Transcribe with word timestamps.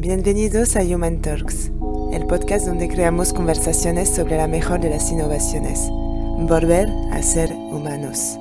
Bienvenidos 0.00 0.76
a 0.76 0.82
Human 0.82 1.20
Talks, 1.22 1.72
el 2.12 2.24
podcast 2.28 2.68
donde 2.68 2.86
creamos 2.86 3.32
conversaciones 3.32 4.08
sobre 4.08 4.36
la 4.36 4.46
mejor 4.46 4.80
de 4.80 4.90
las 4.90 5.10
innovaciones. 5.10 5.88
Volver 5.90 6.88
a 7.10 7.20
ser 7.20 7.50
humanos. 7.52 8.38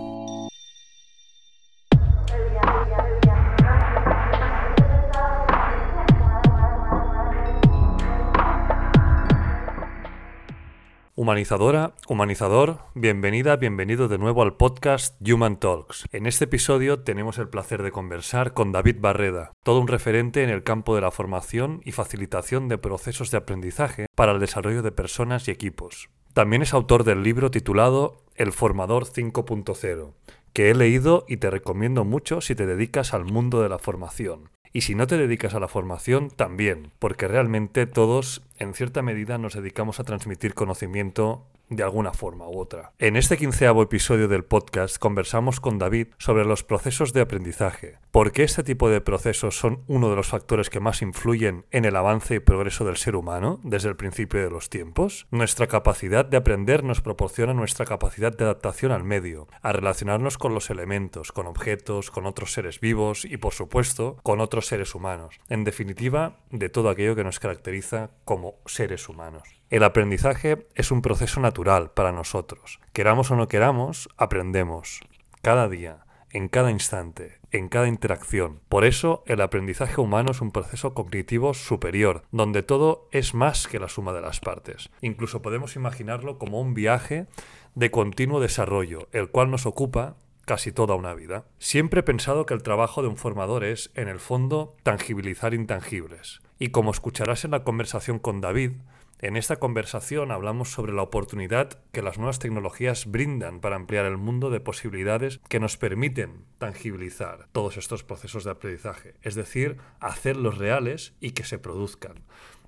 Humanizadora, 11.28 11.94
humanizador, 12.08 12.80
bienvenida, 12.96 13.58
bienvenido 13.58 14.08
de 14.08 14.18
nuevo 14.18 14.44
al 14.44 14.56
podcast 14.56 15.14
Human 15.30 15.60
Talks. 15.60 16.06
En 16.14 16.26
este 16.26 16.46
episodio 16.46 17.02
tenemos 17.02 17.38
el 17.38 17.50
placer 17.50 17.84
de 17.84 17.92
conversar 17.92 18.54
con 18.54 18.72
David 18.72 18.96
Barreda, 19.02 19.52
todo 19.62 19.82
un 19.82 19.90
referente 19.90 20.42
en 20.42 20.50
el 20.50 20.64
campo 20.64 20.96
de 20.96 21.02
la 21.02 21.12
formación 21.12 21.82
y 21.84 21.92
facilitación 21.92 22.70
de 22.70 22.78
procesos 22.78 23.30
de 23.30 23.40
aprendizaje 23.40 24.06
para 24.16 24.32
el 24.32 24.40
desarrollo 24.40 24.84
de 24.84 24.94
personas 24.94 25.50
y 25.50 25.52
equipos. 25.52 26.10
También 26.34 26.62
es 26.62 26.74
autor 26.74 27.04
del 27.04 27.24
libro 27.24 27.52
titulado 27.52 28.24
El 28.36 28.54
Formador 28.54 29.04
5.0, 29.04 30.14
que 30.54 30.70
he 30.70 30.76
leído 30.76 31.26
y 31.28 31.38
te 31.38 31.50
recomiendo 31.50 32.06
mucho 32.06 32.40
si 32.40 32.56
te 32.56 32.66
dedicas 32.66 33.14
al 33.14 33.26
mundo 33.26 33.62
de 33.62 33.68
la 33.68 33.80
formación. 33.80 34.50
Y 34.78 34.82
si 34.82 34.94
no 34.94 35.08
te 35.08 35.18
dedicas 35.18 35.56
a 35.56 35.60
la 35.60 35.68
formación, 35.68 36.30
también, 36.30 36.92
porque 37.00 37.28
realmente 37.28 37.88
todos, 37.88 38.44
en 38.60 38.76
cierta 38.76 39.02
medida, 39.02 39.40
nos 39.40 39.56
dedicamos 39.56 40.00
a 40.00 40.04
transmitir 40.04 40.54
conocimiento 40.54 41.48
de 41.70 41.84
alguna 41.84 42.14
forma 42.14 42.48
u 42.48 42.60
otra. 42.60 42.94
En 43.00 43.16
este 43.16 43.38
quinceavo 43.38 43.82
episodio 43.84 44.28
del 44.28 44.46
podcast 44.46 44.98
conversamos 44.98 45.60
con 45.60 45.78
David 45.78 46.08
sobre 46.18 46.46
los 46.46 46.64
procesos 46.64 47.14
de 47.14 47.22
aprendizaje, 47.22 48.00
por 48.12 48.32
qué 48.32 48.44
este 48.44 48.64
tipo 48.64 48.90
de 48.90 49.02
procesos 49.02 49.58
son 49.58 49.84
uno 49.88 50.10
de 50.10 50.16
los 50.16 50.28
factores 50.28 50.70
que 50.70 50.80
más 50.80 51.02
influyen 51.02 51.66
en 51.72 51.86
el 51.86 51.96
avance 51.96 52.36
y 52.36 52.40
progreso 52.40 52.86
del 52.86 52.98
ser 52.98 53.16
humano 53.16 53.60
desde 53.64 53.90
el 53.90 53.96
principio 53.96 54.42
de 54.42 54.50
los 54.50 54.70
tiempos. 54.70 55.28
Nuestra 55.32 55.68
capacidad 55.68 56.26
de 56.26 56.38
aprender 56.38 56.84
nos 56.84 57.02
proporciona 57.02 57.54
nuestra 57.54 57.86
capacidad 57.86 58.36
de 58.36 58.46
adaptación 58.46 58.92
al 58.92 59.04
medio, 59.04 59.48
a 59.62 59.74
relacionarnos 59.74 60.38
con 60.38 60.54
los 60.54 60.70
elementos, 60.70 61.32
con 61.32 61.48
objetos, 61.48 62.12
con 62.12 62.26
otros 62.26 62.54
seres 62.54 62.80
vivos 62.80 63.26
y 63.26 63.38
por 63.38 63.54
supuesto 63.54 64.18
con 64.24 64.40
otros 64.40 64.68
seres 64.68 64.96
humanos. 64.96 65.40
En 65.50 65.64
definitiva, 65.64 66.40
de 66.52 66.70
todo 66.70 66.90
aquello 66.90 67.16
que 67.16 67.24
nos 67.24 67.40
caracteriza 67.40 68.12
como 68.26 68.56
seres 68.66 69.10
humanos. 69.10 69.57
El 69.70 69.84
aprendizaje 69.84 70.66
es 70.76 70.92
un 70.92 71.02
proceso 71.02 71.42
natural 71.42 71.92
para 71.92 72.14
nosotros. 72.14 72.80
Queramos 72.94 73.32
o 73.32 73.36
no 73.36 73.50
queramos, 73.50 74.08
aprendemos. 74.16 75.02
Cada 75.42 75.68
día, 75.68 76.06
en 76.32 76.48
cada 76.48 76.72
instante, 76.72 77.40
en 77.52 77.68
cada 77.68 77.90
interacción. 77.90 78.62
Por 78.70 78.86
eso, 78.86 79.26
el 79.28 79.42
aprendizaje 79.42 80.00
humano 80.00 80.32
es 80.32 80.40
un 80.40 80.52
proceso 80.52 80.94
cognitivo 80.94 81.54
superior, 81.54 82.24
donde 82.32 82.64
todo 82.64 83.10
es 83.12 83.34
más 83.34 83.68
que 83.68 83.78
la 83.78 83.90
suma 83.90 84.14
de 84.14 84.22
las 84.22 84.40
partes. 84.40 84.90
Incluso 85.02 85.42
podemos 85.42 85.76
imaginarlo 85.76 86.38
como 86.38 86.62
un 86.62 86.74
viaje 86.74 87.28
de 87.76 87.92
continuo 87.92 88.40
desarrollo, 88.40 89.10
el 89.12 89.32
cual 89.32 89.52
nos 89.52 89.66
ocupa 89.66 90.16
casi 90.46 90.72
toda 90.72 90.96
una 90.96 91.14
vida. 91.14 91.44
Siempre 91.60 92.00
he 92.00 92.04
pensado 92.04 92.46
que 92.46 92.54
el 92.54 92.64
trabajo 92.64 93.02
de 93.02 93.10
un 93.10 93.18
formador 93.18 93.66
es, 93.66 93.92
en 93.96 94.08
el 94.08 94.22
fondo, 94.22 94.78
tangibilizar 94.84 95.54
intangibles. 95.54 96.40
Y 96.58 96.70
como 96.70 96.92
escucharás 96.92 97.44
en 97.44 97.52
la 97.52 97.66
conversación 97.66 98.18
con 98.18 98.40
David, 98.40 98.72
en 99.20 99.36
esta 99.36 99.58
conversación 99.58 100.32
hablamos 100.32 100.72
sobre 100.72 100.94
la 100.94 101.02
oportunidad 101.02 101.82
que 101.92 102.02
las 102.02 102.18
nuevas 102.18 102.40
tecnologías 102.40 103.06
brindan 103.06 103.60
para 103.60 103.76
ampliar 103.76 104.06
el 104.06 104.18
mundo 104.18 104.50
de 104.50 104.60
posibilidades 104.60 105.40
que 105.50 105.60
nos 105.60 105.78
permiten 105.78 106.46
tangibilizar 106.60 107.48
todos 107.52 107.78
estos 107.78 108.04
procesos 108.04 108.44
de 108.44 108.52
aprendizaje, 108.52 109.16
es 109.24 109.36
decir, 109.36 109.78
hacerlos 110.00 110.58
reales 110.58 111.16
y 111.20 111.32
que 111.32 111.44
se 111.44 111.58
produzcan 111.58 112.24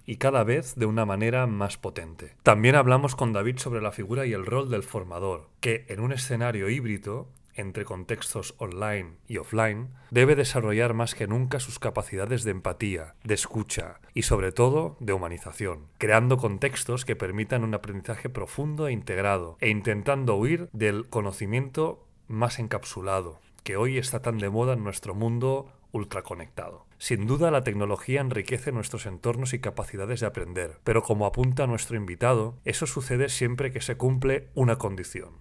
y 0.09 0.15
cada 0.15 0.43
vez 0.43 0.73
de 0.73 0.87
una 0.87 1.05
manera 1.05 1.45
más 1.45 1.77
potente. 1.77 2.33
También 2.41 2.73
hablamos 2.73 3.15
con 3.15 3.31
David 3.31 3.59
sobre 3.59 3.79
la 3.79 3.91
figura 3.91 4.25
y 4.25 4.33
el 4.33 4.43
rol 4.43 4.71
del 4.71 4.81
formador, 4.81 5.49
que 5.59 5.85
en 5.87 5.99
un 5.99 6.11
escenario 6.11 6.67
híbrido 6.67 7.29
entre 7.59 7.85
contextos 7.85 8.55
online 8.57 9.17
y 9.27 9.37
offline, 9.37 9.89
debe 10.11 10.35
desarrollar 10.35 10.93
más 10.93 11.15
que 11.15 11.27
nunca 11.27 11.59
sus 11.59 11.79
capacidades 11.79 12.43
de 12.43 12.51
empatía, 12.51 13.15
de 13.23 13.33
escucha 13.33 13.99
y 14.13 14.23
sobre 14.23 14.51
todo 14.51 14.97
de 14.99 15.13
humanización, 15.13 15.87
creando 15.97 16.37
contextos 16.37 17.05
que 17.05 17.15
permitan 17.15 17.63
un 17.63 17.73
aprendizaje 17.73 18.29
profundo 18.29 18.87
e 18.87 18.91
integrado 18.91 19.57
e 19.59 19.69
intentando 19.69 20.35
huir 20.35 20.69
del 20.73 21.07
conocimiento 21.07 22.05
más 22.27 22.59
encapsulado, 22.59 23.39
que 23.63 23.77
hoy 23.77 23.97
está 23.97 24.21
tan 24.21 24.37
de 24.37 24.49
moda 24.49 24.73
en 24.73 24.83
nuestro 24.83 25.13
mundo 25.13 25.71
ultraconectado. 25.91 26.85
Sin 26.97 27.27
duda 27.27 27.49
la 27.49 27.63
tecnología 27.63 28.21
enriquece 28.21 28.71
nuestros 28.71 29.05
entornos 29.05 29.53
y 29.53 29.59
capacidades 29.59 30.19
de 30.19 30.27
aprender, 30.27 30.79
pero 30.83 31.01
como 31.01 31.25
apunta 31.25 31.65
nuestro 31.65 31.97
invitado, 31.97 32.57
eso 32.65 32.85
sucede 32.85 33.29
siempre 33.29 33.71
que 33.71 33.81
se 33.81 33.95
cumple 33.95 34.49
una 34.53 34.77
condición, 34.77 35.31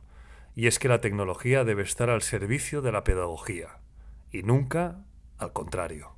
y 0.58 0.66
es 0.66 0.80
que 0.80 0.88
la 0.88 1.00
tecnología 1.00 1.62
debe 1.62 1.84
estar 1.84 2.10
al 2.10 2.20
servicio 2.20 2.82
de 2.82 2.91
la 2.91 3.04
pedagogía 3.04 3.78
y 4.32 4.42
nunca 4.42 5.04
al 5.36 5.52
contrario. 5.52 6.16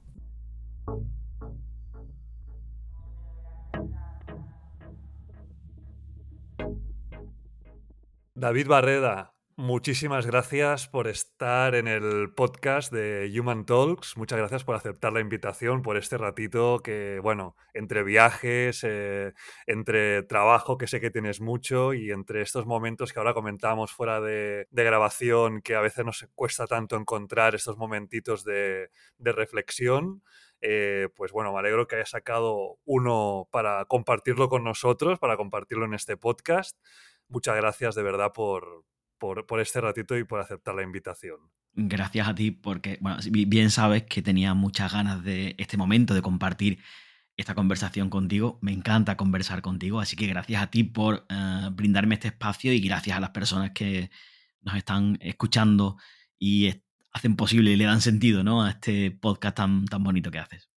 David 8.34 8.66
Barreda, 8.66 9.34
Muchísimas 9.60 10.26
gracias 10.26 10.88
por 10.88 11.06
estar 11.06 11.74
en 11.74 11.86
el 11.86 12.32
podcast 12.32 12.90
de 12.90 13.30
Human 13.38 13.66
Talks. 13.66 14.16
Muchas 14.16 14.38
gracias 14.38 14.64
por 14.64 14.74
aceptar 14.74 15.12
la 15.12 15.20
invitación, 15.20 15.82
por 15.82 15.98
este 15.98 16.16
ratito 16.16 16.78
que, 16.82 17.20
bueno, 17.22 17.56
entre 17.74 18.02
viajes, 18.02 18.82
eh, 18.84 19.34
entre 19.66 20.22
trabajo, 20.22 20.78
que 20.78 20.86
sé 20.86 20.98
que 20.98 21.10
tienes 21.10 21.42
mucho, 21.42 21.92
y 21.92 22.10
entre 22.10 22.40
estos 22.40 22.64
momentos 22.64 23.12
que 23.12 23.18
ahora 23.18 23.34
comentamos 23.34 23.92
fuera 23.92 24.22
de, 24.22 24.66
grabación, 24.70 25.60
que 25.60 25.74
a 25.74 25.82
veces 25.82 26.06
nos 26.06 26.26
cuesta 26.34 26.66
tanto 26.66 26.96
encontrar 26.96 27.54
estos 27.54 27.76
momentitos 27.76 28.44
de, 28.44 28.88
reflexión. 29.18 30.22
Eh, 30.62 31.10
pues 31.14 31.32
bueno, 31.32 31.52
me 31.52 31.58
alegro 31.58 31.86
que 31.86 31.96
hayas 31.96 32.08
sacado 32.08 32.78
uno 32.86 33.46
para 33.50 33.84
compartirlo 33.84 34.48
con 34.48 34.64
nosotros, 34.64 35.18
para 35.18 35.36
compartirlo 35.36 35.84
en 35.84 35.92
este 35.92 36.16
podcast. 36.16 36.78
Muchas 37.28 37.56
gracias 37.56 37.94
de 37.94 38.02
verdad 38.02 38.32
por, 38.32 38.84
por, 39.20 39.60
este 39.60 39.80
ratito 39.80 40.18
y 40.18 40.24
por 40.24 40.40
aceptar 40.40 40.74
la 40.74 40.82
invitación. 40.82 41.38
Gracias 41.74 42.26
a 42.26 42.34
ti, 42.34 42.50
porque 42.50 42.98
bueno, 43.00 43.18
bien 43.30 43.70
sabes 43.70 44.02
que 44.04 44.22
tenía 44.22 44.54
muchas 44.54 44.92
ganas 44.92 45.22
de 45.22 45.54
este 45.58 45.76
momento 45.76 46.14
de 46.14 46.22
compartir 46.22 46.80
esta 47.36 47.54
conversación 47.54 48.10
contigo. 48.10 48.58
Me 48.62 48.72
encanta 48.72 49.16
conversar 49.16 49.62
contigo, 49.62 50.00
así 50.00 50.16
que 50.16 50.26
gracias 50.26 50.60
a 50.60 50.70
ti 50.70 50.82
por 50.82 51.26
eh, 51.28 51.68
brindarme 51.72 52.14
este 52.16 52.28
espacio 52.28 52.72
y 52.72 52.80
gracias 52.80 53.16
a 53.16 53.20
las 53.20 53.30
personas 53.30 53.70
que 53.70 54.10
nos 54.62 54.74
están 54.74 55.18
escuchando 55.20 55.96
y 56.38 56.82
hacen 57.12 57.36
posible 57.36 57.70
y 57.70 57.76
le 57.76 57.84
dan 57.84 58.00
sentido 58.00 58.42
¿no? 58.42 58.64
a 58.64 58.70
este 58.70 59.10
podcast 59.10 59.56
tan, 59.56 59.84
tan 59.86 60.02
bonito 60.02 60.30
que 60.30 60.38
haces. 60.38 60.70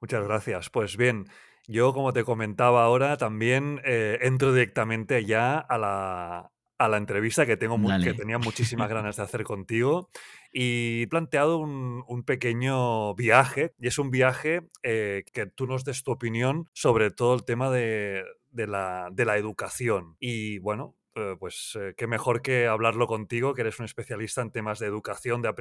Muchas 0.00 0.24
gracias. 0.24 0.68
Pues 0.70 0.96
bien, 0.96 1.26
yo 1.68 1.92
como 1.92 2.12
te 2.12 2.24
comentaba 2.24 2.84
ahora, 2.84 3.16
también 3.18 3.80
eh, 3.84 4.18
entro 4.22 4.52
directamente 4.52 5.24
ya 5.24 5.58
a 5.58 5.78
la, 5.78 6.52
a 6.82 6.88
la 6.88 6.96
entrevista 6.96 7.46
que, 7.46 7.56
tengo 7.56 7.78
que 8.02 8.12
tenía 8.14 8.38
muchísimas 8.38 8.88
ganas 8.92 9.16
de 9.16 9.22
hacer 9.22 9.44
contigo 9.44 10.10
y 10.52 11.02
he 11.02 11.06
planteado 11.06 11.58
un, 11.58 12.24
pequeño 12.24 13.14
viaje 13.14 13.72
y 13.78 13.86
es 13.86 13.98
un 13.98 14.10
viaje 14.10 14.62
eh, 14.82 15.24
que 15.32 15.46
tú 15.46 15.66
nos 15.66 15.84
des 15.84 16.02
tu 16.02 16.10
opinión 16.10 16.68
sobre 16.72 17.10
todo 17.10 17.34
el 17.34 17.44
tema 17.44 17.70
de, 17.70 18.24
la, 18.52 19.36
educación 19.36 20.16
y 20.18 20.58
bueno, 20.58 20.96
eh, 21.14 21.36
pues 21.38 21.78
eh, 21.80 21.94
qué 21.96 22.08
mejor 22.08 22.42
que 22.42 22.66
hablarlo 22.66 23.06
contigo, 23.06 23.54
que 23.54 23.60
eres 23.60 23.78
un 23.78 23.84
especialista 23.84 24.42
en 24.42 24.50
temas 24.50 24.80
de 24.80 24.86
educación, 24.86 25.40
de, 25.40 25.52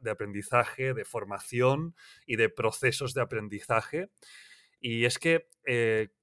de 0.00 0.10
aprendizaje, 0.10 0.94
de 0.94 1.04
formación 1.04 1.96
y 2.26 2.36
de 2.36 2.48
procesos 2.48 3.12
de 3.12 3.22
aprendizaje. 3.22 4.08
Y 4.80 5.04
es 5.04 5.18
que, 5.18 5.46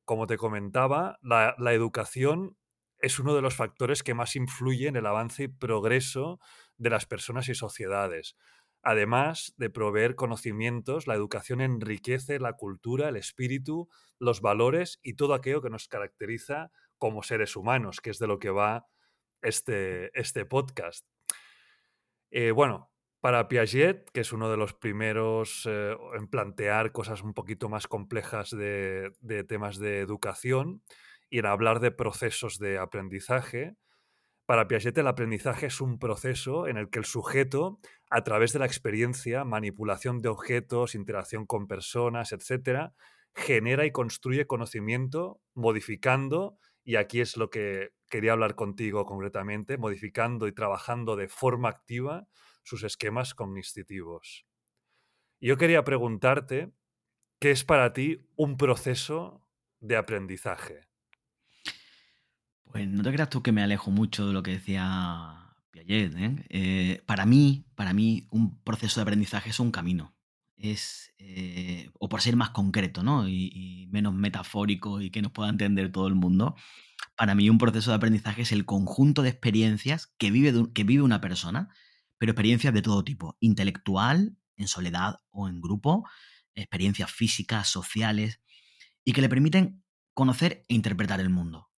como 0.04 0.26
te 0.26 0.38
comentaba, 0.38 1.20
la, 1.22 1.54
la 1.60 1.74
educación 1.74 2.58
es 3.00 3.20
uno 3.20 3.36
de 3.36 3.42
los 3.42 3.56
factores 3.56 4.04
que 4.04 4.14
más 4.14 4.36
influye 4.36 4.88
en 4.88 4.96
el 4.96 5.06
avance 5.06 5.44
y 5.44 5.48
progreso 5.48 6.40
de 6.78 6.90
las 6.90 7.06
personas 7.06 7.50
y 7.50 7.56
sociedades. 7.56 8.36
Además 8.84 9.54
de 9.58 9.70
proveer 9.70 10.16
conocimientos, 10.16 11.08
la 11.08 11.16
educación 11.16 11.62
enriquece 11.62 12.40
la 12.40 12.54
cultura, 12.54 13.10
el 13.10 13.18
espíritu, 13.18 13.90
los 14.20 14.42
valores 14.42 15.00
y 15.04 15.16
todo 15.16 15.34
aquello 15.34 15.62
que 15.62 15.70
nos 15.70 15.88
caracteriza 15.88 16.72
como 16.98 17.24
seres 17.24 17.56
humanos, 17.56 18.02
que 18.02 18.12
es 18.12 18.20
de 18.20 18.28
lo 18.28 18.40
que 18.40 18.50
va 18.50 18.88
este, 19.42 20.18
este 20.20 20.46
podcast. 20.46 21.06
Eh, 22.32 22.52
bueno, 22.52 22.92
para 23.20 23.48
Piaget, 23.48 24.10
que 24.12 24.22
es 24.22 24.32
uno 24.32 24.50
de 24.50 24.58
los 24.58 24.74
primeros 24.74 25.68
eh, 25.70 25.96
en 26.16 26.28
plantear 26.28 26.92
cosas 26.92 27.24
un 27.24 27.34
poquito 27.34 27.70
más 27.70 27.88
complejas 27.88 28.52
de 28.52 29.46
temas 29.48 29.80
de 29.80 30.00
educación, 30.00 30.82
y 31.30 31.40
en 31.40 31.46
hablar 31.46 31.80
de 31.80 31.92
procesos 31.92 32.58
de 32.60 32.78
aprendizaje, 32.78 33.76
para 34.48 34.70
Piaget 34.70 34.98
el 34.98 35.08
aprendizaje 35.08 35.66
es 35.66 35.82
un 35.82 36.00
proceso 36.00 36.68
en 36.68 36.78
el 36.78 36.90
que 36.90 37.00
el 37.00 37.06
sujeto, 37.06 37.80
a 38.10 38.24
través 38.24 38.54
de 38.54 38.60
la 38.60 38.66
experiencia, 38.66 39.44
manipulación 39.44 40.22
de 40.22 40.30
objetos, 40.30 40.96
interacción 40.96 41.46
con 41.46 41.68
personas, 41.68 42.32
etc., 42.32 42.94
genera 43.36 43.86
y 43.86 43.92
construye 43.92 44.48
conocimiento 44.48 45.42
modificando, 45.54 46.58
y 46.84 46.96
aquí 46.96 47.20
es 47.20 47.36
lo 47.36 47.50
que 47.50 47.90
quería 48.10 48.32
hablar 48.32 48.56
contigo 48.56 49.06
concretamente, 49.06 49.78
modificando 49.78 50.48
y 50.48 50.54
trabajando 50.54 51.18
de 51.18 51.28
forma 51.28 51.68
activa 51.68 52.28
sus 52.64 52.84
esquemas 52.84 53.34
cognitivos. 53.36 54.46
Yo 55.42 55.58
quería 55.58 55.84
preguntarte, 55.84 56.72
¿qué 57.40 57.52
es 57.52 57.66
para 57.66 57.92
ti 57.92 58.26
un 58.38 58.56
proceso 58.56 59.46
de 59.82 59.98
aprendizaje? 59.98 60.88
Pues 62.72 62.88
no 62.88 63.04
te 63.04 63.12
creas 63.12 63.30
tú 63.30 63.42
que 63.42 63.52
me 63.52 63.64
alejo 63.64 63.92
mucho 63.92 64.28
de 64.28 64.34
lo 64.34 64.44
que 64.44 64.52
decía 64.52 65.56
Piaget. 65.72 66.16
¿eh? 66.16 66.46
Eh, 66.50 67.04
para 67.06 67.26
mí, 67.26 67.66
para 67.76 67.94
mí, 67.94 68.28
un 68.32 68.62
proceso 68.64 69.00
de 69.00 69.04
aprendizaje 69.04 69.50
es 69.50 69.60
un 69.60 69.72
camino 69.72 70.18
es, 70.58 71.14
eh, 71.20 71.90
o 72.00 72.10
por 72.10 72.22
ser 72.22 72.36
más 72.36 72.50
concreto, 72.50 73.04
¿no? 73.04 73.28
Y, 73.30 73.88
menos 73.92 74.14
metafórico 74.14 75.02
y 75.02 75.10
que 75.12 75.22
nos 75.22 75.32
pueda 75.32 75.50
entender 75.50 75.92
todo 75.92 76.08
el 76.08 76.16
mundo, 76.16 76.56
para 77.16 77.36
mí 77.36 77.50
un 77.50 77.58
proceso 77.58 77.92
de 77.92 77.96
aprendizaje 77.96 78.42
es 78.42 78.52
el 78.52 78.66
conjunto 78.66 79.22
de 79.22 79.30
experiencias 79.30 80.08
que 80.18 80.30
vive, 80.30 80.54
que 80.74 80.84
vive 80.84 81.04
una 81.04 81.22
persona, 81.22 81.70
pero 82.18 82.32
experiencias 82.32 82.74
de 82.74 82.82
todo 82.82 83.04
tipo, 83.04 83.38
intelectual, 83.40 84.36
en 84.58 84.68
soledad 84.68 85.22
o 85.30 85.48
en 85.48 85.62
grupo, 85.62 86.08
experiencias 86.54 87.12
físicas, 87.12 87.70
sociales, 87.70 88.42
y 89.06 89.14
que 89.14 89.22
le 89.22 89.30
permiten 89.30 89.84
conocer 90.14 90.66
e 90.68 90.76
interpretar 90.76 91.22
el 91.22 91.30
mundo 91.30 91.70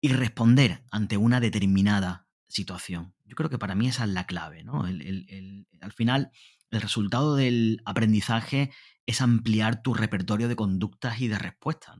y 0.00 0.08
responder 0.08 0.84
ante 0.90 1.16
una 1.16 1.40
determinada 1.40 2.26
situación. 2.48 3.14
Yo 3.24 3.34
creo 3.34 3.50
que 3.50 3.58
para 3.58 3.74
mí 3.74 3.88
esa 3.88 4.04
es 4.04 4.10
la 4.10 4.26
clave, 4.26 4.64
¿no? 4.64 4.84
al 4.84 5.92
final, 5.92 6.30
el 6.70 6.80
resultado 6.80 7.36
del 7.36 7.80
aprendizaje 7.84 8.70
es 9.06 9.20
ampliar 9.20 9.82
tu 9.82 9.94
repertorio 9.94 10.48
de 10.48 10.56
conductas 10.56 11.20
y 11.20 11.28
de 11.28 11.38
respuestas. 11.38 11.96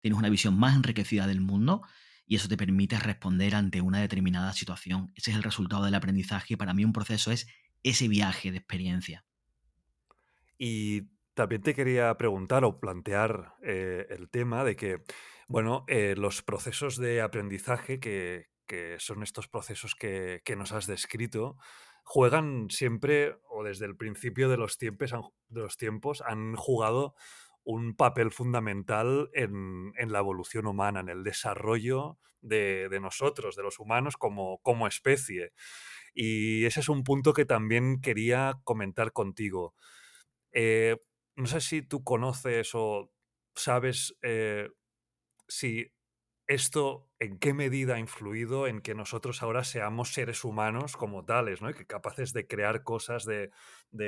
tienes 0.00 0.18
una 0.18 0.28
visión 0.28 0.58
más 0.58 0.76
enriquecida 0.76 1.26
del 1.26 1.40
mundo 1.40 1.82
y 2.26 2.36
eso 2.36 2.48
te 2.48 2.56
permite 2.56 2.98
responder 2.98 3.54
ante 3.54 3.80
una 3.80 4.00
determinada 4.00 4.52
situación. 4.52 5.12
Ese 5.14 5.30
es 5.30 5.36
el 5.36 5.42
resultado 5.42 5.84
del 5.84 5.94
aprendizaje 5.94 6.54
y 6.54 6.56
para 6.56 6.74
mí 6.74 6.84
un 6.84 6.92
proceso 6.92 7.32
es 7.32 7.46
ese 7.82 8.08
viaje 8.08 8.50
de 8.50 8.58
experiencia. 8.58 9.24
Y 10.58 11.08
también 11.34 11.62
te 11.62 11.74
quería 11.74 12.16
preguntar 12.18 12.64
o 12.64 12.80
plantear 12.80 13.54
eh, 13.62 14.06
el 14.10 14.28
tema 14.28 14.64
de 14.64 14.76
que, 14.76 15.02
bueno, 15.48 15.84
eh, 15.88 16.14
los 16.16 16.42
procesos 16.42 16.98
de 16.98 17.22
aprendizaje, 17.22 17.98
que, 17.98 18.46
son 18.98 19.22
estos 19.22 19.48
procesos 19.48 19.94
que, 19.94 20.42
nos 20.56 20.72
has 20.72 20.86
descrito, 20.86 21.56
juegan 22.04 22.68
siempre, 22.68 23.38
o 23.48 23.64
desde 23.64 23.86
el 23.86 23.96
principio 23.96 24.50
de 24.50 24.58
los 24.58 24.76
tiempos, 24.76 25.10
de 25.48 25.60
los 25.62 25.78
tiempos 25.78 26.22
han 26.26 26.54
jugado 26.54 27.14
un 27.64 27.96
papel 27.96 28.30
fundamental 28.30 29.30
en, 29.32 29.92
la 29.96 30.18
evolución 30.18 30.66
humana, 30.66 31.00
en 31.00 31.08
el 31.08 31.24
desarrollo 31.24 32.18
de, 32.42 32.98
nosotros, 33.00 33.56
de 33.56 33.62
los 33.62 33.78
humanos 33.78 34.18
como, 34.18 34.58
como, 34.58 34.86
especie. 34.86 35.52
Y 36.12 36.66
ese 36.66 36.80
es 36.80 36.90
un 36.90 37.04
punto 37.04 37.32
que 37.32 37.46
también 37.46 38.02
quería 38.02 38.60
comentar 38.64 39.12
contigo. 39.12 39.74
Eh, 40.52 40.98
no 41.36 41.46
sé 41.46 41.62
si 41.62 41.82
tú 41.82 42.04
conoces 42.04 42.74
o 42.74 43.10
sabes 43.54 44.16
eh, 44.22 44.68
si 45.48 45.92
¿Esto 46.48 47.10
en 47.18 47.38
qué 47.38 47.52
medida 47.52 47.96
ha 47.96 47.98
influido 47.98 48.66
en 48.66 48.80
que 48.80 48.94
nosotros 48.94 49.42
ahora 49.42 49.64
seamos 49.64 50.14
seres 50.14 50.44
humanos 50.44 50.96
como 50.96 51.26
tales, 51.26 51.60
¿no? 51.60 51.70
que 51.74 51.86
capaces 51.86 52.32
de 52.32 52.46
crear 52.46 52.82
cosas 52.82 53.26
de, 53.26 53.50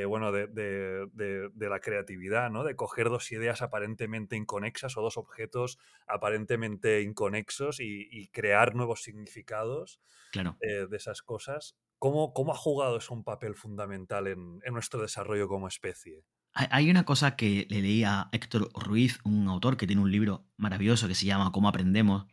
bueno, 0.06 0.32
de, 0.32 1.50
la 1.54 1.80
creatividad, 1.80 2.50
¿no? 2.50 2.64
De 2.64 2.76
coger 2.76 3.10
dos 3.10 3.30
ideas 3.30 3.60
aparentemente 3.60 4.36
inconexas 4.36 4.96
o 4.96 5.02
dos 5.02 5.18
objetos 5.18 5.78
aparentemente 6.06 7.02
inconexos 7.02 7.78
y, 7.78 8.28
crear 8.28 8.74
nuevos 8.74 9.02
significados 9.02 10.00
claro. 10.32 10.56
Eh, 10.62 10.86
de 10.88 10.96
esas 10.96 11.20
cosas. 11.20 11.76
¿Cómo, 11.98 12.32
¿Cómo, 12.32 12.52
ha 12.52 12.56
jugado 12.56 12.96
eso 12.96 13.12
un 13.12 13.22
papel 13.22 13.54
fundamental 13.54 14.28
en 14.28 14.72
nuestro 14.72 15.02
desarrollo 15.02 15.46
como 15.46 15.68
especie? 15.68 16.24
Hay 16.52 16.90
una 16.90 17.04
cosa 17.04 17.36
que 17.36 17.66
le 17.70 17.80
leí 17.80 18.02
a 18.02 18.28
Héctor 18.32 18.70
Ruiz, 18.74 19.20
un 19.24 19.46
autor 19.48 19.76
que 19.76 19.86
tiene 19.86 20.02
un 20.02 20.10
libro 20.10 20.48
maravilloso 20.56 21.06
que 21.06 21.14
se 21.14 21.26
llama 21.26 21.52
Cómo 21.52 21.68
aprendemos, 21.68 22.26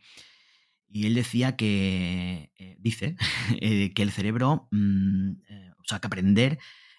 y 0.90 1.06
él 1.06 1.14
decía 1.14 1.56
que, 1.56 2.52
eh, 2.56 2.76
dice, 2.78 3.16
eh, 3.60 3.92
que 3.92 4.02
el 4.02 4.10
cerebro, 4.10 4.68
mm, 4.70 5.30
eh, 5.48 5.72
o 5.78 5.84
sea, 5.84 6.00
que 6.00 6.06
aprender 6.06 6.58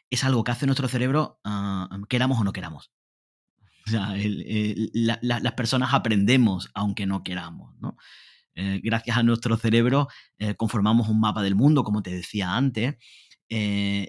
es 0.10 0.24
algo 0.24 0.44
que 0.44 0.52
hace 0.52 0.66
nuestro 0.66 0.88
cerebro, 0.88 1.40
ah, 1.44 1.90
queramos 2.08 2.40
o 2.40 2.44
no 2.44 2.54
queramos. 2.54 2.92
O 3.88 3.92
sea, 3.92 4.14
las 4.94 5.54
personas 5.54 5.96
aprendemos 5.96 6.70
aunque 6.76 7.08
no 7.08 7.24
queramos, 7.24 7.74
¿no? 7.80 7.98
gracias 8.54 9.18
a 9.18 9.24
nuestro 9.24 9.58
cerebro 9.58 10.10
conformamos 10.58 11.10
un 11.10 11.20
mapa 11.20 11.42
del 11.42 11.56
mundo, 11.56 11.84
como 11.84 12.04
te 12.04 12.12
decía 12.12 12.56
antes, 12.56 12.98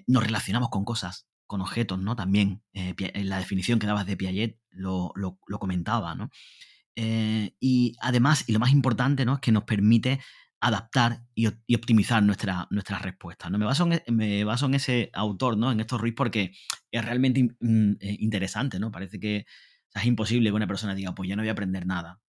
nos 0.07 0.23
relacionamos 0.23 0.69
con 0.69 0.85
cosas, 0.85 1.30
con 1.51 1.63
objetos, 1.63 1.99
¿no? 1.99 2.15
También 2.15 2.63
eh, 2.75 2.95
la 3.25 3.39
definición 3.39 3.81
que 3.81 3.87
dabas 3.89 4.07
de 4.07 4.17
Piaget 4.17 4.57
lo, 4.71 5.13
comentaba, 5.59 6.15
¿no? 6.15 6.31
Eh, 6.95 7.57
y 7.59 7.97
además, 8.01 8.45
y 8.49 8.53
lo 8.53 8.61
más 8.61 8.71
importante, 8.71 9.25
¿no? 9.25 9.35
Es 9.35 9.41
que 9.41 9.51
nos 9.51 9.65
permite 9.65 10.21
adaptar 10.61 11.25
y, 11.35 11.49
optimizar 11.75 12.23
nuestra, 12.23 12.69
nuestras 12.71 13.03
respuestas. 13.03 13.51
¿no? 13.51 13.59
Me, 13.59 13.65
baso 13.65 13.85
en, 13.85 13.95
e, 13.95 14.05
me 14.13 14.45
baso 14.45 14.67
en 14.67 14.75
ese 14.75 15.11
autor, 15.13 15.59
¿no? 15.59 15.73
En 15.73 15.81
estos 15.81 16.01
Ruiz, 16.01 16.15
porque 16.17 16.53
es 16.93 17.05
realmente 17.05 17.43
mm, 17.59 17.95
eh, 17.99 18.17
interesante, 18.21 18.79
¿no? 18.79 18.93
Parece 18.93 19.19
que 19.19 19.45
es 19.93 20.05
imposible 20.05 20.51
que 20.51 20.55
una 20.55 20.69
persona 20.69 20.95
diga, 20.95 21.17
pues 21.17 21.29
ya 21.29 21.35
no 21.35 21.43
voy 21.43 21.49
a 21.49 21.53
aprender 21.53 21.85
nada. 21.85 22.21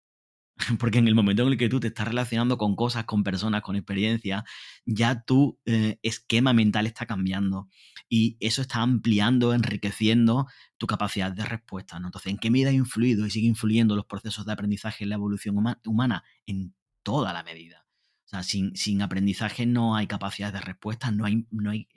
Porque 0.80 1.00
en 1.00 1.08
el 1.08 1.16
momento 1.16 1.44
en 1.44 1.50
el 1.50 1.58
que 1.58 1.69
tú 1.69 1.80
te 1.80 1.88
estás 1.88 2.08
relacionando 2.08 2.58
con 2.58 2.75
cosas, 2.75 3.06
con 3.06 3.24
personas, 3.24 3.62
con 3.62 3.75
experiencias, 3.75 4.44
ya 4.86 5.24
tu 5.24 5.60
eh, 5.66 6.00
esquema 6.04 6.54
mental 6.54 6.88
está 6.88 7.06
cambiando 7.06 7.68
y 8.10 8.38
eso 8.40 8.62
está 8.62 8.81
ampliando, 8.81 9.54
enriqueciendo 9.54 10.48
tu 10.78 10.88
capacidad 10.88 11.31
de 11.31 11.46
respuesta. 11.46 11.98
Entonces, 11.98 12.31
¿en 12.31 12.38
qué 12.38 12.52
medida 12.52 12.69
ha 12.69 12.74
influido 12.74 13.25
y 13.25 13.31
sigue 13.31 13.48
influyendo 13.48 13.96
los 13.96 14.06
procesos 14.06 14.46
de 14.46 14.54
aprendizaje 14.54 15.04
en 15.04 15.10
la 15.10 15.16
evolución 15.16 15.56
humana? 15.86 16.24
En 16.46 16.75
toda 17.04 17.34
la 17.34 17.44
medida. 17.44 17.86
O 18.25 18.30
sea, 18.30 18.44
sin, 18.44 18.75
sin 18.75 19.02
aprendizaje 19.02 19.66
no 19.66 19.96
hay 19.96 20.07
capacidad 20.07 20.54
de 20.54 20.62
respuesta, 20.62 21.12
no 21.12 21.25
hay, 21.25 21.46
no 21.52 21.72
hay 21.72 21.88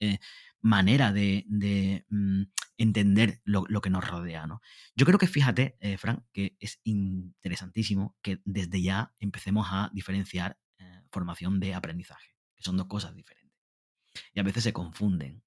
eh, 0.00 0.18
manera 0.60 1.12
de, 1.12 1.44
mm, 2.08 2.42
entender 2.78 3.40
lo, 3.44 3.64
que 3.80 3.90
nos 3.90 4.06
rodea. 4.06 4.46
¿no? 4.46 4.60
Yo 4.94 5.06
creo 5.06 5.18
que 5.18 5.26
fíjate, 5.26 5.76
eh, 5.80 5.96
Frank, 5.96 6.24
que 6.32 6.56
es 6.60 6.80
interesantísimo 6.84 8.16
que 8.20 8.40
desde 8.44 8.82
ya 8.82 9.14
empecemos 9.18 9.68
a 9.70 9.90
diferenciar 9.92 10.58
eh, 10.78 11.02
formación 11.10 11.60
de 11.60 11.74
aprendizaje, 11.74 12.34
que 12.56 12.64
son 12.64 12.76
dos 12.76 12.86
cosas 12.86 13.14
diferentes. 13.14 13.54
Y 14.32 14.40
a 14.40 14.42
veces 14.42 14.64
se 14.64 14.72
confunden. 14.72 15.42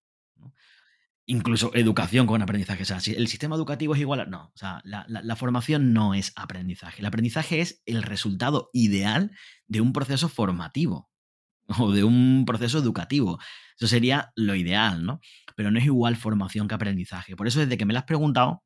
Incluso 1.25 1.75
educación 1.75 2.25
con 2.25 2.41
aprendizaje. 2.41 2.83
O 2.83 2.85
sea, 2.85 2.99
si 2.99 3.13
el 3.13 3.27
sistema 3.27 3.55
educativo 3.55 3.93
es 3.93 4.01
igual 4.01 4.21
a... 4.21 4.25
No, 4.25 4.45
o 4.45 4.57
sea, 4.57 4.81
la 4.83 5.35
formación 5.35 5.93
no 5.93 6.15
es 6.15 6.31
aprendizaje. 6.35 7.01
El 7.01 7.05
aprendizaje 7.05 7.61
es 7.61 7.83
el 7.85 8.01
resultado 8.01 8.69
ideal 8.73 9.31
de 9.67 9.81
un 9.81 9.93
proceso 9.93 10.29
formativo 10.29 11.09
o 11.79 11.91
de 11.91 12.03
un 12.03 12.43
proceso 12.45 12.79
educativo. 12.79 13.39
Eso 13.77 13.87
sería 13.87 14.31
lo 14.35 14.55
ideal, 14.55 15.05
¿no? 15.05 15.19
Pero 15.55 15.71
no 15.71 15.79
es 15.79 15.85
igual 15.85 16.15
formación 16.15 16.67
que 16.67 16.75
aprendizaje. 16.75 17.35
Por 17.35 17.47
eso 17.47 17.59
desde 17.59 17.77
que 17.77 17.85
me 17.85 17.93
lo 17.93 17.99
has 17.99 18.05
preguntado, 18.05 18.63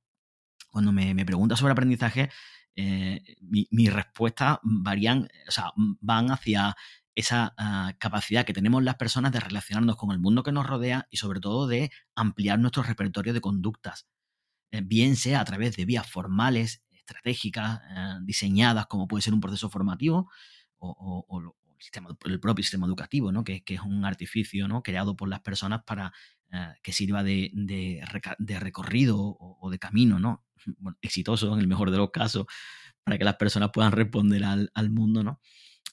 cuando 0.72 0.92
me, 0.92 1.14
me 1.14 1.26
preguntas 1.26 1.60
sobre 1.60 1.74
aprendizaje, 1.74 2.30
eh, 2.76 3.22
mi, 3.42 3.90
respuesta 3.90 4.60
varían, 4.64 5.28
o 5.48 5.52
sea, 5.52 5.72
van 5.76 6.32
hacia 6.32 6.76
esa 7.16 7.54
ah, 7.58 7.94
capacidad 8.00 8.46
que 8.46 8.54
tenemos 8.54 8.84
las 8.84 8.96
personas 8.96 9.32
de 9.32 9.40
relacionarnos 9.40 9.96
con 9.98 10.12
el 10.12 10.20
mundo 10.20 10.42
que 10.42 10.52
nos 10.52 10.66
rodea 10.66 11.08
y 11.12 11.18
sobre 11.18 11.40
todo 11.40 11.68
de 11.68 11.92
ampliar 12.16 12.58
nuestro 12.58 12.82
repertorio 12.82 13.34
de 13.34 13.42
conductas, 13.42 14.08
eh, 14.72 14.82
bien 14.84 15.16
sea 15.16 15.42
a 15.42 15.46
través 15.46 15.76
de 15.76 15.86
vías 15.86 16.10
formales, 16.10 16.84
estratégicas, 16.92 17.82
eh, 17.96 18.18
diseñadas 18.24 18.88
como 18.88 19.08
puede 19.08 19.22
ser 19.22 19.34
un 19.34 19.42
proceso 19.42 19.70
formativo 19.70 20.32
o, 20.80 21.26
o, 21.28 21.56
el 22.26 22.40
propio 22.40 22.64
sistema 22.64 22.88
educativo, 22.88 23.32
¿no? 23.32 23.44
que, 23.44 23.64
es 23.66 23.82
un 23.82 24.06
artificio 24.06 24.68
¿no? 24.68 24.84
creado 24.84 25.16
por 25.16 25.30
las 25.30 25.42
personas 25.42 25.84
para 25.86 26.14
eh, 26.52 26.74
que 26.84 26.92
sirva 26.92 27.24
de, 27.24 27.52
recorrido 28.60 29.18
o, 29.20 29.70
de 29.72 29.80
camino, 29.80 30.20
¿no? 30.20 30.46
exitoso 31.02 31.54
en 31.54 31.60
el 31.60 31.68
mejor 31.68 31.90
de 31.90 31.98
los 31.98 32.12
casos, 32.12 32.46
para 33.04 33.18
que 33.18 33.24
las 33.24 33.36
personas 33.36 33.72
puedan 33.74 33.92
responder 33.92 34.44
al, 34.44 34.90
mundo. 34.92 35.24
¿no? 35.24 35.40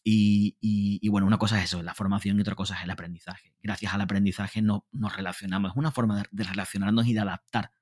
Y, 0.04 1.08
bueno, 1.08 1.26
una 1.26 1.38
cosa 1.38 1.58
es 1.58 1.64
eso, 1.64 1.82
la 1.82 1.94
formación 1.94 2.38
y 2.38 2.42
otra 2.42 2.54
cosa 2.54 2.76
es 2.76 2.84
el 2.84 2.90
aprendizaje. 2.90 3.54
Gracias 3.62 3.94
al 3.94 4.02
aprendizaje 4.02 4.60
nos 4.60 5.16
relacionamos, 5.16 5.72
es 5.72 5.76
una 5.76 5.92
forma 5.92 6.22
de, 6.30 6.44
relacionarnos 6.44 7.06
y 7.06 7.14
de 7.14 7.20
adaptar 7.20 7.72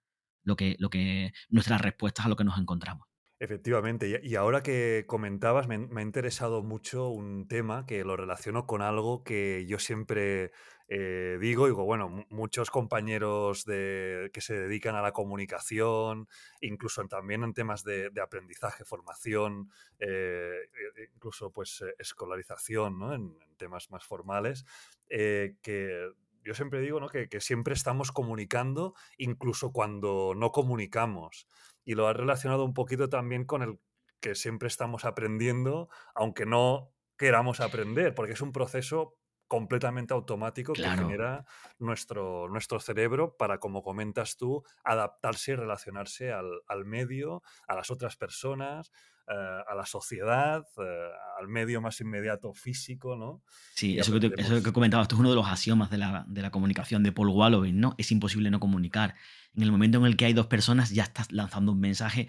lo 0.45 0.55
que, 0.55 0.77
lo 0.79 0.89
que, 0.89 1.33
nuestras 1.49 1.81
respuestas 1.81 2.27
a 2.27 2.29
lo 2.29 2.37
que 2.37 2.45
nos 2.45 2.59
encontramos. 2.59 3.08
Efectivamente, 3.41 4.21
y 4.21 4.35
ahora 4.35 4.65
que 4.65 5.05
comentabas, 5.07 5.69
me, 5.69 5.77
ha 5.77 6.03
interesado 6.03 6.65
mucho 6.65 7.09
un 7.09 7.47
tema 7.47 7.87
que 7.87 8.03
lo 8.03 8.17
relaciono 8.17 8.67
con 8.67 8.83
algo 8.83 9.23
que 9.23 9.65
yo 9.69 9.79
siempre 9.79 10.51
eh, 10.89 11.39
digo, 11.41 11.67
digo, 11.67 11.85
bueno, 11.85 12.27
muchos 12.31 12.69
compañeros 12.71 13.65
de, 13.65 14.31
que 14.33 14.41
se 14.41 14.59
dedican 14.59 14.97
a 14.97 15.03
la 15.03 15.13
comunicación, 15.13 16.27
incluso 16.61 17.07
también 17.07 17.45
en 17.45 17.55
temas 17.55 17.85
de, 17.85 18.11
aprendizaje, 18.21 18.85
formación, 18.85 19.71
eh, 20.01 20.57
e, 20.97 21.09
incluso 21.15 21.53
pues 21.53 21.83
eh, 21.83 21.95
escolarización, 22.01 22.99
¿no? 22.99 23.15
en, 23.15 23.37
temas 23.57 23.89
más 23.91 24.05
formales, 24.05 24.65
que 25.09 26.11
yo 26.45 26.55
siempre 26.55 26.81
digo 26.81 27.01
¿no? 27.01 27.09
que 27.09 27.41
siempre 27.41 27.75
estamos 27.75 28.11
comunicando, 28.13 28.95
incluso 29.17 29.73
cuando 29.73 30.33
no 30.37 30.51
comunicamos 30.53 31.47
y 31.89 31.95
lo 31.95 32.07
has 32.07 32.15
relacionado 32.15 32.67
un 32.67 32.75
poquito 32.75 33.09
también 33.09 33.47
con 33.47 33.63
el 33.63 33.81
que 34.21 34.35
siempre 34.35 34.67
estamos 34.67 35.07
aprendiendo, 35.07 35.89
aunque 36.15 36.45
no 36.45 36.93
queramos 37.17 37.61
aprender, 37.61 38.15
porque 38.15 38.35
es 38.35 38.43
un 38.43 38.53
proceso 38.53 39.17
completamente 39.49 40.15
automático 40.15 40.75
que 40.75 40.89
genera 40.89 41.45
nuestro, 41.79 42.49
nuestro 42.49 42.79
cerebro 42.79 43.37
para, 43.37 43.59
como 43.59 43.83
comentas 43.83 44.37
tú, 44.37 44.63
adaptarse 44.85 45.53
y 45.53 45.57
relacionarse 45.57 46.33
al, 46.33 46.47
al 46.69 46.85
medio, 46.85 47.43
a 47.67 47.75
las 47.75 47.91
otras 47.91 48.17
personas, 48.17 48.93
eh, 49.31 49.63
a 49.69 49.75
la 49.75 49.85
sociedad, 49.85 50.65
eh, 50.79 51.11
al 51.39 51.49
medio 51.49 51.83
más 51.83 52.01
inmediato 52.01 52.55
físico, 52.55 53.17
¿no? 53.17 53.43
Sí, 53.75 53.99
eso 53.99 54.19
que, 54.19 54.33
eso 54.37 54.63
que, 54.63 54.73
comentabas, 54.73 55.05
esto 55.05 55.17
es 55.17 55.21
uno 55.21 55.29
de 55.29 55.37
los 55.37 55.47
axiomas 55.47 55.91
de 55.91 55.99
la, 55.99 56.25
de 56.29 56.41
la 56.41 56.51
comunicación 56.51 57.03
de 57.03 57.13
Paul 57.13 57.29
Wallowin, 57.29 57.79
¿no? 57.79 57.95
Es 57.99 58.11
imposible 58.11 58.51
no 58.51 58.59
comunicar. 58.59 59.17
En 59.55 59.63
el 59.63 59.73
momento 59.73 59.99
en 59.99 60.07
el 60.07 60.17
que 60.17 60.25
hay 60.25 60.33
dos 60.33 60.47
personas 60.47 60.91
ya 60.91 61.03
estás 61.03 61.31
lanzando 61.31 61.73
un 61.73 61.81
mensaje 61.81 62.29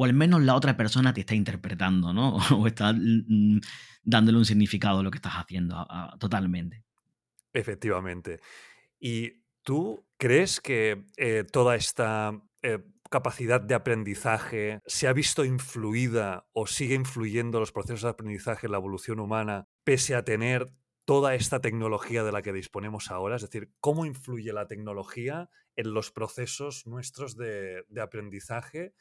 o 0.00 0.04
al 0.04 0.14
menos 0.14 0.42
la 0.42 0.54
otra 0.54 0.76
persona 0.76 1.12
te 1.12 1.20
está 1.22 1.34
interpretando, 1.34 2.12
¿no? 2.12 2.36
O 2.56 2.66
está 2.68 2.92
mm, 2.92 3.60
dándole 4.04 4.38
un 4.38 4.44
significado 4.44 5.00
a 5.00 5.02
lo 5.02 5.10
que 5.10 5.18
estás 5.18 5.34
haciendo 5.34 5.84
totalmente. 6.20 6.84
Efectivamente. 7.52 8.40
¿Y 9.00 9.42
tú 9.62 10.06
crees 10.16 10.60
que 10.60 11.04
eh, 11.16 11.44
toda 11.50 11.74
esta 11.74 12.40
eh, 12.62 12.78
capacidad 13.10 13.60
de 13.60 13.74
aprendizaje 13.74 14.80
se 14.86 15.08
ha 15.08 15.12
visto 15.12 15.44
influida 15.44 16.46
o 16.52 16.68
sigue 16.68 16.94
influyendo 16.94 17.58
los 17.58 17.72
procesos 17.72 18.02
de 18.02 18.10
aprendizaje 18.10 18.66
en 18.66 18.72
la 18.72 18.78
evolución 18.78 19.18
humana 19.18 19.66
pese 19.82 20.14
a 20.14 20.24
tener 20.24 20.72
toda 21.08 21.34
esta 21.34 21.60
tecnología 21.60 22.22
de 22.22 22.30
la 22.30 22.42
que 22.42 22.52
disponemos 22.52 23.10
ahora? 23.10 23.34
Es 23.34 23.42
decir, 23.42 23.72
¿cómo 23.80 24.06
influye 24.06 24.52
la 24.52 24.68
tecnología 24.68 25.50
en 25.74 25.92
los 25.92 26.12
procesos 26.12 26.86
nuestros 26.86 27.34
de, 27.34 27.82
aprendizaje? 28.00 28.94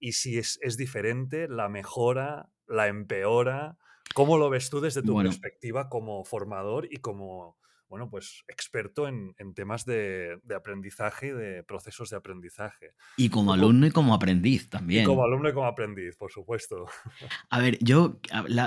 Y 0.00 0.12
si 0.12 0.38
es, 0.38 0.58
diferente, 0.76 1.46
la 1.48 1.68
mejora, 1.68 2.50
la 2.66 2.88
empeora. 2.88 3.76
¿Cómo 4.14 4.38
lo 4.38 4.50
ves 4.50 4.70
tú 4.70 4.80
desde 4.80 5.02
tu 5.02 5.16
perspectiva 5.16 5.88
como 5.88 6.24
formador 6.24 6.88
y 6.90 6.96
como 6.96 7.60
bueno, 7.90 8.08
pues 8.08 8.44
experto 8.46 9.08
en, 9.08 9.34
temas 9.52 9.84
de, 9.84 10.38
aprendizaje 10.56 11.26
y 11.26 11.30
de 11.30 11.64
procesos 11.64 12.08
de 12.10 12.16
aprendizaje. 12.16 12.92
Y 13.16 13.30
como 13.30 13.52
alumno 13.52 13.84
y 13.84 13.90
como 13.90 14.14
aprendiz 14.14 14.70
también. 14.70 15.02
Y 15.02 15.06
como 15.06 15.24
alumno 15.24 15.48
y 15.48 15.52
como 15.52 15.66
aprendiz, 15.66 16.16
por 16.16 16.30
supuesto. 16.30 16.86
A 17.50 17.58
ver, 17.58 17.78
yo, 17.80 18.20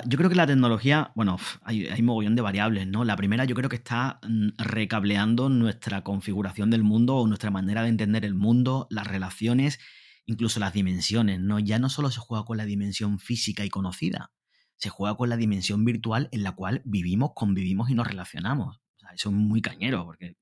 yo 0.05 0.17
creo 0.17 0.29
que 0.29 0.35
la 0.35 0.45
tecnología, 0.45 1.13
bueno, 1.15 1.37
hay, 1.61 1.87
hay 1.87 2.01
mogollón 2.01 2.35
de 2.35 2.41
variables, 2.41 2.85
¿no? 2.85 3.05
La 3.05 3.15
primera 3.15 3.45
yo 3.45 3.55
creo 3.55 3.69
que 3.69 3.77
está 3.77 4.19
mm, 4.27 4.49
recableando 4.57 5.47
nuestra 5.47 6.03
configuración 6.03 6.69
del 6.69 6.83
mundo 6.83 7.15
o 7.15 7.25
nuestra 7.25 7.49
manera 7.49 7.83
de 7.83 7.89
entender 7.89 8.25
el 8.25 8.35
mundo, 8.35 8.87
las 8.89 9.07
relaciones, 9.07 9.79
incluso 10.25 10.59
las 10.59 10.73
dimensiones, 10.73 11.39
¿no? 11.39 11.59
Ya 11.59 11.79
no 11.79 11.89
solo 11.89 12.11
se 12.11 12.19
juega 12.19 12.45
con 12.45 12.57
la 12.57 12.65
dimensión 12.65 13.19
física 13.19 13.65
y 13.65 13.69
conocida, 13.69 14.31
se 14.77 14.89
juega 14.89 15.15
con 15.15 15.29
la 15.29 15.37
dimensión 15.37 15.85
virtual 15.85 16.29
en 16.31 16.43
la 16.43 16.53
cual 16.53 16.81
vivimos, 16.85 17.31
convivimos 17.35 17.89
y 17.89 17.95
nos 17.95 18.07
relacionamos 18.07 18.83
eso 19.13 19.29
es 19.29 19.35
muy 19.35 19.61
cañero, 19.61 20.05
porque 20.05 20.37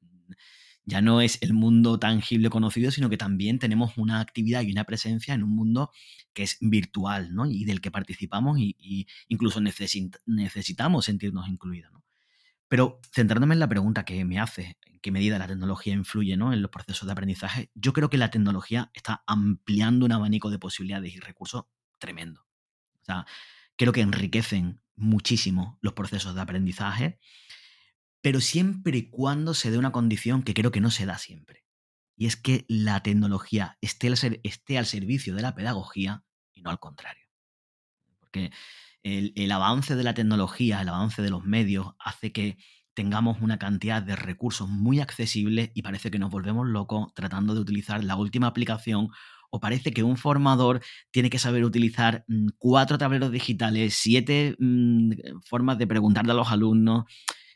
ya 0.83 1.01
no 1.01 1.21
es 1.21 1.38
el 1.41 1.53
mundo 1.53 2.00
tangible 2.00 2.50
conocido, 2.50 2.91
sino 2.91 3.09
que 3.09 3.17
también 3.17 3.59
tenemos 3.59 3.97
una 3.97 4.19
actividad 4.19 4.61
y 4.63 4.71
una 4.71 4.83
presencia 4.83 5.33
en 5.33 5.43
un 5.43 5.55
mundo 5.55 5.91
que 6.33 6.43
es 6.43 6.57
virtual, 6.59 7.33
¿no? 7.33 7.45
Y 7.45 7.65
del 7.65 7.81
que 7.81 7.91
participamos 7.91 8.57
y, 8.59 9.07
incluso 9.27 9.61
necesitamos 9.61 11.05
sentirnos 11.05 11.47
incluidos, 11.47 11.91
Pero 12.67 13.00
centrándome 13.13 13.53
en 13.53 13.59
la 13.59 13.69
pregunta 13.69 14.05
que 14.05 14.25
me 14.25 14.39
hace, 14.39 14.77
en 14.85 14.90
qué 15.01 15.12
medida 15.12 15.39
la 15.39 15.48
tecnología 15.48 15.93
influye 15.93 16.38
¿no? 16.38 16.53
en 16.53 16.62
los 16.62 16.72
procesos 16.72 17.05
de 17.05 17.12
aprendizaje, 17.12 17.72
yo 17.74 17.93
creo 17.93 18.10
que 18.10 18.17
la 18.17 18.31
tecnología 18.31 18.91
está 18.93 19.24
ampliando 19.27 20.05
un 20.05 20.12
abanico 20.12 20.50
de 20.50 20.60
posibilidades 20.60 21.13
y 21.13 21.20
recursos 21.20 21.65
tremendo. 22.00 22.41
O 23.01 23.05
sea, 23.05 23.25
creo 23.75 23.93
que 23.93 24.01
enriquecen 24.01 24.81
muchísimo 24.96 25.79
los 25.81 25.93
procesos 25.93 26.36
de 26.36 26.41
aprendizaje 26.41 27.20
pero 28.22 28.39
siempre 28.39 28.98
y 28.98 29.10
cuando 29.10 29.53
se 29.53 29.72
dé 29.72 29.77
una 29.77 29.91
condición 29.91 30.43
que 30.43 30.53
creo 30.53 30.72
que 30.72 30.81
no 30.81 30.91
se 30.91 31.05
da 31.05 31.17
siempre. 31.17 31.65
Y 32.15 32.27
es 32.27 32.36
que 32.36 32.65
la 32.67 33.01
tecnología 33.01 33.77
esté 33.81 34.08
al, 34.08 34.86
servicio 34.86 35.36
de 35.36 35.41
la 35.41 35.55
pedagogía 35.55 36.24
y 36.53 36.62
no 36.62 36.70
al 36.70 36.79
contrario. 36.79 37.25
Porque 38.20 38.51
el, 39.01 39.51
avance 39.51 39.96
de 39.96 40.03
la 40.03 40.13
tecnología, 40.13 40.81
el 40.81 40.89
avance 40.89 41.24
de 41.24 41.31
los 41.31 41.43
medios, 41.43 41.96
hace 41.98 42.31
que 42.31 42.58
tengamos 42.93 43.41
una 43.41 43.57
cantidad 43.57 44.01
de 44.01 44.15
recursos 44.15 44.69
muy 44.69 45.00
accesibles 45.00 45.71
y 45.74 45.81
parece 45.81 46.12
que 46.12 46.19
nos 46.19 46.29
volvemos 46.29 46.67
locos 46.67 47.13
tratando 47.13 47.53
de 47.53 47.62
utilizar 47.62 48.03
la 48.03 48.15
última 48.15 48.48
aplicación 48.48 49.10
o 49.50 49.60
parece 49.60 49.91
que 49.91 50.03
un 50.03 50.17
formador 50.17 50.81
tiene 51.12 51.29
que 51.29 51.39
saber 51.39 51.63
utilizar 51.63 52.24
mm, 52.27 52.48
cuatro 52.57 52.98
tableros 52.98 53.31
digitales, 53.31 53.95
siete 53.95 54.55
mm, 54.60 55.12
formas 55.43 55.77
de 55.77 55.88
preguntarle 55.88 56.31
a 56.31 56.36
los 56.36 56.51
alumnos. 56.51 57.03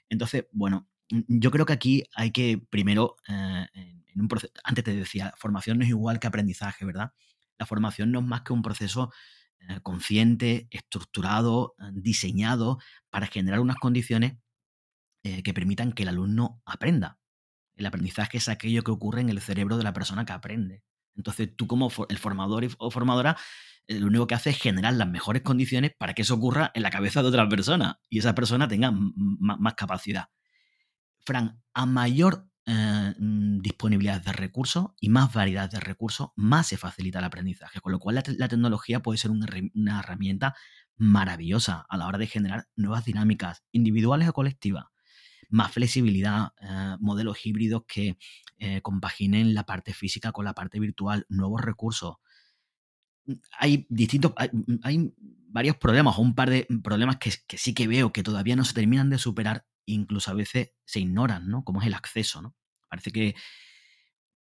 Entonces, 0.10 0.46
bueno, 0.52 0.88
mm, 1.10 1.22
yo 1.28 1.52
creo 1.52 1.66
que 1.66 1.74
aquí 1.74 2.04
hay 2.16 2.32
que 2.32 2.62
primero, 2.70 3.16
eh, 3.28 3.66
en 3.74 4.22
un 4.22 4.28
proceso, 4.28 4.54
antes 4.64 4.84
te 4.84 4.96
decía, 4.96 5.34
formación 5.38 5.78
no 5.80 5.86
es 5.86 5.90
igual 5.90 6.20
que 6.20 6.28
aprendizaje, 6.28 6.86
¿verdad? 6.86 7.14
La 7.58 7.66
formación 7.66 8.12
no 8.12 8.20
es 8.20 8.26
más 8.26 8.42
que 8.42 8.54
un 8.54 8.62
proceso 8.62 9.12
eh, 9.70 9.80
consciente, 9.82 10.68
estructurado, 10.72 11.76
eh, 11.80 11.84
diseñado 11.94 12.78
para 13.10 13.28
generar 13.28 13.62
unas 13.62 13.78
condiciones 13.78 14.34
que 15.44 15.54
permitan 15.54 15.92
que 15.92 16.04
el 16.04 16.10
alumno 16.10 16.62
aprenda. 16.66 17.20
El 17.76 17.86
aprendizaje 17.86 18.38
es 18.38 18.48
aquello 18.48 18.84
que 18.84 18.92
ocurre 18.92 19.22
en 19.22 19.30
el 19.30 19.42
cerebro 19.42 19.78
de 19.78 19.84
la 19.84 19.94
persona 19.94 20.26
que 20.26 20.34
aprende. 20.34 20.84
Entonces 21.16 21.56
tú 21.56 21.68
como 21.68 21.92
el 22.10 22.18
formador 22.18 22.68
o 22.78 22.92
formadora 22.92 23.38
lo 23.88 24.08
único 24.08 24.28
que 24.28 24.36
hace 24.36 24.50
es 24.50 24.58
generar 24.58 24.94
las 24.94 25.08
mejores 25.08 25.44
condiciones 25.44 25.92
para 25.98 26.14
que 26.14 26.24
eso 26.24 26.36
ocurra 26.36 26.72
en 26.74 26.82
la 26.82 26.90
cabeza 26.90 27.22
de 27.22 27.30
otra 27.30 27.48
persona 27.48 28.00
y 28.10 28.20
esa 28.20 28.34
persona 28.34 28.68
tenga 28.68 28.92
más 28.92 29.74
capacidad. 29.76 30.26
Fran, 31.20 31.62
a 31.74 31.86
mayor 31.86 32.48
eh, 32.66 33.14
mm, 33.20 33.60
disponibilidad 33.60 34.22
de 34.22 34.34
recursos 34.34 34.88
y 35.00 35.10
más 35.10 35.32
variedad 35.34 35.70
de 35.70 35.80
recursos, 35.80 36.30
más 36.36 36.68
se 36.68 36.78
facilita 36.78 37.20
el 37.20 37.26
aprendizaje. 37.26 37.80
Con 37.80 37.92
lo 37.92 38.00
cual 38.00 38.16
la, 38.16 38.48
tecnología 38.48 39.02
puede 39.02 39.20
ser 39.20 39.32
una, 39.32 40.00
herramienta 40.00 40.56
maravillosa 40.98 41.86
a 41.88 41.98
la 41.98 42.08
hora 42.08 42.18
de 42.18 42.28
generar 42.28 42.68
nuevas 42.76 43.06
dinámicas 43.06 43.64
individuales 43.72 44.30
o 44.30 44.34
colectivas. 44.34 44.86
Más 45.50 45.72
flexibilidad, 45.72 46.54
eh, 46.62 46.96
modelos 47.00 47.46
híbridos 47.46 47.84
que 47.88 48.18
eh, 48.58 48.82
compaginen 48.82 49.54
la 49.54 49.66
parte 49.66 49.94
física 49.94 50.32
con 50.32 50.46
la 50.46 50.54
parte 50.54 50.80
virtual, 50.80 51.26
nuevos 51.30 51.62
recursos, 51.62 52.16
hay 53.60 53.86
distintos, 53.90 54.34
mm, 54.52 54.76
hay, 54.84 55.14
varios 55.48 55.78
problemas 55.78 56.18
o 56.18 56.22
un 56.22 56.36
par 56.36 56.50
de 56.50 56.68
problemas 56.84 57.18
que, 57.18 57.32
sí 57.58 57.74
que 57.74 57.88
veo 57.88 58.12
que 58.12 58.24
todavía 58.24 58.58
no 58.58 58.66
se 58.66 58.74
terminan 58.74 59.10
de 59.10 59.18
superar, 59.18 59.66
incluso 59.86 60.30
a 60.30 60.34
veces 60.34 60.72
se 60.84 61.00
ignoran, 61.00 61.48
¿no? 61.48 61.64
Como 61.64 61.80
es 61.82 61.88
el 61.88 61.94
acceso, 61.94 62.42
¿no? 62.42 62.56
Parece 62.90 63.12
que 63.12 63.36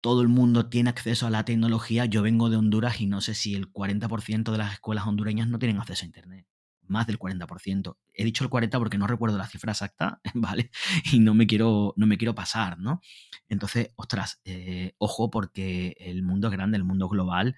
todo 0.02 0.22
el 0.22 0.28
mundo 0.28 0.68
tiene 0.68 0.90
acceso 0.90 1.26
a 1.26 1.30
la 1.30 1.46
tecnología. 1.46 2.06
Yo 2.06 2.22
vengo 2.22 2.50
de 2.50 2.58
Honduras 2.58 3.00
y 3.00 3.08
no 3.08 3.22
sé 3.22 3.34
si 3.34 3.56
el 3.56 3.72
40% 3.72 4.52
de 4.52 4.58
las 4.58 4.74
escuelas 4.74 5.08
hondureñas 5.08 5.48
no 5.48 5.58
tienen 5.58 5.78
acceso 5.78 6.04
a 6.04 6.08
Internet. 6.08 6.46
Más 6.88 7.08
del 7.08 7.20
40%. 7.20 7.98
He 8.14 8.24
dicho 8.24 8.44
el 8.44 8.50
40 8.50 8.78
porque 8.80 8.98
no 8.98 9.08
recuerdo 9.08 9.38
la 9.38 9.48
cifra 9.48 9.72
exacta, 9.72 10.22
¿vale? 10.34 10.72
Y 11.12 11.20
no 11.20 11.34
me 11.34 11.48
quiero, 11.48 11.94
no 11.98 12.08
me 12.08 12.18
quiero 12.18 12.36
pasar, 12.36 12.80
¿no? 12.80 13.02
Entonces, 13.50 13.92
ostras, 13.96 14.42
eh, 14.46 14.94
ojo 14.98 15.30
porque 15.30 15.96
el 16.00 16.24
mundo 16.24 16.48
es 16.48 16.54
grande, 16.54 16.78
el 16.78 16.84
mundo 16.84 17.08
global 17.08 17.56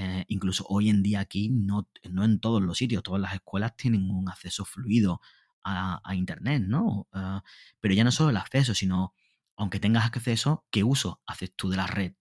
eh, 0.00 0.24
incluso 0.28 0.64
hoy 0.68 0.90
en 0.90 1.02
día 1.02 1.18
aquí, 1.18 1.48
no, 1.50 1.88
no, 2.08 2.24
en 2.24 2.38
todos 2.38 2.62
los 2.62 2.78
sitios, 2.78 3.02
todas 3.02 3.20
las 3.20 3.34
escuelas 3.34 3.76
tienen 3.76 4.08
un 4.12 4.28
acceso 4.28 4.64
fluido 4.64 5.20
a, 5.64 6.00
Internet, 6.14 6.62
¿no? 6.64 7.08
Ah, 7.12 7.42
pero 7.80 7.94
ya 7.94 8.04
no 8.04 8.12
solo 8.12 8.30
el 8.30 8.36
acceso, 8.36 8.74
sino, 8.74 9.12
aunque 9.56 9.80
tengas 9.80 10.06
acceso, 10.06 10.64
¿qué 10.70 10.84
uso 10.84 11.20
haces 11.26 11.52
tú 11.54 11.68
de 11.68 11.76
la 11.76 11.88
red? 11.88 12.14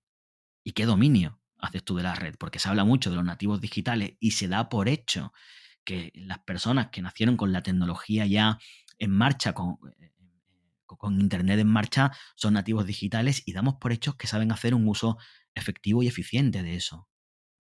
¿Y 0.63 0.71
qué 0.71 0.87
dominio 0.87 1.39
haces 1.59 1.83
tú 1.83 1.95
de 1.95 2.03
la 2.03 2.15
red? 2.15 2.35
Porque 2.39 2.57
se 2.57 2.67
habla 2.67 2.83
mucho 2.83 3.11
de 3.11 3.15
los 3.17 3.25
nativos 3.25 3.61
digitales 3.61 4.13
y 4.19 4.31
se 4.31 4.47
da 4.47 4.69
por 4.69 4.89
hecho 4.89 5.31
que 5.87 6.11
las 6.15 6.39
personas 6.39 6.89
que 6.89 7.01
nacieron 7.01 7.37
con 7.37 7.53
la 7.53 7.63
tecnología 7.63 8.25
ya 8.25 8.59
en 8.99 9.09
marcha, 9.09 9.53
con, 9.53 9.77
eh, 10.01 10.11
con 10.85 11.21
Internet 11.21 11.59
en 11.59 11.67
marcha, 11.67 12.11
son 12.35 12.55
nativos 12.55 12.85
digitales 12.85 13.41
y 13.45 13.53
damos 13.53 13.75
por 13.75 13.93
hecho 13.93 14.17
que 14.17 14.27
saben 14.27 14.51
hacer 14.51 14.75
un 14.75 14.85
uso 14.85 15.17
efectivo 15.55 16.03
y 16.03 16.07
eficiente 16.07 16.61
de 16.61 16.75
eso. 16.75 17.07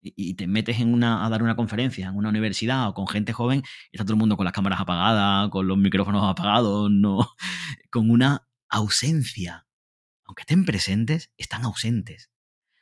y, 0.01 0.35
te 0.35 0.45
metes 0.45 0.79
en 0.79 0.93
una, 0.93 1.25
a 1.25 1.29
dar 1.29 1.41
una 1.41 1.55
conferencia 1.55 2.07
en 2.07 2.15
una 2.15 2.29
universidad 2.29 2.89
o 2.89 2.93
con 2.93 3.07
gente 3.07 3.33
joven 3.33 3.63
está 3.91 4.03
todo 4.05 4.13
el 4.13 4.19
mundo 4.19 4.37
con 4.37 4.45
las 4.45 4.53
cámaras 4.53 4.79
apagadas, 4.81 5.49
con 5.49 5.67
los 5.67 5.77
micrófonos 5.77 6.23
apagados, 6.23 6.91
no, 6.91 7.29
con 7.89 8.11
una 8.11 8.47
ausencia. 8.67 9.67
Aunque 10.25 10.41
estén 10.41 10.65
presentes, 10.65 11.31
están 11.37 11.63
ausentes. 11.63 12.29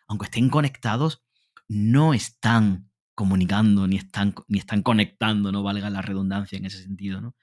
Aunque 0.07 0.25
estén 0.25 0.49
conectados, 0.49 1.23
no 1.67 2.15
están 2.15 2.89
comunicando 3.15 3.87
ni 3.87 3.97
están, 3.97 4.35
ni 4.47 4.59
están 4.59 4.83
conectando, 4.83 5.51
no 5.51 5.63
valga 5.63 5.89
la 5.89 6.01
redundancia 6.01 6.57
en 6.57 6.65
ese 6.65 6.83
sentido. 6.83 7.21
¿no? 7.21 7.35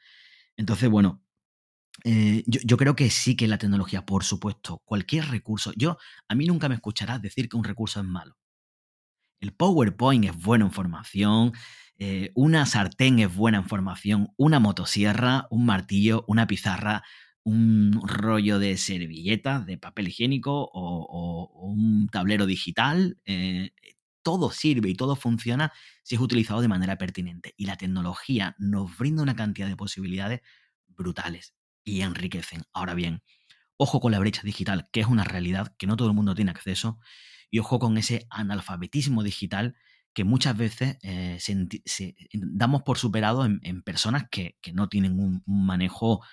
Entonces, 0.56 0.88
bueno, 0.88 1.22
eh, 2.04 2.44
yo, 2.46 2.60
yo, 2.64 2.76
creo 2.76 2.94
que 2.94 3.10
sí 3.10 3.36
que 3.36 3.48
la 3.48 3.58
tecnología, 3.58 4.06
por 4.06 4.24
supuesto, 4.24 4.82
cualquier 4.84 5.26
recurso, 5.26 5.72
yo 5.76 5.98
a 6.28 6.34
mí 6.34 6.46
nunca 6.46 6.68
me 6.68 6.74
escucharás 6.76 7.20
decir 7.20 7.48
que 7.48 7.56
un 7.56 7.64
recurso 7.64 8.00
es 8.00 8.06
malo. 8.06 8.36
El 9.40 9.52
PowerPoint 9.52 10.24
es 10.24 10.36
bueno 10.36 10.66
en 10.66 10.72
formación, 10.72 11.52
eh, 11.98 12.30
una 12.34 12.66
sartén 12.66 13.18
es 13.18 13.34
buena 13.34 13.58
en 13.58 13.68
formación, 13.68 14.28
una 14.36 14.60
motosierra, 14.60 15.46
un 15.50 15.66
martillo, 15.66 16.24
una 16.28 16.46
pizarra, 16.46 17.02
un 17.44 18.00
rollo 18.04 18.58
de 18.58 18.76
servilletas, 18.76 19.66
de 19.66 19.78
papel 19.78 20.08
higiénico 20.08 20.70
o, 20.72 21.50
un 21.62 22.08
tablero 22.08 22.46
digital. 22.46 23.18
Eh, 23.24 23.72
todo 24.22 24.50
sirve 24.50 24.88
y 24.88 24.94
todo 24.94 25.16
funciona 25.16 25.72
si 26.02 26.14
es 26.14 26.20
utilizado 26.20 26.60
de 26.60 26.68
manera 26.68 26.98
pertinente. 26.98 27.54
Y 27.56 27.66
la 27.66 27.76
tecnología 27.76 28.54
nos 28.58 28.96
brinda 28.96 29.22
una 29.22 29.36
cantidad 29.36 29.68
de 29.68 29.76
posibilidades 29.76 30.40
brutales 30.88 31.54
y 31.84 32.02
enriquecen. 32.02 32.62
Ahora 32.72 32.94
bien, 32.94 33.22
ojo 33.76 34.00
con 34.00 34.12
la 34.12 34.18
brecha 34.18 34.42
digital, 34.42 34.88
que 34.92 35.00
es 35.00 35.06
una 35.06 35.24
realidad 35.24 35.74
que 35.78 35.86
no 35.86 35.96
todo 35.96 36.08
el 36.08 36.14
mundo 36.14 36.34
tiene 36.34 36.50
acceso, 36.50 36.98
y 37.50 37.58
ojo 37.58 37.78
con 37.78 37.98
ese 37.98 38.26
analfabetismo 38.30 39.22
digital 39.22 39.76
que 40.14 40.24
muchas 40.24 40.56
veces 40.56 40.98
eh, 41.02 41.38
damos 42.32 42.82
por 42.82 42.98
superado 42.98 43.44
en, 43.44 43.82
personas 43.82 44.24
que, 44.30 44.56
no 44.72 44.88
tienen 44.88 45.18
un, 45.18 45.42
manejo 45.46 46.24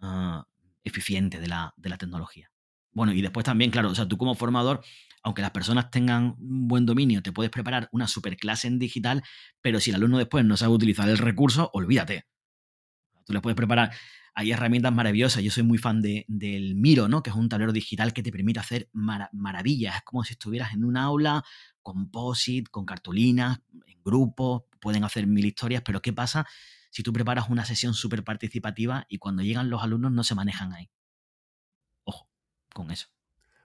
ah, 0.00 0.46
eficiente 0.84 1.38
de 1.38 1.48
la, 1.48 1.74
de 1.76 1.88
la, 1.88 1.98
tecnología. 1.98 2.50
Bueno, 2.92 3.12
y 3.12 3.20
después 3.20 3.44
también, 3.44 3.70
claro, 3.70 3.90
o 3.90 3.94
sea, 3.94 4.08
tú 4.08 4.16
como 4.16 4.34
formador, 4.34 4.82
aunque 5.26 5.42
las 5.42 5.50
personas 5.50 5.90
tengan 5.90 6.36
un 6.38 6.68
buen 6.68 6.86
dominio, 6.86 7.20
te 7.20 7.32
puedes 7.32 7.50
preparar 7.50 7.88
una 7.90 8.06
superclase 8.06 8.68
en 8.68 8.78
digital, 8.78 9.24
pero 9.60 9.80
si 9.80 9.90
el 9.90 9.96
alumno 9.96 10.18
después 10.18 10.44
no 10.44 10.56
sabe 10.56 10.72
utilizar 10.72 11.08
el 11.08 11.18
recurso, 11.18 11.68
olvídate. 11.72 12.28
Tú 13.24 13.32
le 13.32 13.40
puedes 13.40 13.56
preparar 13.56 13.90
hay 14.36 14.52
herramientas 14.52 14.92
maravillosas. 14.92 15.42
Yo 15.42 15.50
soy 15.50 15.64
muy 15.64 15.78
fan 15.78 16.00
de, 16.00 16.26
del 16.28 16.76
Miro, 16.76 17.08
¿no? 17.08 17.24
Que 17.24 17.30
es 17.30 17.36
un 17.36 17.48
tablero 17.48 17.72
digital 17.72 18.12
que 18.12 18.22
te 18.22 18.30
permite 18.30 18.60
hacer 18.60 18.88
maravillas. 18.92 19.96
Es 19.96 20.02
como 20.02 20.22
si 20.22 20.34
estuvieras 20.34 20.74
en 20.74 20.84
un 20.84 20.96
aula 20.96 21.42
con 21.82 22.08
POSIT, 22.08 22.68
con 22.68 22.86
cartulinas, 22.86 23.58
en 23.86 24.00
grupo, 24.04 24.68
pueden 24.78 25.02
hacer 25.02 25.26
mil 25.26 25.44
historias, 25.44 25.82
pero 25.84 26.02
¿qué 26.02 26.12
pasa 26.12 26.46
si 26.90 27.02
tú 27.02 27.12
preparas 27.12 27.48
una 27.48 27.64
sesión 27.64 27.94
súper 27.94 28.22
participativa 28.22 29.06
y 29.08 29.18
cuando 29.18 29.42
llegan 29.42 29.70
los 29.70 29.82
alumnos 29.82 30.12
no 30.12 30.22
se 30.22 30.36
manejan 30.36 30.72
ahí? 30.72 30.88
Ojo, 32.04 32.28
con 32.72 32.92
eso. 32.92 33.15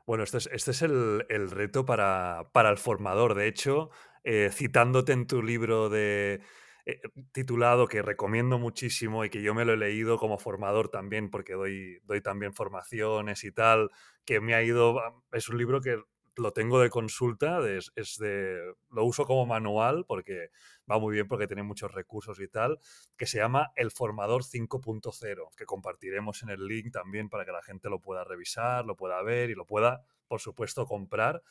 Bueno, 0.05 0.23
este 0.23 0.37
es, 0.37 0.49
este 0.51 0.71
es 0.71 0.81
el, 0.81 1.51
reto 1.51 1.85
para, 1.85 2.49
el 2.53 2.77
formador. 2.77 3.35
De 3.35 3.47
hecho, 3.47 3.89
eh, 4.23 4.49
citándote 4.51 5.13
en 5.13 5.27
tu 5.27 5.41
libro 5.41 5.89
de 5.89 6.41
eh, 6.85 7.01
titulado 7.31 7.87
que 7.87 8.01
recomiendo 8.01 8.57
muchísimo 8.57 9.23
y 9.23 9.29
que 9.29 9.41
yo 9.41 9.53
me 9.53 9.65
lo 9.65 9.73
he 9.73 9.77
leído 9.77 10.17
como 10.17 10.37
formador 10.37 10.89
también, 10.89 11.29
porque 11.29 11.53
doy, 11.53 11.99
doy 12.03 12.21
también 12.21 12.53
formaciones 12.53 13.43
y 13.43 13.51
tal, 13.51 13.89
que 14.25 14.41
me 14.41 14.55
ha 14.55 14.63
ido, 14.63 14.99
es 15.31 15.49
un 15.49 15.57
libro 15.57 15.81
que 15.81 16.01
lo 16.35 16.53
tengo 16.53 16.79
de 16.79 16.89
consulta, 16.89 17.59
es, 17.69 18.17
de, 18.17 18.73
lo 18.89 19.05
uso 19.05 19.25
como 19.25 19.45
manual 19.45 20.05
porque 20.07 20.49
va 20.89 20.99
muy 20.99 21.13
bien 21.13 21.27
porque 21.27 21.47
tiene 21.47 21.63
muchos 21.63 21.93
recursos 21.93 22.39
y 22.39 22.47
tal, 22.47 22.79
que 23.17 23.25
se 23.25 23.37
llama 23.37 23.71
El 23.75 23.91
Formador 23.91 24.43
5.0, 24.43 25.49
que 25.55 25.65
compartiremos 25.65 26.43
en 26.43 26.49
el 26.49 26.65
link 26.65 26.91
también 26.91 27.29
para 27.29 27.45
que 27.45 27.51
la 27.51 27.61
gente 27.61 27.89
lo 27.89 27.99
pueda 27.99 28.23
revisar, 28.23 28.85
lo 28.85 28.95
pueda 28.95 29.21
ver 29.21 29.49
y 29.49 29.55
lo 29.55 29.65
pueda, 29.65 30.05
por 30.27 30.39
supuesto, 30.39 30.85
comprar. 30.85 31.43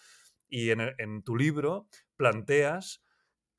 Y 0.49 0.71
en, 0.71 0.81
en 0.99 1.23
tu 1.23 1.37
libro 1.37 1.87
planteas 2.17 3.03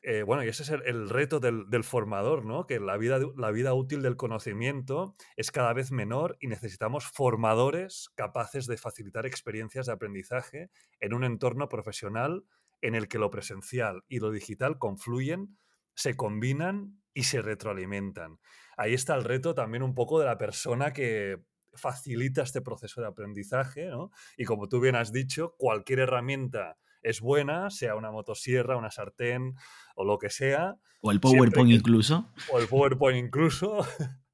eh, 0.04 0.24
bueno, 0.24 0.44
y 0.44 0.48
ese 0.48 0.64
es 0.64 0.70
el, 0.70 1.10
reto 1.10 1.40
del, 1.40 1.84
formador, 1.84 2.44
¿no? 2.44 2.66
Que 2.66 2.80
la 2.80 2.98
vida, 2.98 3.20
la 3.38 3.52
vida 3.52 3.74
útil 3.74 4.02
del 4.02 4.18
conocimiento 4.18 5.16
es 5.36 5.52
cada 5.52 5.74
vez 5.74 5.92
menor 5.92 6.38
y 6.40 6.48
necesitamos 6.48 7.06
formadores 7.06 8.10
capaces 8.16 8.66
de 8.66 8.78
facilitar 8.78 9.28
experiencias 9.28 9.86
de 9.86 9.94
aprendizaje 9.94 10.72
en 11.00 11.14
un 11.14 11.24
entorno 11.24 11.70
profesional 11.70 12.46
en 12.82 12.96
el 12.96 13.08
que 13.08 13.20
lo 13.20 13.30
presencial 13.30 14.04
y 14.08 14.20
lo 14.20 14.32
digital 14.32 14.80
confluyen, 14.80 15.58
se 15.94 16.16
combinan 16.16 17.00
y 17.14 17.24
se 17.24 17.44
retroalimentan. 17.44 18.40
Ahí 18.78 18.96
está 18.96 19.14
el 19.16 19.24
reto 19.24 19.54
también 19.54 19.84
un 19.84 19.94
poco 19.94 20.20
de 20.20 20.26
la 20.26 20.40
persona 20.40 20.94
que 20.94 21.44
facilita 21.74 22.42
este 22.42 22.62
proceso 22.62 23.02
de 23.02 23.08
aprendizaje, 23.08 23.86
¿no? 23.86 24.10
Y 24.36 24.46
como 24.46 24.68
tú 24.68 24.80
bien 24.80 24.96
has 24.96 25.12
dicho, 25.12 25.56
cualquier 25.58 26.00
herramienta 26.00 26.78
es 27.02 27.22
buena, 27.22 27.70
sea 27.70 27.96
una 27.96 28.12
motosierra, 28.12 28.78
una 28.78 28.92
sartén 28.92 29.56
o 29.96 30.06
lo 30.06 30.18
que 30.18 30.30
sea. 30.30 30.76
O 31.02 31.12
el 31.12 31.20
PowerPoint 31.20 31.72
incluso. 31.72 32.30
O 32.52 32.60
el 32.60 32.68
PowerPoint 32.68 33.26
incluso, 33.26 33.78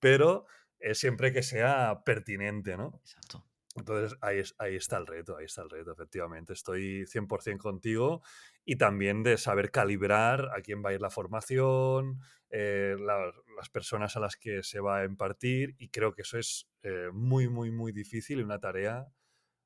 pero 0.00 0.46
siempre 0.92 1.32
que 1.32 1.42
sea 1.42 2.02
pertinente, 2.04 2.76
¿no? 2.76 3.00
Exacto. 3.00 3.44
Entonces 3.76 4.16
ahí, 4.20 4.40
ahí 4.58 4.76
está 4.76 4.98
el 4.98 5.06
reto, 5.06 5.36
ahí 5.36 5.46
está 5.46 5.62
el 5.62 5.70
reto, 5.70 5.92
efectivamente. 5.92 6.52
Estoy 6.52 7.06
100% 7.06 7.58
contigo 7.58 8.22
y 8.64 8.76
también 8.76 9.22
de 9.22 9.36
saber 9.36 9.70
calibrar 9.70 10.50
a 10.56 10.60
quién 10.62 10.82
va 10.84 10.90
a 10.90 10.92
ir 10.94 11.00
la 11.00 11.10
formación, 11.10 12.20
eh, 12.50 12.96
las 12.98 13.68
personas 13.70 14.16
a 14.16 14.20
las 14.20 14.36
que 14.36 14.62
se 14.62 14.78
va 14.78 14.98
a 14.98 15.04
impartir 15.04 15.74
y 15.78 15.88
creo 15.88 16.14
que 16.14 16.22
eso 16.22 16.38
es 16.38 16.68
eh, 16.82 17.10
muy, 17.12 17.48
muy, 17.48 17.72
muy 17.72 17.90
difícil 17.90 18.38
y 18.38 18.42
una 18.42 18.60
tarea 18.60 19.08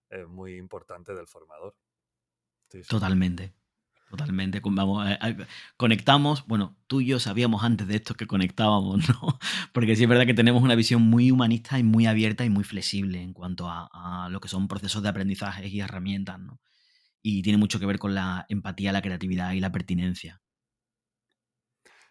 eh, 0.09 0.24
muy 0.24 0.57
importante 0.57 1.14
del 1.14 1.29
formador. 1.29 1.77
Totalmente. 2.88 3.54
Totalmente. 4.11 4.62
Vamos, 4.64 5.07
conectamos, 5.76 6.46
bueno, 6.46 6.78
tú 6.87 7.02
y 7.02 7.07
yo 7.07 7.20
sabíamos 7.20 7.62
antes 7.62 7.87
de 7.87 7.96
esto 7.96 8.14
que 8.14 8.26
conectábamos, 8.26 8.98
¿no? 9.09 9.38
Porque 9.72 9.96
sí 9.96 10.04
es 10.04 10.09
verdad 10.09 10.24
que 10.24 10.35
tenemos 10.35 10.62
una 10.62 10.74
visión 10.74 11.02
muy 11.02 11.31
humanista 11.31 11.78
y 11.78 11.83
muy 11.83 12.07
abierta 12.07 12.44
y 12.44 12.50
muy 12.50 12.64
flexible 12.64 13.20
en 13.20 13.35
cuanto 13.35 13.68
a, 13.68 14.28
lo 14.31 14.40
que 14.40 14.48
son 14.48 14.66
procesos 14.66 15.02
de 15.02 15.11
aprendizaje 15.11 15.68
y 15.68 15.81
herramientas, 15.81 16.38
¿no? 16.40 16.61
Y 17.20 17.42
tiene 17.42 17.59
mucho 17.59 17.78
que 17.78 17.87
ver 17.87 17.98
con 17.98 18.14
la 18.14 18.46
empatía, 18.48 18.92
la 18.92 19.02
creatividad 19.02 19.52
y 19.52 19.61
la 19.61 19.72
pertinencia. 19.72 20.40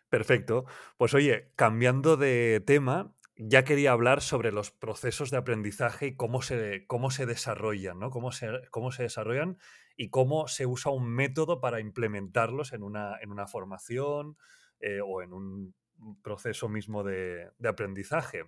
Perfecto. 0.10 0.66
Pues 0.98 1.14
oye, 1.16 1.52
cambiando 1.56 2.16
de 2.16 2.62
tema, 2.66 3.14
ya 3.36 3.64
quería 3.64 3.92
hablar 3.92 4.22
sobre 4.22 4.52
los 4.52 4.72
procesos 4.72 5.32
de 5.32 5.38
aprendizaje 5.38 6.08
y 6.08 6.16
cómo 6.16 6.42
se, 6.42 6.86
cómo 6.86 7.10
se 7.10 7.26
desarrollan, 7.26 8.00
¿no? 8.00 8.12
Cómo 8.12 8.32
se, 8.32 8.48
cómo 8.70 8.92
se 8.92 9.04
desarrollan 9.04 9.58
y 9.98 10.10
cómo 10.10 10.48
se 10.48 10.66
usa 10.68 10.92
un 10.92 11.10
método 11.10 11.60
para 11.60 11.82
implementarlos 11.82 12.72
en 12.72 12.84
una, 12.84 13.18
en 13.20 13.32
una 13.32 13.48
formación 13.48 14.38
eh, 14.80 15.00
o 15.04 15.24
en 15.24 15.34
un 15.34 15.76
proceso 16.22 16.70
mismo 16.70 17.04
de, 17.04 17.50
aprendizaje. 17.68 18.44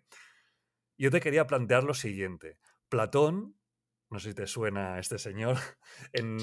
Yo 0.98 1.10
te 1.10 1.20
quería 1.20 1.48
plantear 1.48 1.84
lo 1.84 1.96
siguiente. 1.96 2.60
Platón, 2.88 3.56
no 4.10 4.19
sé 4.19 4.30
si 4.30 4.36
te 4.36 4.48
suena 4.48 5.00
este 5.00 5.17
señor, 5.19 5.58
en, 6.13 6.38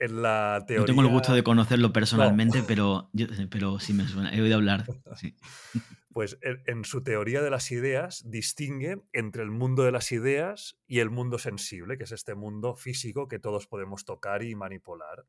la 0.00 0.64
teoría... 0.66 0.80
No 0.80 0.86
tengo 0.86 1.02
el 1.02 1.08
gusto 1.08 1.34
de 1.34 1.44
conocerlo 1.44 1.92
personalmente, 1.92 2.62
pero, 2.66 3.10
pero 3.50 3.78
sí 3.78 3.92
me 3.92 4.06
suena, 4.06 4.34
he 4.34 4.40
oído 4.40 4.56
hablar. 4.56 4.84
Sí. 5.16 5.36
pues 6.14 6.38
en 6.42 6.84
su 6.84 7.02
teoría 7.02 7.42
de 7.42 7.50
las 7.50 7.72
ideas 7.72 8.22
distingue 8.24 9.02
entre 9.12 9.42
el 9.42 9.50
mundo 9.50 9.82
de 9.82 9.90
las 9.90 10.12
ideas 10.12 10.78
y 10.86 11.00
el 11.00 11.10
mundo 11.10 11.38
sensible, 11.38 11.98
que 11.98 12.04
es 12.04 12.12
este 12.12 12.36
mundo 12.36 12.76
físico 12.76 13.26
que 13.26 13.40
todos 13.40 13.66
podemos 13.66 14.04
tocar 14.04 14.44
y 14.44 14.54
manipular. 14.54 15.26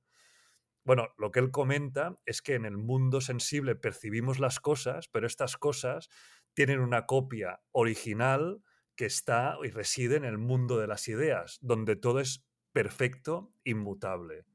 Bueno, 0.84 1.10
lo 1.17 1.32
que 1.32 1.39
él 1.39 1.50
comenta 1.50 2.19
es 2.28 2.43
que 2.43 2.54
en 2.54 2.65
el 2.65 2.78
mundo 2.78 3.19
sensible 3.19 3.76
percibimos 3.76 4.39
las 4.39 4.60
cosas, 4.60 5.08
pero 5.08 5.26
estas 5.26 5.58
cosas 5.58 6.10
tienen 6.54 6.80
una 6.80 7.08
copia 7.08 7.62
original 7.71 8.62
que 8.95 9.05
está 9.05 9.58
y 9.63 9.69
reside 9.69 10.15
en 10.15 10.25
el 10.25 10.38
mundo 10.38 10.77
de 10.77 10.88
las 10.88 11.08
ideas, 11.08 11.60
donde 11.62 11.95
todo 11.95 12.19
es 12.19 12.45
perfecto, 12.71 13.53
inmutable. 13.63 14.45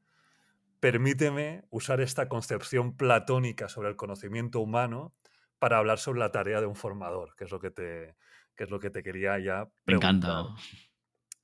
Permíteme 0.81 1.65
usar 1.71 2.01
esta 2.01 2.29
concepción 2.29 2.97
platónica 2.97 3.69
sobre 3.69 3.91
el 3.91 3.97
conocimiento 3.97 4.61
humano 4.61 5.15
para 5.59 5.79
hablar 5.79 5.99
sobre 5.99 6.21
la 6.21 6.33
tarea 6.33 6.61
de 6.61 6.67
un 6.67 6.75
formador, 6.75 7.35
que 7.37 7.45
es 7.45 7.51
lo 7.51 7.61
que 7.61 7.71
te, 7.71 8.17
es 8.57 8.71
lo 8.71 8.79
que 8.79 8.91
te 8.91 9.03
quería 9.03 9.39
ya 9.39 9.69
preguntar. 9.85 10.13
Me 10.13 10.19
encanta. 10.19 10.55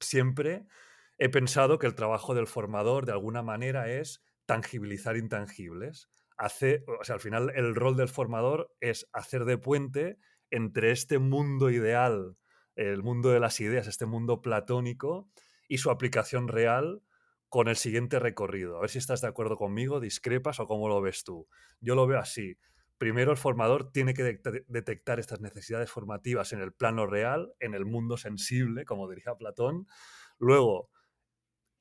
Siempre 0.00 0.66
he 1.18 1.28
pensado 1.28 1.78
que 1.78 1.87
el 1.87 1.94
trabajo 1.94 2.35
del 2.35 2.46
formador 2.46 3.06
de 3.06 3.12
alguna 3.12 3.42
manera 3.42 3.90
es 3.90 4.22
tangibilizar 4.44 5.16
intangibles. 5.16 6.09
Hace, 6.37 6.85
o 7.00 7.04
sea, 7.04 7.14
al 7.14 7.20
final 7.20 7.50
el 7.54 7.74
rol 7.74 7.96
del 7.96 8.09
formador 8.09 8.74
es 8.80 9.09
hacer 9.12 9.44
de 9.44 9.59
puente 9.59 10.18
entre 10.50 10.90
este 10.90 11.18
mundo 11.18 11.70
ideal, 11.70 12.37
el 12.77 13.03
mundo 13.03 13.31
de 13.31 13.41
las 13.41 13.61
ideas, 13.61 13.87
este 13.87 14.07
mundo 14.07 14.43
platónico 14.43 15.29
y 15.69 15.79
su 15.79 15.91
aplicación 15.91 16.49
real 16.49 17.03
con 17.49 17.69
el 17.69 17.77
siguiente 17.77 18.19
recorrido. 18.19 18.77
A 18.77 18.81
ver 18.83 18.91
si 18.91 18.99
estás 18.99 19.21
de 19.21 19.29
acuerdo 19.29 19.57
conmigo, 19.57 20.01
discrepas 20.01 20.61
o 20.61 20.67
cómo 20.67 20.89
lo 20.89 21.01
ves 21.01 21.25
tú. 21.25 21.49
Yo 21.81 21.95
lo 21.95 22.07
veo 22.07 22.19
así. 22.19 22.59
Primero 22.99 23.31
el 23.31 23.37
formador 23.37 23.93
tiene 23.93 24.15
que 24.15 24.41
detectar 24.69 25.21
estas 25.21 25.41
necesidades 25.41 25.91
formativas 25.91 26.53
en 26.53 26.61
el 26.61 26.73
plano 26.73 27.07
real, 27.07 27.53
en 27.61 27.75
el 27.75 27.85
mundo 27.85 28.17
sensible, 28.17 28.85
como 28.85 29.09
diría 29.09 29.35
Platón. 29.35 29.87
Luego 30.39 30.91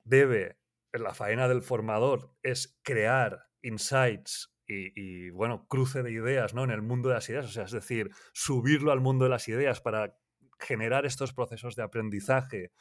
debe, 0.04 0.58
la 0.92 1.14
faena 1.14 1.48
del 1.48 1.62
formador 1.62 2.34
es 2.44 2.78
crear 2.84 3.48
insights 3.62 4.54
y, 4.68 5.30
bueno, 5.30 5.68
cruce 5.68 6.04
de 6.04 6.12
ideas 6.12 6.54
¿no? 6.54 6.64
en 6.64 6.72
el 6.72 6.82
mundo 6.82 7.10
de 7.10 7.16
las 7.16 7.30
ideas, 7.30 7.46
o 7.46 7.50
sea, 7.50 7.66
es 7.66 7.72
decir, 7.72 8.10
subirlo 8.34 8.92
al 8.92 9.00
mundo 9.00 9.26
de 9.26 9.30
las 9.30 9.48
ideas 9.48 9.80
para 9.80 10.18
generar 10.60 11.06
estos 11.06 11.34
procesos 11.34 11.76
de 11.76 11.84
aprendizaje 11.84 12.72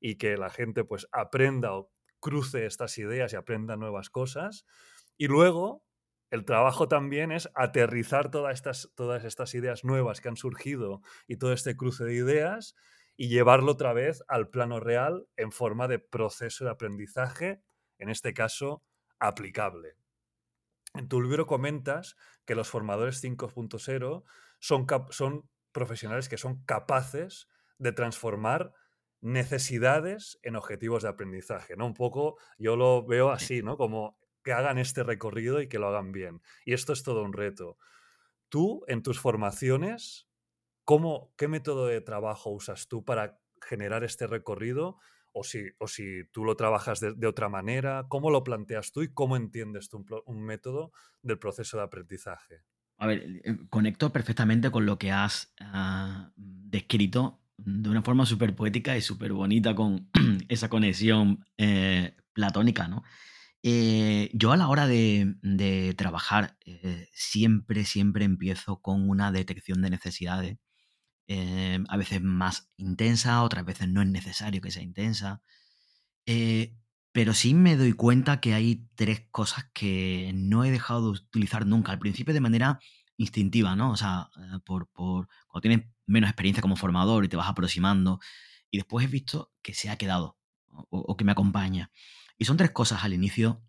y 0.00 0.16
que 0.16 0.36
la 0.36 0.50
gente 0.50 0.84
pues 0.84 1.06
aprenda 1.12 1.74
o 1.74 1.90
cruce 2.20 2.66
estas 2.66 2.98
ideas 2.98 3.32
y 3.32 3.36
aprenda 3.36 3.76
nuevas 3.76 4.10
cosas. 4.10 4.64
Y 5.16 5.26
luego 5.26 5.84
el 6.30 6.44
trabajo 6.44 6.88
también 6.88 7.32
es 7.32 7.48
aterrizar 7.54 8.30
todas 8.30 8.54
estas, 8.54 8.92
todas 8.94 9.24
estas 9.24 9.54
ideas 9.54 9.84
nuevas 9.84 10.20
que 10.20 10.28
han 10.28 10.36
surgido 10.36 11.02
y 11.26 11.36
todo 11.36 11.52
este 11.52 11.76
cruce 11.76 12.04
de 12.04 12.14
ideas 12.14 12.76
y 13.16 13.28
llevarlo 13.28 13.72
otra 13.72 13.92
vez 13.92 14.22
al 14.28 14.48
plano 14.48 14.80
real 14.80 15.26
en 15.36 15.52
forma 15.52 15.88
de 15.88 15.98
proceso 15.98 16.64
de 16.64 16.70
aprendizaje, 16.70 17.60
en 17.98 18.08
este 18.08 18.32
caso 18.32 18.82
aplicable. 19.18 19.96
En 20.94 21.08
tu 21.08 21.20
libro 21.20 21.46
comentas 21.46 22.16
que 22.44 22.54
los 22.54 22.68
formadores 22.68 23.22
5.0 23.22 24.24
son, 24.58 24.86
son 25.10 25.50
profesionales 25.72 26.28
que 26.28 26.38
son 26.38 26.64
capaces 26.64 27.48
de 27.78 27.92
transformar 27.92 28.72
necesidades 29.20 30.38
en 30.42 30.56
objetivos 30.56 31.02
de 31.02 31.10
aprendizaje, 31.10 31.76
¿no? 31.76 31.86
Un 31.86 31.94
poco 31.94 32.38
yo 32.58 32.76
lo 32.76 33.04
veo 33.04 33.30
así, 33.30 33.62
¿no? 33.62 33.76
Como 33.76 34.18
que 34.42 34.52
hagan 34.52 34.78
este 34.78 35.02
recorrido 35.02 35.60
y 35.60 35.68
que 35.68 35.78
lo 35.78 35.88
hagan 35.88 36.12
bien. 36.12 36.40
Y 36.64 36.72
esto 36.72 36.92
es 36.92 37.02
todo 37.02 37.22
un 37.22 37.32
reto. 37.32 37.76
Tú, 38.48 38.84
en 38.88 39.02
tus 39.02 39.20
formaciones, 39.20 40.28
¿cómo, 40.84 41.32
¿qué 41.36 41.48
método 41.48 41.86
de 41.86 42.00
trabajo 42.00 42.50
usas 42.50 42.88
tú 42.88 43.04
para 43.04 43.38
generar 43.60 44.04
este 44.04 44.26
recorrido? 44.26 44.96
O 45.32 45.44
si, 45.44 45.64
o 45.78 45.86
si 45.86 46.24
tú 46.32 46.44
lo 46.44 46.56
trabajas 46.56 46.98
de, 46.98 47.26
otra 47.26 47.48
manera, 47.48 48.06
¿cómo 48.08 48.30
lo 48.30 48.42
planteas 48.42 48.90
tú 48.90 49.02
y 49.02 49.12
cómo 49.12 49.36
entiendes 49.36 49.88
tú 49.88 50.04
un, 50.26 50.42
método 50.42 50.90
del 51.22 51.38
proceso 51.38 51.76
de 51.76 51.84
aprendizaje? 51.84 52.64
A 53.00 53.06
ver, 53.06 53.40
eh, 53.44 53.56
conecto 53.70 54.12
perfectamente 54.12 54.70
con 54.70 54.84
lo 54.84 54.98
que 54.98 55.10
has 55.10 55.54
ah, 55.58 56.30
descrito 56.36 57.40
de 57.56 57.88
una 57.88 58.02
forma 58.02 58.26
súper 58.26 58.54
poética 58.54 58.94
y 58.94 59.00
súper 59.00 59.32
bonita 59.32 59.74
con 59.74 60.10
esa 60.50 60.68
conexión 60.68 61.46
eh, 61.56 62.14
platónica, 62.34 62.88
¿no? 62.88 63.02
Eh, 63.62 64.30
yo 64.34 64.52
a 64.52 64.58
la 64.58 64.68
hora 64.68 64.86
de, 64.86 65.94
trabajar 65.96 66.58
siempre, 67.12 67.86
siempre 67.86 68.26
empiezo 68.26 68.80
con 68.82 69.08
una 69.08 69.32
detección 69.32 69.80
de 69.80 69.90
necesidades, 69.90 70.58
a 71.88 71.96
veces 71.96 72.22
más 72.22 72.70
intensa, 72.76 73.42
otras 73.42 73.64
veces 73.64 73.88
no 73.88 74.02
es 74.02 74.08
necesario 74.08 74.60
que 74.60 74.70
sea 74.70 74.82
intensa, 74.82 75.42
pero 77.12 77.34
sí 77.34 77.54
me 77.54 77.76
doy 77.76 77.92
cuenta 77.92 78.40
que 78.40 78.54
hay 78.54 78.86
tres 78.94 79.26
cosas 79.30 79.64
que 79.72 80.32
no 80.34 80.64
he 80.64 80.70
dejado 80.70 81.12
de 81.12 81.20
utilizar 81.20 81.66
nunca, 81.66 81.92
al 81.92 81.98
principio 81.98 82.34
de 82.34 82.40
manera 82.40 82.78
instintiva, 83.16 83.76
¿no? 83.76 83.90
O 83.90 83.96
sea, 83.96 84.30
por, 84.64 84.88
por 84.88 85.28
cuando 85.48 85.62
tienes 85.62 85.86
menos 86.06 86.30
experiencia 86.30 86.62
como 86.62 86.76
formador 86.76 87.24
y 87.24 87.28
te 87.28 87.36
vas 87.36 87.48
aproximando. 87.48 88.20
Y 88.70 88.78
después 88.78 89.04
he 89.04 89.08
visto 89.08 89.52
que 89.62 89.74
se 89.74 89.90
ha 89.90 89.96
quedado 89.96 90.38
o, 90.68 91.16
que 91.16 91.24
me 91.24 91.32
acompaña. 91.32 91.90
Y 92.38 92.44
son 92.44 92.56
tres 92.56 92.70
cosas 92.70 93.04
al 93.04 93.12
inicio 93.12 93.62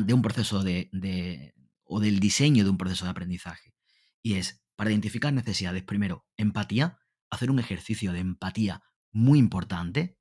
de 0.00 0.14
un 0.14 0.22
proceso 0.22 0.62
de, 0.62 1.54
o 1.84 2.00
del 2.00 2.20
diseño 2.20 2.64
de 2.64 2.70
un 2.70 2.78
proceso 2.78 3.04
de 3.04 3.10
aprendizaje. 3.10 3.74
Y 4.22 4.34
es, 4.34 4.62
para 4.76 4.90
identificar 4.90 5.32
necesidades, 5.32 5.82
primero, 5.82 6.26
empatía, 6.36 6.98
hacer 7.30 7.50
un 7.50 7.58
ejercicio 7.58 8.12
de 8.12 8.20
empatía 8.20 8.82
muy 9.10 9.38
importante. 9.38 10.18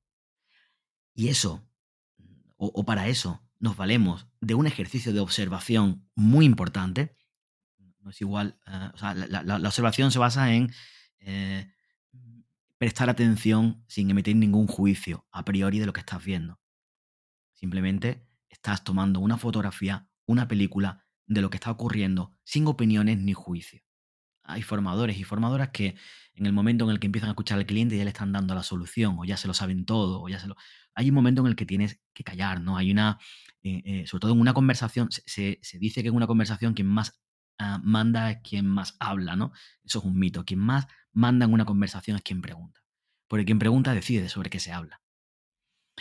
Y 1.13 1.29
eso, 1.29 1.67
o, 2.57 2.85
para 2.85 3.07
eso, 3.07 3.43
nos 3.59 3.75
valemos 3.75 4.27
de 4.41 4.53
un 4.53 4.67
ejercicio 4.67 5.13
de 5.13 5.19
observación 5.19 6.07
muy 6.15 6.45
importante. 6.45 7.15
No 7.99 8.11
es 8.11 8.21
igual, 8.21 8.59
eh, 8.67 8.89
o 8.93 8.97
sea, 8.97 9.13
la, 9.13 9.55
observación 9.57 10.11
se 10.11 10.19
basa 10.19 10.53
en 10.53 10.71
eh, 11.19 11.71
prestar 12.77 13.09
atención 13.09 13.83
sin 13.87 14.09
emitir 14.09 14.35
ningún 14.35 14.67
juicio 14.67 15.27
a 15.31 15.43
priori 15.43 15.79
de 15.79 15.85
lo 15.85 15.93
que 15.93 16.01
estás 16.01 16.23
viendo. 16.23 16.59
Simplemente 17.53 18.27
estás 18.49 18.83
tomando 18.83 19.19
una 19.19 19.37
fotografía, 19.37 20.09
una 20.25 20.47
película 20.47 21.05
de 21.25 21.41
lo 21.41 21.49
que 21.49 21.57
está 21.57 21.71
ocurriendo 21.71 22.31
sin 22.43 22.67
opiniones 22.67 23.17
ni 23.19 23.33
juicio. 23.33 23.84
Hay 24.45 24.61
formadores 24.61 25.17
y 25.17 25.23
formadoras 25.23 25.69
que 25.69 25.95
en 26.33 26.45
el 26.45 26.53
momento 26.53 26.85
en 26.85 26.91
el 26.91 26.99
que 26.99 27.07
empiezan 27.07 27.29
a 27.29 27.31
escuchar 27.31 27.57
al 27.57 27.65
cliente 27.65 27.97
ya 27.97 28.03
le 28.03 28.09
están 28.09 28.31
dando 28.31 28.53
la 28.55 28.63
solución 28.63 29.15
o 29.17 29.25
ya 29.25 29.37
se 29.37 29.47
lo 29.47 29.53
saben 29.53 29.85
todo 29.85 30.21
o 30.21 30.29
ya 30.29 30.39
se 30.39 30.47
lo... 30.47 30.55
Hay 30.93 31.09
un 31.09 31.15
momento 31.15 31.41
en 31.41 31.47
el 31.47 31.55
que 31.55 31.65
tienes 31.65 31.99
que 32.13 32.23
callar, 32.23 32.61
¿no? 32.61 32.77
Hay 32.77 32.91
una, 32.91 33.19
eh, 33.63 33.81
eh, 33.85 34.07
sobre 34.07 34.21
todo 34.21 34.33
en 34.33 34.39
una 34.39 34.53
conversación, 34.53 35.09
se, 35.11 35.59
se, 35.61 35.79
dice 35.79 36.01
que 36.03 36.09
en 36.09 36.15
una 36.15 36.27
conversación 36.27 36.73
quien 36.73 36.87
más 36.87 37.19
ah, 37.57 37.79
manda 37.83 38.31
es 38.31 38.37
quien 38.43 38.67
más 38.67 38.95
habla, 38.99 39.35
¿no? 39.35 39.51
Eso 39.83 39.99
es 39.99 40.05
un 40.05 40.17
mito. 40.17 40.45
Quien 40.45 40.59
más 40.59 40.87
manda 41.11 41.45
en 41.45 41.53
una 41.53 41.65
conversación 41.65 42.17
es 42.17 42.23
quien 42.23 42.41
pregunta. 42.41 42.81
Porque 43.27 43.45
quien 43.45 43.59
pregunta 43.59 43.93
decide 43.93 44.29
sobre 44.29 44.49
qué 44.49 44.59
se 44.59 44.71
habla. 44.71 45.01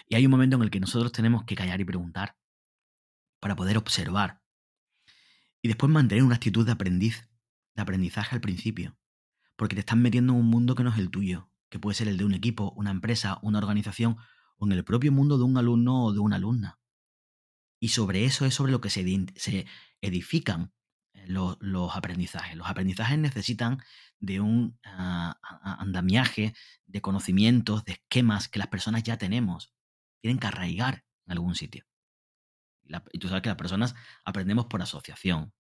Y 0.09 0.17
hay 0.17 0.27
un 0.27 0.31
momento 0.31 0.57
en 0.57 0.63
el 0.63 0.71
que 0.71 0.81
nosotros 0.81 1.13
tenemos 1.13 1.45
que 1.45 1.55
callar 1.55 1.81
y 1.81 1.85
preguntar 1.85 2.37
para 3.41 3.57
poder 3.57 3.79
observar. 3.79 4.43
Y 5.63 5.69
después 5.69 5.91
mantener 5.91 6.25
una 6.25 6.35
actitud 6.35 6.67
de 6.67 6.73
aprendiz, 6.73 7.29
de 7.75 7.83
aprendizaje 7.83 8.35
al 8.35 8.41
principio. 8.41 8.97
Porque 9.57 9.75
te 9.75 9.81
estás 9.81 9.97
metiendo 9.97 10.33
en 10.33 10.41
un 10.41 10.47
mundo 10.47 10.75
que 10.75 10.83
no 10.83 10.91
es 10.91 10.99
el 10.99 11.11
tuyo, 11.11 11.51
que 11.69 11.79
puede 11.79 11.95
ser 11.95 12.09
el 12.09 12.17
de 12.17 12.25
un 12.25 12.35
equipo, 12.35 12.73
una 12.77 12.91
empresa, 12.91 13.39
una 13.43 13.59
organización 13.59 14.17
o 14.57 14.67
en 14.67 14.73
el 14.73 14.85
propio 14.85 15.13
mundo 15.13 15.39
de 15.39 15.45
un 15.45 15.57
alumno 15.57 16.05
o 16.05 16.13
de 16.13 16.21
una 16.21 16.37
alumna. 16.37 16.79
Y 17.81 17.89
sobre 17.89 18.25
eso 18.25 18.47
es 18.47 18.55
sobre 18.55 18.73
lo 18.73 18.81
que 18.81 18.91
se, 18.91 19.67
edifican 20.01 20.73
los, 21.27 21.59
aprendizajes. 21.95 22.57
Los 22.57 22.69
aprendizajes 22.69 23.19
necesitan 23.19 23.83
de 24.21 24.41
un 24.41 24.79
ah, 24.85 25.39
andamiaje 25.63 26.55
de 26.87 27.03
conocimientos, 27.03 27.85
de 27.85 27.93
esquemas 27.93 28.49
que 28.49 28.59
las 28.59 28.69
personas 28.69 29.03
ya 29.03 29.19
tenemos. 29.19 29.73
Tienen 30.21 30.39
que 30.39 30.47
arraigar 30.47 31.05
en 31.27 31.33
algún 31.33 31.55
sitio. 31.55 31.85
Y, 33.13 33.19
tú 33.19 33.29
sabes 33.29 33.43
que 33.43 33.49
las 33.49 33.59
personas 33.59 33.95
aprendemos 34.25 34.67
por 34.67 34.83
asociación. 34.83 35.53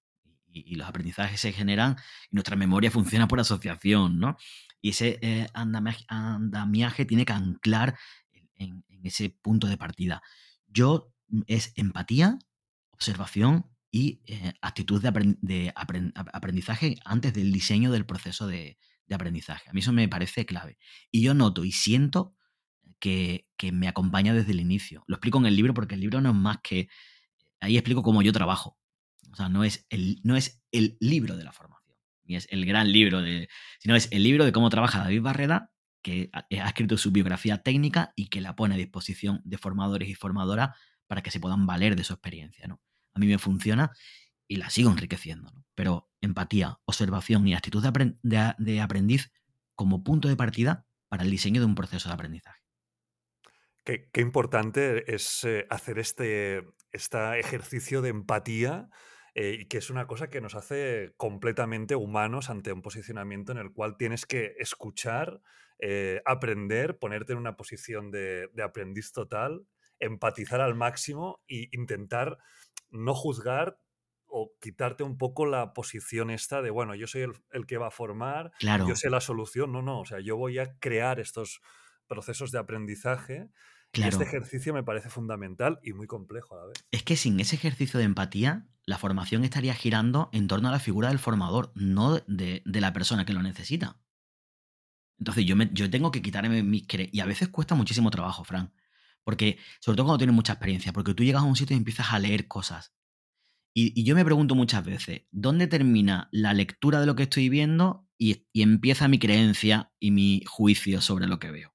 Y, 0.54 0.76
los 0.76 0.88
aprendizajes 0.88 1.40
se 1.40 1.52
generan 1.52 1.96
y 2.30 2.36
nuestra 2.36 2.56
memoria 2.56 2.90
funciona 2.90 3.26
por 3.26 3.40
asociación, 3.40 4.18
¿no? 4.18 4.36
Y 4.80 4.90
ese 4.90 5.18
eh, 5.20 5.46
andamiaje, 5.52 7.04
tiene 7.04 7.24
que 7.24 7.32
anclar 7.32 7.98
en, 8.54 8.84
ese 9.02 9.30
punto 9.30 9.66
de 9.66 9.76
partida. 9.76 10.22
Yo 10.66 11.12
mm, 11.28 11.42
es 11.46 11.72
empatía, 11.76 12.38
observación 12.90 13.66
y 13.90 14.22
eh, 14.26 14.52
actitud 14.60 15.02
de, 15.02 15.72
aprendizaje 15.74 16.96
antes 17.04 17.34
del 17.34 17.52
diseño 17.52 17.90
del 17.90 18.06
proceso 18.06 18.46
de, 18.46 18.78
aprendizaje. 19.10 19.68
A 19.70 19.72
mí 19.72 19.80
eso 19.80 19.92
me 19.92 20.08
parece 20.08 20.46
clave. 20.46 20.78
Y 21.10 21.22
yo 21.22 21.34
noto 21.34 21.64
y 21.64 21.72
siento 21.72 22.34
que, 22.98 23.46
me 23.72 23.88
acompaña 23.88 24.34
desde 24.34 24.52
el 24.52 24.60
inicio. 24.60 25.04
Lo 25.06 25.16
explico 25.16 25.38
en 25.38 25.46
el 25.46 25.56
libro 25.56 25.74
porque 25.74 25.94
el 25.94 26.00
libro 26.00 26.20
no 26.20 26.30
es 26.30 26.36
más 26.36 26.58
que... 26.62 26.88
Ahí 27.60 27.76
explico 27.76 28.02
cómo 28.02 28.20
yo 28.22 28.32
trabajo. 28.32 28.78
O 29.34 29.36
sea, 29.36 29.50
no 29.50 29.64
es 29.64 29.86
el, 29.90 30.20
no 30.22 30.36
es 30.36 30.64
el 30.72 30.96
libro 31.00 31.36
de 31.36 31.44
la 31.44 31.52
formación, 31.52 31.96
ni 32.24 32.36
es 32.36 32.46
el 32.50 32.64
gran 32.64 32.90
libro 32.90 33.20
de... 33.20 33.48
sino 33.78 33.94
es 33.94 34.08
el 34.10 34.22
libro 34.22 34.44
de 34.46 34.52
cómo 34.52 34.70
trabaja 34.70 35.00
David 35.00 35.20
Barreda, 35.20 35.70
que 36.02 36.30
ha, 36.32 36.46
ha 36.50 36.68
escrito 36.68 36.96
su 36.96 37.10
biografía 37.10 37.58
técnica 37.58 38.12
y 38.16 38.28
que 38.28 38.40
la 38.40 38.56
pone 38.56 38.74
a 38.74 38.78
disposición 38.78 39.42
de 39.44 39.58
formadores 39.58 40.08
y 40.08 40.14
formadoras 40.14 40.76
para 41.06 41.22
que 41.22 41.30
se 41.30 41.40
puedan 41.40 41.66
valer 41.66 41.96
de 41.96 42.04
su 42.04 42.12
experiencia. 42.14 42.66
¿no? 42.66 42.80
a 43.14 43.18
mí 43.18 43.26
me 43.26 43.38
funciona 43.38 43.92
y 44.46 44.56
la 44.56 44.70
sigo 44.70 44.90
enriqueciendo. 44.90 45.52
Pero 45.74 46.10
empatía, 46.20 46.78
observación 46.84 47.46
y 47.48 47.54
actitud 47.54 47.82
de, 47.82 48.80
aprendiz 48.80 49.32
como 49.74 50.04
punto 50.04 50.28
de 50.28 50.36
partida 50.36 50.86
para 51.08 51.22
el 51.22 51.30
diseño 51.30 51.60
de 51.60 51.66
un 51.66 51.74
proceso 51.74 52.08
de 52.08 52.14
aprendizaje. 52.14 52.60
Qué, 53.84 54.20
importante 54.20 55.14
es 55.14 55.44
eh, 55.44 55.66
hacer 55.68 55.98
este, 55.98 56.64
este, 56.90 57.38
ejercicio 57.38 58.00
de 58.00 58.08
empatía 58.08 58.88
eh, 59.34 59.58
y 59.60 59.66
que 59.66 59.78
es 59.78 59.90
una 59.90 60.06
cosa 60.06 60.30
que 60.30 60.40
nos 60.40 60.54
hace 60.54 61.14
completamente 61.16 61.96
humanos 61.96 62.50
ante 62.50 62.72
un 62.72 62.82
posicionamiento 62.82 63.52
en 63.52 63.58
el 63.58 63.72
cual 63.72 63.96
tienes 63.96 64.26
que 64.26 64.54
escuchar, 64.58 65.40
eh, 65.80 66.22
aprender, 66.24 66.98
ponerte 66.98 67.32
en 67.32 67.38
una 67.38 67.56
posición 67.56 68.10
de, 68.10 68.48
de 68.52 68.62
aprendiz 68.62 69.12
total, 69.12 69.66
empatizar 69.98 70.60
al 70.60 70.74
máximo 70.74 71.42
e 71.48 71.68
intentar 71.72 72.38
no 72.90 73.14
juzgar 73.14 73.78
o 74.36 74.52
quitarte 74.60 75.04
un 75.04 75.16
poco 75.16 75.46
la 75.46 75.72
posición 75.72 76.30
esta 76.30 76.60
de, 76.60 76.70
bueno, 76.70 76.96
yo 76.96 77.06
soy 77.06 77.22
el, 77.52 77.66
que 77.66 77.78
va 77.78 77.86
a 77.88 77.92
formar, 77.92 78.50
yo 78.60 78.96
sé 78.96 79.08
la 79.08 79.20
solución. 79.20 79.70
No, 79.70 79.80
no, 79.80 80.00
o 80.00 80.04
sea, 80.04 80.18
yo 80.18 80.36
voy 80.36 80.58
a 80.58 80.76
crear 80.80 81.20
estos 81.20 81.60
procesos 82.08 82.50
de 82.50 82.58
aprendizaje 82.58 83.48
este 84.02 84.24
ejercicio 84.24 84.74
me 84.74 84.83
parece 84.83 85.09
fundamental 85.09 85.78
y 85.83 85.92
muy 85.92 86.07
complejo 86.07 86.54
a 86.54 86.59
la 86.59 86.66
vez. 86.66 86.85
Es 86.90 87.02
que 87.02 87.16
sin 87.16 87.38
ese 87.40 87.57
ejercicio 87.57 87.98
de 87.98 88.04
empatía, 88.04 88.66
la 88.87 88.98
formación 88.98 89.44
estaría 89.44 89.74
girando 89.74 90.28
en 90.33 90.48
torno 90.48 90.68
a 90.68 90.72
la 90.72 90.78
figura 90.78 91.09
del 91.09 91.18
formador, 91.18 91.72
no 91.74 92.16
de, 92.26 92.62
la 92.64 92.92
persona 92.92 93.24
que 93.24 93.33
lo 93.33 93.42
necesita. 93.42 94.00
Entonces 95.18 95.44
yo, 95.46 95.57
me, 95.57 95.70
yo 95.72 95.88
tengo 95.88 96.11
que 96.11 96.22
quitarme 96.22 96.62
mis... 96.62 96.85
Y 97.12 97.20
a 97.20 97.26
veces 97.26 97.48
cuesta 97.48 97.74
muchísimo 97.74 98.11
trabajo, 98.11 98.44
Fran. 98.44 98.72
Porque, 99.22 99.59
sobre 99.80 99.96
todo 99.96 100.07
cuando 100.07 100.18
tienes 100.18 100.37
mucha 100.37 100.52
experiencia, 100.52 100.92
porque 100.92 101.14
tú 101.14 101.24
llegas 101.24 101.42
a 101.42 101.46
un 101.46 101.57
sitio 101.57 101.74
y 101.74 101.78
empiezas 101.78 102.12
a 102.12 102.18
leer 102.18 102.46
cosas. 102.46 102.94
Y, 103.72 103.98
y 103.98 104.04
yo 104.04 104.14
me 104.14 104.24
pregunto 104.24 104.54
muchas 104.54 104.85
veces, 104.85 105.22
¿dónde 105.30 105.66
termina 105.66 106.28
la 106.30 106.52
lectura 106.52 107.00
de 107.00 107.07
lo 107.07 107.16
que 107.16 107.24
estoy 107.24 107.48
viendo 107.48 108.07
y, 108.18 108.46
y 108.52 108.62
empieza 108.62 109.09
mi 109.09 109.18
creencia 109.18 109.92
y 109.98 110.11
mi 110.11 110.42
juicio 110.46 111.00
sobre 111.00 111.26
lo 111.26 111.38
que 111.38 111.50
veo? 111.50 111.73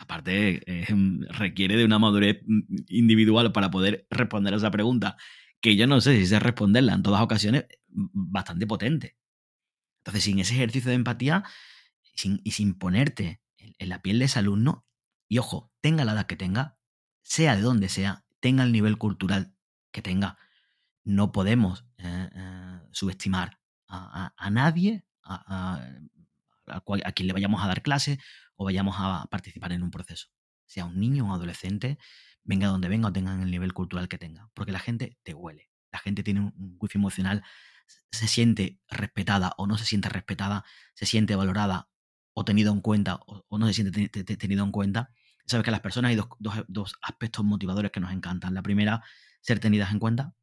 Esa 0.00 0.06
parte 0.06 0.62
eh, 0.66 0.86
requiere 1.28 1.76
de 1.76 1.84
una 1.84 1.98
madurez 1.98 2.40
mm, 2.46 2.60
individual 2.88 3.52
para 3.52 3.70
poder 3.70 4.06
responder 4.08 4.54
a 4.54 4.56
esa 4.56 4.70
pregunta, 4.70 5.18
que 5.60 5.76
yo 5.76 5.86
no 5.86 6.00
sé 6.00 6.16
si 6.16 6.26
sé 6.26 6.40
responderla 6.40 6.94
en 6.94 7.02
todas 7.02 7.20
ocasiones, 7.20 7.66
mm, 7.88 8.06
bastante 8.14 8.66
potente. 8.66 9.18
Entonces, 9.98 10.24
sin 10.24 10.38
ese 10.38 10.54
ejercicio 10.54 10.88
de 10.88 10.94
empatía 10.94 11.44
y 12.44 12.50
sin 12.52 12.78
ponerte 12.78 13.42
en, 13.58 13.88
la 13.90 14.00
piel 14.00 14.18
de 14.18 14.24
ese 14.24 14.38
alumno, 14.38 14.86
y 15.28 15.36
ojo, 15.36 15.70
tenga 15.82 16.06
la 16.06 16.12
edad 16.12 16.26
que 16.26 16.36
tenga, 16.36 16.78
sea 17.20 17.54
de 17.54 17.60
donde 17.60 17.90
sea, 17.90 18.24
tenga 18.40 18.64
el 18.64 18.72
nivel 18.72 18.96
cultural 18.96 19.54
que 19.92 20.00
tenga, 20.00 20.38
no 21.04 21.30
podemos 21.30 21.84
eh, 21.98 22.30
eh, 22.34 22.80
subestimar 22.92 23.60
a, 23.86 24.50
nadie, 24.50 25.04
a, 25.24 25.76
a, 26.66 27.12
quien 27.12 27.26
le 27.26 27.34
vayamos 27.34 27.62
a 27.62 27.66
dar 27.66 27.82
clase 27.82 28.18
o 28.60 28.64
vayamos 28.64 28.94
a 28.98 29.24
participar 29.30 29.72
en 29.72 29.82
un 29.82 29.90
proceso. 29.90 30.28
Sea 30.66 30.84
un 30.84 31.00
niño 31.00 31.24
o 31.24 31.28
un 31.28 31.32
adolescente, 31.32 31.96
venga 32.44 32.68
donde 32.68 32.90
venga 32.90 33.08
o 33.08 33.12
tengan 33.12 33.40
el 33.40 33.50
nivel 33.50 33.72
cultural 33.72 34.06
que 34.06 34.18
tenga. 34.18 34.50
Porque 34.52 34.70
la 34.70 34.78
gente 34.78 35.16
te 35.22 35.32
huele. 35.32 35.70
La 35.90 35.98
gente 35.98 36.22
tiene 36.22 36.40
un 36.40 36.76
wifi 36.78 36.98
emocional, 36.98 37.42
se 38.12 38.28
siente 38.28 38.78
respetada 38.90 39.54
o 39.56 39.66
no 39.66 39.78
se 39.78 39.86
siente 39.86 40.10
respetada, 40.10 40.66
se 40.92 41.06
siente 41.06 41.36
valorada 41.36 41.88
o 42.34 42.44
tenido 42.44 42.70
en 42.70 42.82
cuenta 42.82 43.20
o, 43.26 43.58
no 43.58 43.66
se 43.66 43.72
siente 43.72 44.08
tenido 44.36 44.62
en 44.62 44.72
cuenta. 44.72 45.10
Sabes 45.46 45.64
que 45.64 45.70
las 45.70 45.80
personas 45.80 46.10
hay 46.10 46.16
dos, 46.16 46.28
dos 46.68 46.96
aspectos 47.00 47.42
motivadores 47.46 47.90
que 47.90 48.00
nos 48.00 48.12
encantan. 48.12 48.52
La 48.52 48.60
primera, 48.60 49.02
ser 49.40 49.58
tenidas 49.58 49.90
en 49.90 49.98
cuenta. 49.98 50.34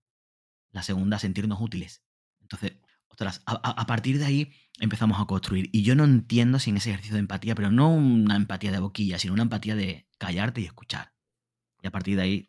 La 0.72 0.82
segunda, 0.82 1.20
sentirnos 1.20 1.62
útiles. 1.62 2.02
Entonces, 2.42 2.80
a, 3.46 3.86
partir 3.88 4.20
de 4.20 4.26
ahí 4.26 4.54
empezamos 4.80 5.20
a 5.20 5.26
construir. 5.26 5.70
Y 5.72 5.84
yo 5.84 5.96
no 5.96 6.04
entiendo 6.04 6.60
sin 6.60 6.78
ese 6.78 6.90
ejercicio 6.90 7.16
de 7.16 7.22
empatía, 7.22 7.56
pero 7.56 7.72
no 7.72 7.94
una 7.94 8.36
empatía 8.36 8.72
de 8.72 8.80
boquilla, 8.80 9.18
sino 9.18 9.34
una 9.34 9.44
empatía 9.44 9.76
de 9.76 10.08
callarte 10.18 10.62
y 10.62 10.66
escuchar. 10.66 11.14
Y 11.82 11.88
a 11.88 11.92
partir 11.92 12.16
de 12.16 12.22
ahí 12.22 12.48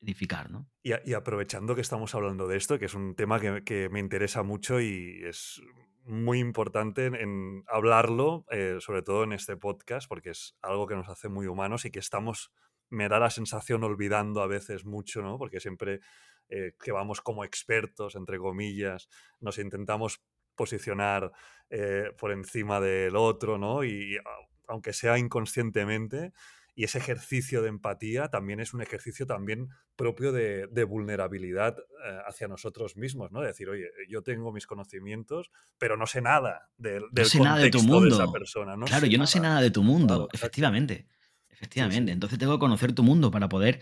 edificar, 0.00 0.50
¿no? 0.50 0.68
Y, 0.82 1.12
aprovechando 1.12 1.74
que 1.74 1.80
estamos 1.80 2.14
hablando 2.14 2.46
de 2.46 2.56
esto, 2.56 2.78
que 2.78 2.86
es 2.86 2.94
un 2.94 3.14
tema 3.14 3.40
que, 3.40 3.88
me 3.90 4.00
interesa 4.00 4.42
mucho 4.42 4.80
y 4.80 5.20
es 5.24 5.60
muy 6.04 6.38
importante 6.38 7.06
en, 7.06 7.64
hablarlo, 7.66 8.46
eh, 8.50 8.76
sobre 8.80 9.02
todo 9.02 9.24
en 9.24 9.32
este 9.32 9.56
podcast, 9.56 10.08
porque 10.08 10.30
es 10.30 10.56
algo 10.62 10.86
que 10.86 10.94
nos 10.94 11.08
hace 11.08 11.28
muy 11.28 11.46
humanos 11.46 11.84
y 11.84 11.90
que 11.90 11.98
estamos, 11.98 12.52
me 12.88 13.08
da 13.08 13.18
la 13.18 13.30
sensación, 13.30 13.84
olvidando 13.84 14.40
a 14.40 14.46
veces 14.46 14.84
mucho, 14.84 15.20
¿no? 15.20 15.36
Porque 15.36 15.60
siempre 15.60 16.00
eh, 16.48 16.72
que 16.82 16.92
vamos 16.92 17.20
como 17.20 17.44
expertos, 17.44 18.14
entre 18.14 18.38
comillas, 18.38 19.08
nos 19.40 19.58
intentamos 19.58 20.22
posicionar 20.54 21.30
eh, 21.70 22.10
por 22.18 22.32
encima 22.32 22.80
del 22.80 23.16
otro, 23.16 23.58
¿no? 23.58 23.84
Y 23.84 24.18
aunque 24.66 24.92
sea 24.92 25.18
inconscientemente, 25.18 26.32
y 26.74 26.84
ese 26.84 26.98
ejercicio 26.98 27.60
de 27.60 27.68
empatía 27.70 28.28
también 28.28 28.60
es 28.60 28.72
un 28.72 28.80
ejercicio 28.80 29.26
también 29.26 29.68
propio 29.96 30.30
de, 30.30 30.84
vulnerabilidad 30.84 31.76
eh, 31.76 32.18
hacia 32.24 32.46
nosotros 32.46 32.96
mismos, 32.96 33.32
¿no? 33.32 33.40
decir, 33.40 33.68
oye, 33.68 33.90
yo 34.08 34.22
tengo 34.22 34.52
mis 34.52 34.66
conocimientos, 34.68 35.50
pero 35.76 35.96
no 35.96 36.06
sé 36.06 36.22
nada 36.22 36.70
del, 36.76 37.02
del 37.10 37.24
no 37.24 37.28
sé 37.28 37.40
nada 37.40 37.58
de 37.58 37.70
tu 37.70 37.82
mundo. 37.82 38.14
esa 38.14 38.30
persona. 38.30 38.76
No 38.76 38.86
claro, 38.86 39.06
yo 39.06 39.18
no 39.18 39.26
sé 39.26 39.40
nada 39.40 39.60
de 39.60 39.72
tu 39.72 39.82
mundo, 39.82 40.28
efectivamente. 40.32 41.08
Efectivamente. 41.50 42.12
Entonces 42.12 42.38
tengo 42.38 42.54
que 42.54 42.60
conocer 42.60 42.92
tu 42.92 43.02
mundo 43.02 43.32
para 43.32 43.48
poder 43.48 43.80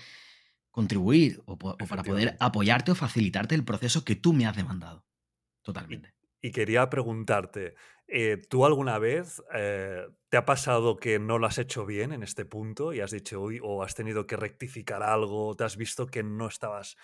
contribuir 0.76 1.40
o, 1.46 1.56
para 1.56 2.02
poder 2.02 2.36
apoyarte 2.38 2.92
o 2.92 2.94
facilitarte 2.94 3.54
el 3.54 3.64
proceso 3.64 4.04
que 4.04 4.14
tú 4.14 4.34
me 4.34 4.44
has 4.44 4.54
demandado. 4.54 5.06
Totalmente. 5.62 6.12
Y, 6.42 6.50
quería 6.52 6.90
preguntarte, 6.90 7.74
eh, 8.06 8.42
¿tú 8.50 8.66
alguna 8.66 8.98
vez 8.98 9.42
eh, 9.54 10.06
te 10.28 10.36
ha 10.36 10.44
pasado 10.44 10.98
que 10.98 11.18
no 11.18 11.38
lo 11.38 11.46
has 11.46 11.56
hecho 11.56 11.86
bien 11.86 12.12
en 12.12 12.22
este 12.22 12.44
punto 12.44 12.92
y 12.92 13.00
has 13.00 13.10
dicho, 13.10 13.40
uy, 13.40 13.58
o 13.62 13.82
has 13.82 13.94
tenido 13.94 14.26
que 14.26 14.36
rectificar 14.36 15.02
algo, 15.02 15.56
te 15.56 15.64
has 15.64 15.78
visto 15.78 16.06
que 16.06 16.22
no 16.22 16.46
estabas 16.46 16.98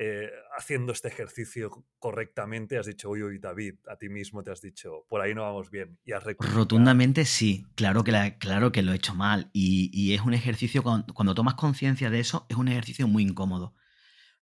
eh, 0.00 0.30
haciendo 0.56 0.92
este 0.92 1.08
ejercicio 1.08 1.84
correctamente, 1.98 2.78
has 2.78 2.86
dicho, 2.86 3.10
uy, 3.10 3.24
uy, 3.24 3.40
David, 3.40 3.74
a 3.88 3.96
ti 3.96 4.08
mismo 4.08 4.44
te 4.44 4.52
has 4.52 4.60
dicho, 4.60 5.04
por 5.08 5.20
ahí 5.20 5.34
no 5.34 5.42
vamos 5.42 5.72
bien. 5.72 5.98
Y 6.04 6.12
has 6.12 6.22
Rotundamente 6.38 7.24
sí, 7.24 7.66
claro 7.74 8.04
que, 8.04 8.36
claro 8.38 8.70
que 8.70 8.82
lo 8.82 8.92
he 8.92 8.96
hecho 8.96 9.16
mal. 9.16 9.50
Y, 9.52 10.14
es 10.14 10.20
un 10.20 10.34
ejercicio, 10.34 10.84
cuando, 10.84 11.34
tomas 11.34 11.54
conciencia 11.54 12.10
de 12.10 12.20
eso, 12.20 12.46
es 12.48 12.56
un 12.56 12.68
ejercicio 12.68 13.08
muy 13.08 13.24
incómodo, 13.24 13.74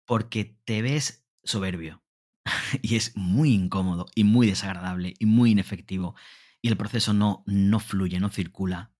porque 0.05 0.57
te 0.63 0.81
ves 0.81 1.27
soberbio. 1.43 2.01
y 2.81 2.95
es 2.95 3.11
muy 3.17 3.53
incómodo 3.53 4.05
y 4.15 4.23
muy 4.23 4.47
desagradable 4.47 5.13
y 5.19 5.25
muy 5.25 5.51
inefectivo. 5.51 6.15
Y 6.61 6.69
el 6.69 6.77
proceso 6.77 7.13
no, 7.13 7.43
no 7.47 7.81
fluye, 7.81 8.17
no 8.21 8.29
circula. 8.29 8.93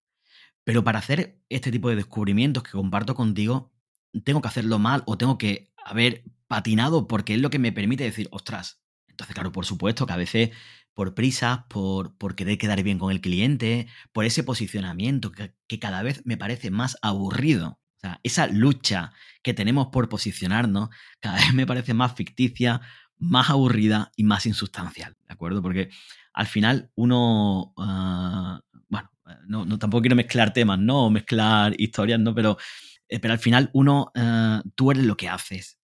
Pero 0.66 0.84
para 0.84 1.00
hacer 1.00 1.40
este 1.48 1.72
tipo 1.72 1.90
de 1.90 1.96
descubrimientos 1.96 2.64
que 2.64 2.72
comparto 2.72 3.16
contigo, 3.16 3.73
tengo 4.22 4.42
que 4.42 4.48
hacerlo 4.48 4.80
mal 4.80 5.04
o 5.06 5.18
tengo 5.18 5.38
que 5.38 5.72
haber 5.86 6.24
patinado 6.48 7.08
porque 7.08 7.34
es 7.34 7.42
lo 7.42 7.50
que 7.50 7.60
me 7.60 7.72
permite 7.72 8.04
decir, 8.04 8.28
ostras. 8.32 8.82
Entonces, 9.08 9.34
claro, 9.34 9.52
por 9.52 9.66
supuesto 9.66 10.06
que 10.06 10.14
a 10.14 10.18
veces 10.18 10.52
por 10.94 11.16
prisas, 11.16 11.62
por, 11.70 12.16
por 12.18 12.36
querer 12.36 12.58
quedar 12.58 12.82
bien 12.84 13.00
con 13.00 13.12
el 13.12 13.22
cliente, 13.22 13.88
por 14.12 14.26
ese 14.26 14.44
posicionamiento 14.44 15.32
que, 15.32 15.54
cada 15.80 16.04
vez 16.04 16.22
me 16.26 16.38
parece 16.38 16.70
más 16.70 16.98
aburrido. 17.02 17.80
O 17.98 18.00
sea, 18.00 18.20
esa 18.24 18.48
lucha 18.48 19.12
que 19.42 19.54
tenemos 19.54 19.88
por 19.88 20.08
posicionarnos 20.10 20.90
cada 21.20 21.38
vez 21.38 21.54
me 21.54 21.66
parece 21.66 21.94
más 21.94 22.14
ficticia, 22.14 22.82
más 23.18 23.50
aburrida 23.50 24.12
y 24.16 24.24
más 24.24 24.46
insustancial, 24.46 25.16
¿de 25.28 25.34
acuerdo? 25.34 25.62
Porque 25.62 25.90
al 26.34 26.48
final 26.48 26.92
uno, 26.96 27.74
ah, 27.78 28.62
bueno, 28.90 29.10
no, 29.48 29.66
no, 29.66 29.80
tampoco 29.80 30.02
quiero 30.02 30.16
mezclar 30.16 30.54
temas, 30.54 30.80
¿no? 30.80 31.06
O 31.06 31.10
mezclar 31.10 31.74
historias, 31.80 32.20
¿no? 32.20 32.36
Pero 32.36 32.58
eh, 32.58 32.93
pero 33.20 33.34
al 33.34 33.40
final 33.40 33.70
uno, 33.74 34.12
eh, 34.16 34.62
tú 34.76 34.92
eres 34.92 35.06
lo 35.06 35.18
que 35.18 35.30
haces, 35.30 35.80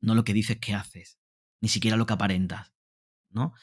no 0.00 0.14
lo 0.14 0.24
que 0.24 0.32
dices 0.32 0.58
que 0.58 0.74
haces, 0.74 1.18
ni 1.60 1.68
siquiera 1.68 1.96
lo 1.96 2.06
que 2.06 2.14
aparentas, 2.14 2.72
¿no? 3.30 3.54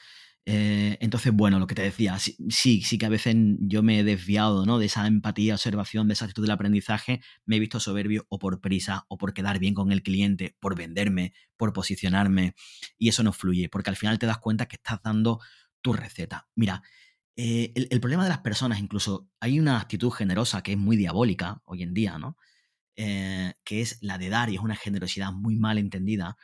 Eh, 0.44 0.98
entonces, 1.00 1.32
bueno, 1.32 1.60
lo 1.60 1.68
que 1.68 1.76
te 1.76 1.82
decía, 1.82 2.18
sí, 2.18 2.82
sí, 2.82 2.98
que 2.98 3.06
a 3.06 3.08
veces 3.08 3.36
yo 3.60 3.84
me 3.84 4.00
he 4.00 4.04
desviado 4.04 4.66
¿no? 4.66 4.80
de 4.80 4.86
esa 4.86 5.06
empatía, 5.06 5.54
observación, 5.54 6.08
de 6.08 6.14
esa 6.14 6.24
actitud 6.24 6.42
del 6.42 6.50
aprendizaje, 6.50 7.20
me 7.46 7.56
he 7.56 7.60
visto 7.60 7.78
soberbio 7.78 8.26
o 8.28 8.40
por 8.40 8.60
prisa 8.60 9.06
o 9.08 9.18
por 9.18 9.34
quedar 9.34 9.60
bien 9.60 9.72
con 9.72 9.92
el 9.92 10.02
cliente, 10.02 10.56
por 10.58 10.76
venderme, 10.76 11.32
por 11.56 11.72
posicionarme, 11.72 12.54
y 12.98 13.08
eso 13.08 13.22
no 13.22 13.32
fluye, 13.32 13.68
porque 13.68 13.90
al 13.90 13.96
final 13.96 14.18
te 14.18 14.26
das 14.26 14.38
cuenta 14.38 14.66
que 14.66 14.76
estás 14.76 15.00
dando 15.00 15.38
tu 15.80 15.92
receta. 15.92 16.48
Mira, 16.56 16.82
el, 17.36 17.86
el, 17.90 18.00
problema 18.00 18.24
de 18.24 18.30
las 18.30 18.40
personas, 18.40 18.80
incluso 18.80 19.28
hay 19.38 19.60
una 19.60 19.78
actitud 19.78 20.10
generosa 20.10 20.62
que 20.62 20.72
es 20.72 20.78
muy 20.78 20.96
diabólica 20.96 21.62
hoy 21.64 21.84
en 21.84 21.94
día, 21.94 22.18
¿no? 22.18 22.36
Eh, 22.96 23.54
que 23.64 23.80
es 23.80 23.98
la 24.02 24.18
de 24.18 24.28
dar 24.28 24.50
y 24.50 24.56
es 24.56 24.60
una 24.60 24.76
generosidad 24.76 25.32
muy 25.32 25.56
mal 25.56 25.78
entendida. 25.78 26.36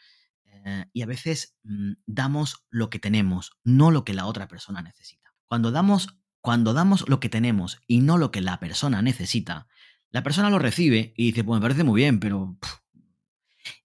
Eh, 0.44 0.86
y 0.92 1.02
a 1.02 1.06
veces 1.06 1.56
mm, 1.62 1.92
damos 2.06 2.64
lo 2.70 2.88
que 2.88 2.98
tenemos, 2.98 3.52
no 3.64 3.90
lo 3.90 4.04
que 4.04 4.14
la 4.14 4.26
otra 4.26 4.48
persona 4.48 4.80
necesita. 4.80 5.34
Cuando 5.46 5.70
damos, 5.70 6.18
cuando 6.40 6.72
damos 6.72 7.08
lo 7.08 7.20
que 7.20 7.28
tenemos 7.28 7.80
y 7.86 8.00
no 8.00 8.16
lo 8.16 8.30
que 8.30 8.40
la 8.40 8.60
persona 8.60 9.02
necesita, 9.02 9.68
la 10.10 10.22
persona 10.22 10.48
lo 10.48 10.58
recibe 10.58 11.12
y 11.16 11.26
dice, 11.26 11.44
pues 11.44 11.58
me 11.58 11.62
parece 11.62 11.84
muy 11.84 12.00
bien, 12.00 12.20
pero... 12.20 12.58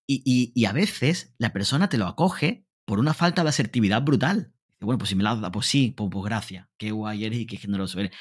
Y, 0.06 0.66
a 0.66 0.74
veces 0.74 1.34
la 1.38 1.54
persona 1.54 1.90
te 1.90 1.98
lo 1.98 2.08
acoge 2.08 2.68
por 2.86 3.00
una 3.00 3.14
falta 3.14 3.42
de 3.42 3.50
asertividad 3.50 4.04
brutal. 4.04 4.54
Bueno, 4.80 4.98
pues 4.98 5.10
si 5.10 5.16
me 5.16 5.24
la 5.24 5.36
da, 5.36 5.52
pues 5.52 5.66
sí, 5.66 5.94
pues, 5.96 6.10
pues 6.12 6.26
gracias, 6.26 6.68
qué 6.78 6.92
guay 6.92 7.24
eres 7.24 7.40
y 7.40 7.46
qué 7.46 7.58
generoso 7.58 8.00
eres. 8.00 8.12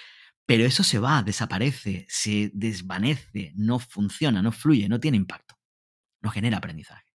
Pero 0.46 0.64
eso 0.64 0.82
se 0.82 0.98
va, 0.98 1.22
desaparece, 1.22 2.06
se 2.08 2.50
desvanece, 2.52 3.52
no 3.54 3.78
funciona, 3.78 4.42
no 4.42 4.52
fluye, 4.52 4.88
no 4.88 5.00
tiene 5.00 5.16
impacto, 5.16 5.56
no 6.20 6.30
genera 6.30 6.58
aprendizaje. 6.58 7.12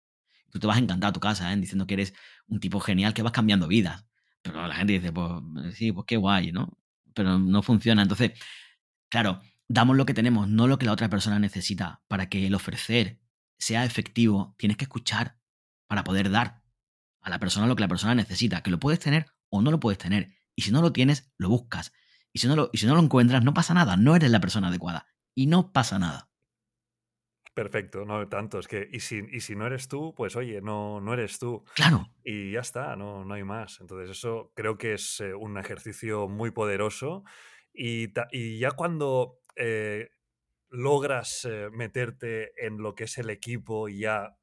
Tú 0.50 0.58
te 0.58 0.66
vas 0.66 0.76
a 0.76 0.80
encantar 0.80 1.10
a 1.10 1.12
tu 1.12 1.20
casa 1.20 1.52
¿eh? 1.52 1.56
diciendo 1.56 1.86
que 1.86 1.94
eres 1.94 2.14
un 2.46 2.60
tipo 2.60 2.80
genial 2.80 3.14
que 3.14 3.22
vas 3.22 3.32
cambiando 3.32 3.68
vidas. 3.68 4.06
Pero 4.42 4.66
la 4.66 4.76
gente 4.76 4.94
dice, 4.94 5.12
pues 5.12 5.74
sí, 5.74 5.92
pues 5.92 6.06
qué 6.06 6.16
guay, 6.16 6.52
¿no? 6.52 6.78
Pero 7.14 7.38
no 7.38 7.62
funciona. 7.62 8.02
Entonces, 8.02 8.32
claro, 9.08 9.42
damos 9.68 9.96
lo 9.96 10.06
que 10.06 10.14
tenemos, 10.14 10.48
no 10.48 10.66
lo 10.66 10.78
que 10.78 10.86
la 10.86 10.92
otra 10.92 11.10
persona 11.10 11.38
necesita. 11.38 12.02
Para 12.08 12.28
que 12.28 12.46
el 12.46 12.54
ofrecer 12.54 13.20
sea 13.58 13.84
efectivo, 13.84 14.54
tienes 14.58 14.76
que 14.76 14.84
escuchar 14.84 15.38
para 15.86 16.04
poder 16.04 16.30
dar 16.30 16.62
a 17.20 17.30
la 17.30 17.38
persona 17.38 17.66
lo 17.66 17.76
que 17.76 17.82
la 17.82 17.88
persona 17.88 18.14
necesita. 18.14 18.62
Que 18.62 18.70
lo 18.70 18.78
puedes 18.78 19.00
tener 19.00 19.26
o 19.50 19.60
no 19.60 19.70
lo 19.70 19.80
puedes 19.80 19.98
tener. 19.98 20.34
Y 20.54 20.62
si 20.62 20.70
no 20.70 20.80
lo 20.80 20.92
tienes, 20.92 21.30
lo 21.36 21.48
buscas. 21.50 21.92
Y 22.38 22.40
si, 22.40 22.46
no 22.46 22.54
lo, 22.54 22.70
y 22.72 22.78
si 22.78 22.86
no 22.86 22.94
lo 22.94 23.00
encuentras, 23.00 23.42
no 23.42 23.52
pasa 23.52 23.74
nada, 23.74 23.96
no 23.96 24.14
eres 24.14 24.30
la 24.30 24.38
persona 24.38 24.68
adecuada. 24.68 25.08
Y 25.34 25.48
no 25.48 25.72
pasa 25.72 25.98
nada. 25.98 26.30
Perfecto, 27.52 28.04
no 28.04 28.28
tanto. 28.28 28.60
Es 28.60 28.68
que, 28.68 28.88
y 28.92 29.00
si, 29.00 29.24
y 29.32 29.40
si 29.40 29.56
no 29.56 29.66
eres 29.66 29.88
tú, 29.88 30.14
pues 30.16 30.36
oye, 30.36 30.60
no, 30.60 31.00
no 31.00 31.14
eres 31.14 31.40
tú. 31.40 31.64
Claro. 31.74 32.06
Y 32.22 32.52
ya 32.52 32.60
está, 32.60 32.94
no, 32.94 33.24
no 33.24 33.34
hay 33.34 33.42
más. 33.42 33.80
Entonces, 33.80 34.16
eso 34.16 34.52
creo 34.54 34.78
que 34.78 34.94
es 34.94 35.18
eh, 35.18 35.34
un 35.34 35.58
ejercicio 35.58 36.28
muy 36.28 36.52
poderoso. 36.52 37.24
Y, 37.74 38.12
y 38.30 38.60
ya 38.60 38.70
cuando 38.70 39.40
eh, 39.56 40.10
logras 40.70 41.44
eh, 41.44 41.70
meterte 41.72 42.52
en 42.64 42.78
lo 42.78 42.94
que 42.94 43.04
es 43.04 43.18
el 43.18 43.30
equipo 43.30 43.88
y 43.88 43.98
ya 43.98 44.37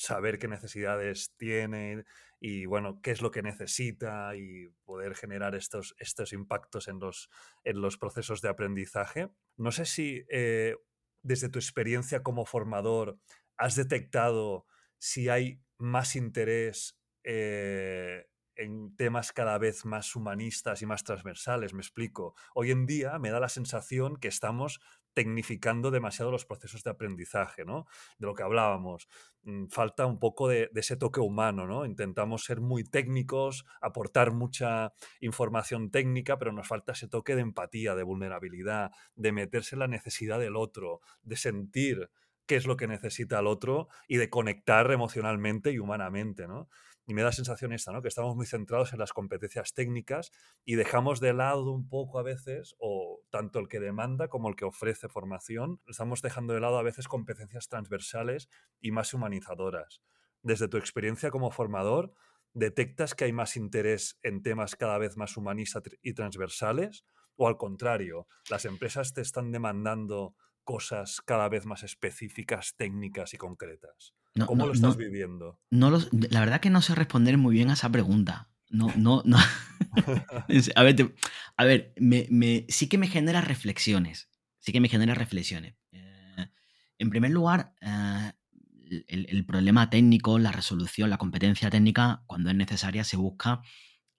saber 0.00 0.38
qué 0.38 0.48
necesidades 0.48 1.34
tiene 1.36 2.04
y 2.40 2.64
bueno, 2.64 3.00
qué 3.02 3.10
es 3.10 3.20
lo 3.20 3.30
que 3.30 3.42
necesita 3.42 4.34
y 4.34 4.68
poder 4.84 5.14
generar 5.14 5.54
estos, 5.54 5.94
estos 5.98 6.32
impactos 6.32 6.88
en 6.88 6.98
los, 6.98 7.28
en 7.64 7.82
los 7.82 7.98
procesos 7.98 8.40
de 8.40 8.48
aprendizaje. 8.48 9.28
No 9.58 9.72
sé 9.72 9.84
si 9.84 10.24
desde 11.22 11.48
tu 11.50 11.58
experiencia 11.58 12.22
como 12.22 12.46
formador, 12.46 13.18
has 13.56 13.76
detectado 13.76 14.66
si 14.98 15.28
hay 15.28 15.60
más 15.78 16.16
interés 16.16 16.98
eh, 17.24 18.26
en 18.56 18.94
temas 18.96 19.32
cada 19.32 19.58
vez 19.58 19.84
más 19.84 20.14
humanistas 20.16 20.82
y 20.82 20.86
más 20.86 21.04
transversales? 21.04 21.72
Me 21.72 21.80
explico. 21.80 22.34
Hoy 22.54 22.70
en 22.70 22.86
día 22.86 23.18
me 23.18 23.30
da 23.30 23.40
la 23.40 23.48
sensación 23.48 24.16
que 24.16 24.28
estamos 24.28 24.80
tecnificando 25.14 25.90
demasiado 25.90 26.30
los 26.30 26.44
procesos 26.44 26.82
de 26.82 26.90
aprendizaje, 26.90 27.64
¿no? 27.64 27.86
De 28.18 28.26
lo 28.26 28.34
que 28.34 28.42
hablábamos. 28.42 29.08
Mm, 29.42 29.66
falta 29.68 30.06
un 30.06 30.18
poco 30.18 30.48
de, 30.48 30.70
ese 30.74 30.96
toque 30.96 31.20
humano, 31.20 31.66
¿no? 31.66 31.86
Intentamos 31.86 32.44
ser 32.44 32.60
muy 32.60 32.84
técnicos, 32.84 33.64
aportar 33.80 34.32
mucha 34.32 34.92
información 35.20 35.90
técnica, 35.90 36.38
pero 36.38 36.52
nos 36.52 36.68
falta 36.68 36.92
ese 36.92 37.08
toque 37.08 37.34
de 37.34 37.42
empatía, 37.42 37.94
de 37.94 38.02
vulnerabilidad, 38.02 38.90
de 39.14 39.32
meterse 39.32 39.74
en 39.74 39.80
la 39.80 39.88
necesidad 39.88 40.38
del 40.38 40.56
otro, 40.56 41.00
de 41.22 41.36
sentir 41.36 42.10
qué 42.46 42.56
es 42.56 42.66
lo 42.66 42.76
que 42.76 42.88
necesita 42.88 43.38
el 43.38 43.46
otro 43.46 43.88
y 44.08 44.16
de 44.16 44.28
conectar 44.28 44.90
emocionalmente 44.90 45.70
y 45.70 45.78
humanamente, 45.78 46.48
¿no? 46.48 46.68
Y 47.10 47.12
me 47.12 47.22
da 47.22 47.30
la 47.30 47.32
sensación 47.32 47.72
esta, 47.72 47.90
¿no? 47.90 48.02
Que 48.02 48.06
estamos 48.06 48.36
muy 48.36 48.46
centrados 48.46 48.92
en 48.92 49.00
las 49.00 49.12
competencias 49.12 49.74
técnicas 49.74 50.30
y 50.64 50.76
dejamos 50.76 51.18
de 51.18 51.32
lado 51.32 51.72
un 51.72 51.88
poco 51.88 52.20
a 52.20 52.22
veces, 52.22 52.76
o 52.78 53.18
tanto 53.30 53.58
el 53.58 53.66
que 53.66 53.80
demanda 53.80 54.28
como 54.28 54.48
el 54.48 54.54
que 54.54 54.64
ofrece 54.64 55.08
formación, 55.08 55.80
estamos 55.88 56.22
dejando 56.22 56.54
de 56.54 56.60
lado 56.60 56.78
a 56.78 56.84
veces 56.84 57.08
competencias 57.08 57.66
transversales 57.66 58.48
y 58.80 58.92
más 58.92 59.12
humanizadoras. 59.12 60.02
Desde 60.42 60.68
tu 60.68 60.76
experiencia 60.76 61.32
como 61.32 61.50
formador, 61.50 62.12
¿detectas 62.52 63.16
que 63.16 63.24
hay 63.24 63.32
más 63.32 63.56
interés 63.56 64.20
en 64.22 64.40
temas 64.44 64.76
cada 64.76 64.96
vez 64.96 65.16
más 65.16 65.36
humanistas 65.36 65.82
y 66.02 66.14
transversales? 66.14 67.04
¿O 67.34 67.48
al 67.48 67.56
contrario, 67.56 68.28
las 68.48 68.66
empresas 68.66 69.14
te 69.14 69.22
están 69.22 69.50
demandando 69.50 70.36
cosas 70.64 71.20
cada 71.24 71.48
vez 71.48 71.66
más 71.66 71.82
específicas, 71.82 72.74
técnicas 72.76 73.34
y 73.34 73.36
concretas? 73.36 74.14
¿Cómo 74.46 74.66
lo 74.66 74.72
estás 74.72 74.96
viviendo? 74.96 75.58
No 75.70 75.90
la 75.90 76.40
verdad 76.40 76.60
que 76.60 76.70
no 76.70 76.82
sé 76.82 76.94
responder 76.94 77.36
muy 77.36 77.54
bien 77.54 77.70
a 77.70 77.74
esa 77.74 77.90
pregunta. 77.90 78.50
No, 78.68 78.92
no, 78.96 79.22
no. 79.24 79.36
a 80.76 80.82
ver, 80.82 81.14
a 81.56 81.64
ver 81.64 81.92
me, 81.96 82.66
sí 82.68 82.88
que 82.88 82.98
me 82.98 83.08
genera 83.08 83.40
reflexiones. 83.40 84.30
Sí 84.60 84.72
que 84.72 84.80
me 84.80 84.88
genera 84.88 85.14
reflexiones. 85.14 85.74
Eh, 85.90 86.46
en 86.98 87.10
primer 87.10 87.32
lugar, 87.32 87.74
eh, 87.80 88.32
el, 89.08 89.44
problema 89.44 89.90
técnico, 89.90 90.38
la 90.38 90.52
resolución, 90.52 91.10
la 91.10 91.18
competencia 91.18 91.70
técnica, 91.70 92.22
cuando 92.26 92.50
es 92.50 92.56
necesaria, 92.56 93.04
se 93.04 93.16
busca 93.16 93.62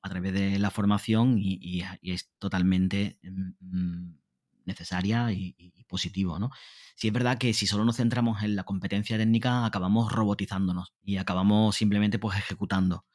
a 0.02 0.10
través 0.10 0.34
de 0.34 0.60
la 0.60 0.72
formación 0.72 1.36
y, 1.38 1.84
es 2.02 2.32
totalmente 2.40 3.20
mm, 3.24 3.52
mm, 3.60 4.21
necesaria 4.66 5.32
y, 5.32 5.56
positivo, 5.88 6.40
¿no? 6.40 6.52
Sí 6.96 7.08
es 7.08 7.14
verdad 7.14 7.38
que 7.38 7.54
si 7.54 7.68
solo 7.68 7.84
nos 7.84 7.98
centramos 7.98 8.44
en 8.44 8.56
la 8.56 8.64
competencia 8.64 9.18
técnica, 9.18 9.66
acabamos 9.66 10.12
robotizándonos 10.12 10.94
y 11.04 11.18
acabamos 11.18 11.76
simplemente 11.76 12.18
pues 12.18 12.38
ejecutando. 12.38 13.06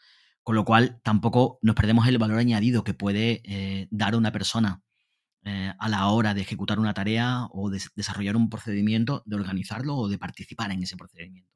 Con 0.43 0.57
lo 0.57 0.65
cual 0.65 1.01
tampoco 1.03 1.59
nos 1.63 1.75
perdemos 1.75 2.07
el 2.07 2.19
valor 2.19 2.39
añadido 2.39 2.85
que 2.85 2.93
puede 2.95 3.41
eh, 3.45 3.89
dar 3.91 4.15
una 4.15 4.31
persona 4.31 4.83
eh, 5.45 5.73
a 5.79 5.89
la 5.89 6.09
hora 6.09 6.35
de 6.35 6.43
ejecutar 6.43 6.79
una 6.79 6.93
tarea 6.93 7.47
o 7.51 7.71
de 7.71 7.81
desarrollar 7.95 8.37
un 8.37 8.51
procedimiento, 8.51 9.23
de 9.25 9.37
organizarlo 9.37 9.97
o 9.97 10.09
de 10.09 10.19
participar 10.19 10.71
en 10.73 10.83
ese 10.83 10.97
procedimiento. 10.97 11.51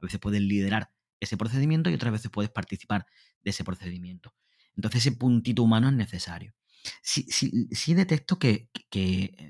A 0.00 0.06
veces 0.06 0.18
puedes 0.18 0.40
liderar 0.40 0.90
ese 1.20 1.36
procedimiento 1.36 1.88
y 1.90 1.94
otras 1.94 2.12
veces 2.12 2.30
puedes 2.30 2.50
participar 2.50 3.06
de 3.42 3.50
ese 3.50 3.62
procedimiento. 3.62 4.34
Entonces 4.76 5.06
ese 5.06 5.16
puntito 5.16 5.62
humano 5.62 5.88
es 5.88 5.94
necesario 5.94 6.54
sí, 7.02 7.26
sí, 7.28 7.68
sí 7.70 7.94
detecto 7.94 8.38
que, 8.38 8.68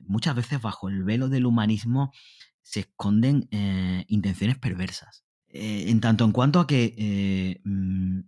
muchas 0.06 0.34
veces 0.34 0.60
bajo 0.60 0.88
el 0.88 1.04
velo 1.04 1.28
del 1.28 1.46
humanismo 1.46 2.12
se 2.62 2.80
esconden 2.80 3.48
eh, 3.50 4.04
intenciones 4.08 4.58
perversas. 4.58 5.24
Eh, 5.48 5.90
en 5.90 6.00
tanto 6.00 6.24
en 6.24 6.32
cuanto 6.32 6.58
a 6.60 6.66
que 6.66 6.94
eh, 6.96 7.60
mm, 7.64 8.20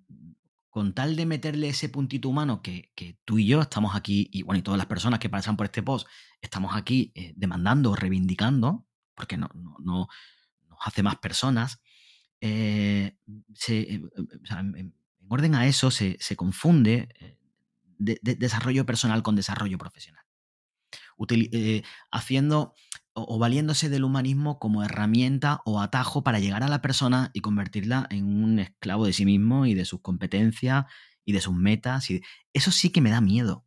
con 0.68 0.92
tal 0.92 1.16
de 1.16 1.26
meterle 1.26 1.70
ese 1.70 1.88
puntito 1.88 2.28
humano 2.28 2.60
que, 2.62 2.92
tú 3.24 3.38
y 3.38 3.46
yo 3.46 3.62
estamos 3.62 3.96
aquí, 3.96 4.28
y 4.30 4.42
bueno, 4.42 4.58
y 4.58 4.62
todas 4.62 4.78
las 4.78 4.86
personas 4.86 5.18
que 5.18 5.30
pasan 5.30 5.56
por 5.56 5.66
este 5.66 5.82
post, 5.82 6.06
estamos 6.40 6.76
aquí 6.76 7.12
demandando, 7.34 7.96
reivindicando, 7.96 8.86
porque 9.14 9.38
no, 9.38 9.48
no, 9.54 10.06
nos 10.68 10.78
hace 10.84 11.02
más 11.02 11.16
personas, 11.16 11.80
en, 12.40 13.18
orden 15.28 15.54
a 15.54 15.66
eso 15.66 15.90
se, 15.90 16.18
se 16.20 16.36
confunde 16.36 17.08
de, 17.98 18.18
desarrollo 18.22 18.86
personal 18.86 19.22
con 19.22 19.36
desarrollo 19.36 19.78
profesional. 19.78 20.24
Eh, 21.28 21.82
haciendo 22.10 22.74
o, 23.14 23.38
valiéndose 23.38 23.88
del 23.88 24.04
humanismo 24.04 24.58
como 24.58 24.82
herramienta 24.82 25.62
o 25.64 25.80
atajo 25.80 26.22
para 26.22 26.38
llegar 26.38 26.62
a 26.62 26.68
la 26.68 26.82
persona 26.82 27.30
y 27.32 27.40
convertirla 27.40 28.06
en 28.10 28.26
un 28.26 28.58
esclavo 28.58 29.06
de 29.06 29.14
sí 29.14 29.24
mismo 29.24 29.64
y 29.66 29.74
de 29.74 29.86
sus 29.86 30.02
competencias 30.02 30.84
y 31.24 31.32
de 31.32 31.40
sus 31.40 31.54
metas. 31.54 32.08
Eso 32.52 32.70
sí 32.70 32.90
que 32.90 33.00
me 33.00 33.10
da 33.10 33.20
miedo. 33.20 33.66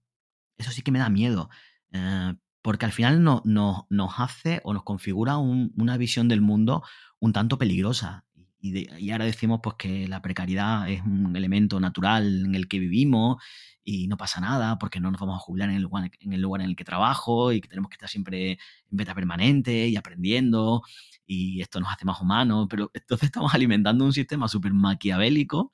Eso 0.58 0.72
sí 0.72 0.84
que 0.84 0.92
me 0.92 1.00
da 1.00 1.10
miedo. 1.10 1.50
Eh, 1.92 2.36
porque 2.62 2.86
al 2.86 2.92
final 2.92 3.24
no, 3.24 3.42
nos 3.89 4.20
hace 4.20 4.62
o 4.63 4.74
nos 4.74 4.84
configura 4.84 5.38
una 5.38 5.98
visión 5.98 6.28
del 6.28 6.42
mundo 6.42 6.84
un 7.20 7.34
tanto 7.34 7.58
peligrosa. 7.58 8.26
Y, 8.62 8.89
y, 8.98 9.12
ahora 9.12 9.26
decimos 9.26 9.62
pues, 9.63 9.76
que 9.78 10.08
la 10.08 10.22
precariedad 10.22 10.89
es 10.89 11.02
un 11.02 11.36
elemento 11.36 11.80
natural 11.80 12.45
en 12.45 12.56
el 12.56 12.67
que 12.67 12.80
vivimos 12.80 13.38
y 13.84 14.08
no 14.08 14.17
pasa 14.17 14.41
nada 14.41 14.78
porque 14.78 15.00
no 15.00 15.12
nos 15.12 15.19
vamos 15.19 15.38
a 15.38 15.39
jubilar 15.39 15.69
en 15.69 15.78
el 15.78 15.82
lugar 15.82 16.12
en 16.19 16.34
el, 16.34 16.41
lugar 16.41 16.62
en 16.62 16.69
el 16.69 16.76
que 16.76 16.84
trabajo 16.84 17.52
y 17.54 17.62
que 17.62 17.69
tenemos 17.69 17.89
que 17.89 17.95
estar 17.95 18.10
siempre 18.10 18.52
en 18.52 18.58
beta 18.91 19.15
permanente 19.15 19.88
y 19.88 19.95
aprendiendo 19.95 20.84
y 21.26 21.62
esto 21.62 21.80
nos 21.80 21.91
hace 21.91 22.06
más 22.06 22.19
humanos, 22.19 22.67
pero 22.69 22.91
entonces 22.93 23.28
estamos 23.28 23.54
alimentando 23.54 24.04
un 24.04 24.13
sistema 24.13 24.48
súper 24.48 24.74
maquiavélico 24.74 25.72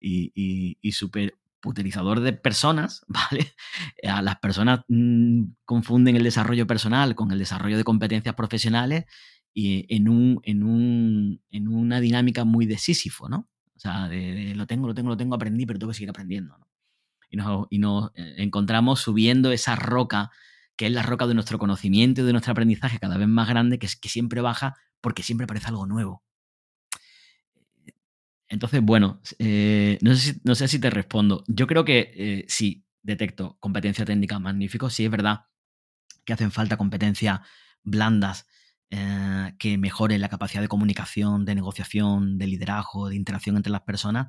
y, 0.00 0.32
y, 0.80 0.92
súper 0.92 1.36
puterizador 1.60 2.20
de 2.20 2.32
personas, 2.32 3.04
¿vale? 3.08 3.52
A 4.08 4.22
las 4.22 4.38
personas 4.38 4.80
mm, 4.88 5.44
confunden 5.64 6.16
el 6.16 6.22
desarrollo 6.22 6.66
personal 6.66 7.14
con 7.14 7.32
el 7.32 7.38
desarrollo 7.38 7.76
de 7.76 7.84
competencias 7.84 8.34
profesionales 8.34 9.04
y 9.52 9.86
en, 9.94 10.08
un, 10.08 10.40
en, 10.44 10.62
un, 10.62 11.42
en 11.50 11.68
una 11.68 12.00
dinámica 12.00 12.44
muy 12.44 12.66
de 12.66 12.78
Sísifo, 12.78 13.28
¿no? 13.28 13.48
O 13.74 13.80
sea, 13.80 14.08
de, 14.08 14.54
lo 14.54 14.66
tengo, 14.66 14.86
lo 14.86 14.94
tengo, 14.94 15.08
lo 15.08 15.16
tengo, 15.16 15.34
aprendí, 15.34 15.66
pero 15.66 15.78
tengo 15.78 15.90
que 15.90 15.96
seguir 15.96 16.10
aprendiendo, 16.10 16.58
¿no? 16.58 16.68
y 17.70 17.78
nos, 17.78 18.10
eh, 18.16 18.34
encontramos 18.38 19.00
subiendo 19.00 19.52
esa 19.52 19.76
roca, 19.76 20.30
que 20.76 20.86
es 20.86 20.92
la 20.92 21.02
roca 21.02 21.28
de 21.28 21.34
nuestro 21.34 21.58
conocimiento 21.58 22.22
y 22.22 22.24
de 22.24 22.32
nuestro 22.32 22.50
aprendizaje 22.50 22.98
cada 22.98 23.16
vez 23.16 23.28
más 23.28 23.48
grande, 23.48 23.78
que, 23.78 23.88
que 24.00 24.08
siempre 24.08 24.40
baja 24.40 24.74
porque 25.00 25.22
siempre 25.22 25.44
aparece 25.44 25.68
algo 25.68 25.86
nuevo. 25.86 26.24
Entonces, 28.50 28.82
bueno, 28.82 29.20
eh, 29.38 29.96
no, 30.02 30.16
sé 30.16 30.68
si, 30.68 30.78
te 30.80 30.90
respondo. 30.90 31.44
Yo 31.46 31.68
creo 31.68 31.84
que 31.84 32.12
eh, 32.16 32.44
sí, 32.48 32.84
detecto 33.00 33.56
competencia 33.60 34.04
técnica 34.04 34.40
magnífico. 34.40 34.90
Sí, 34.90 35.04
es 35.04 35.10
verdad 35.10 35.46
que 36.24 36.32
hacen 36.32 36.50
falta 36.50 36.76
competencias 36.76 37.40
blandas 37.84 38.48
que 38.90 39.78
mejoren 39.78 40.20
la 40.20 40.28
capacidad 40.28 40.62
de 40.62 40.68
comunicación, 40.68 41.44
de 41.44 41.54
negociación, 41.54 42.38
de 42.38 42.46
liderazgo, 42.46 43.08
de 43.08 43.16
interacción 43.16 43.56
entre 43.56 43.72
las 43.72 43.82
personas 43.82 44.28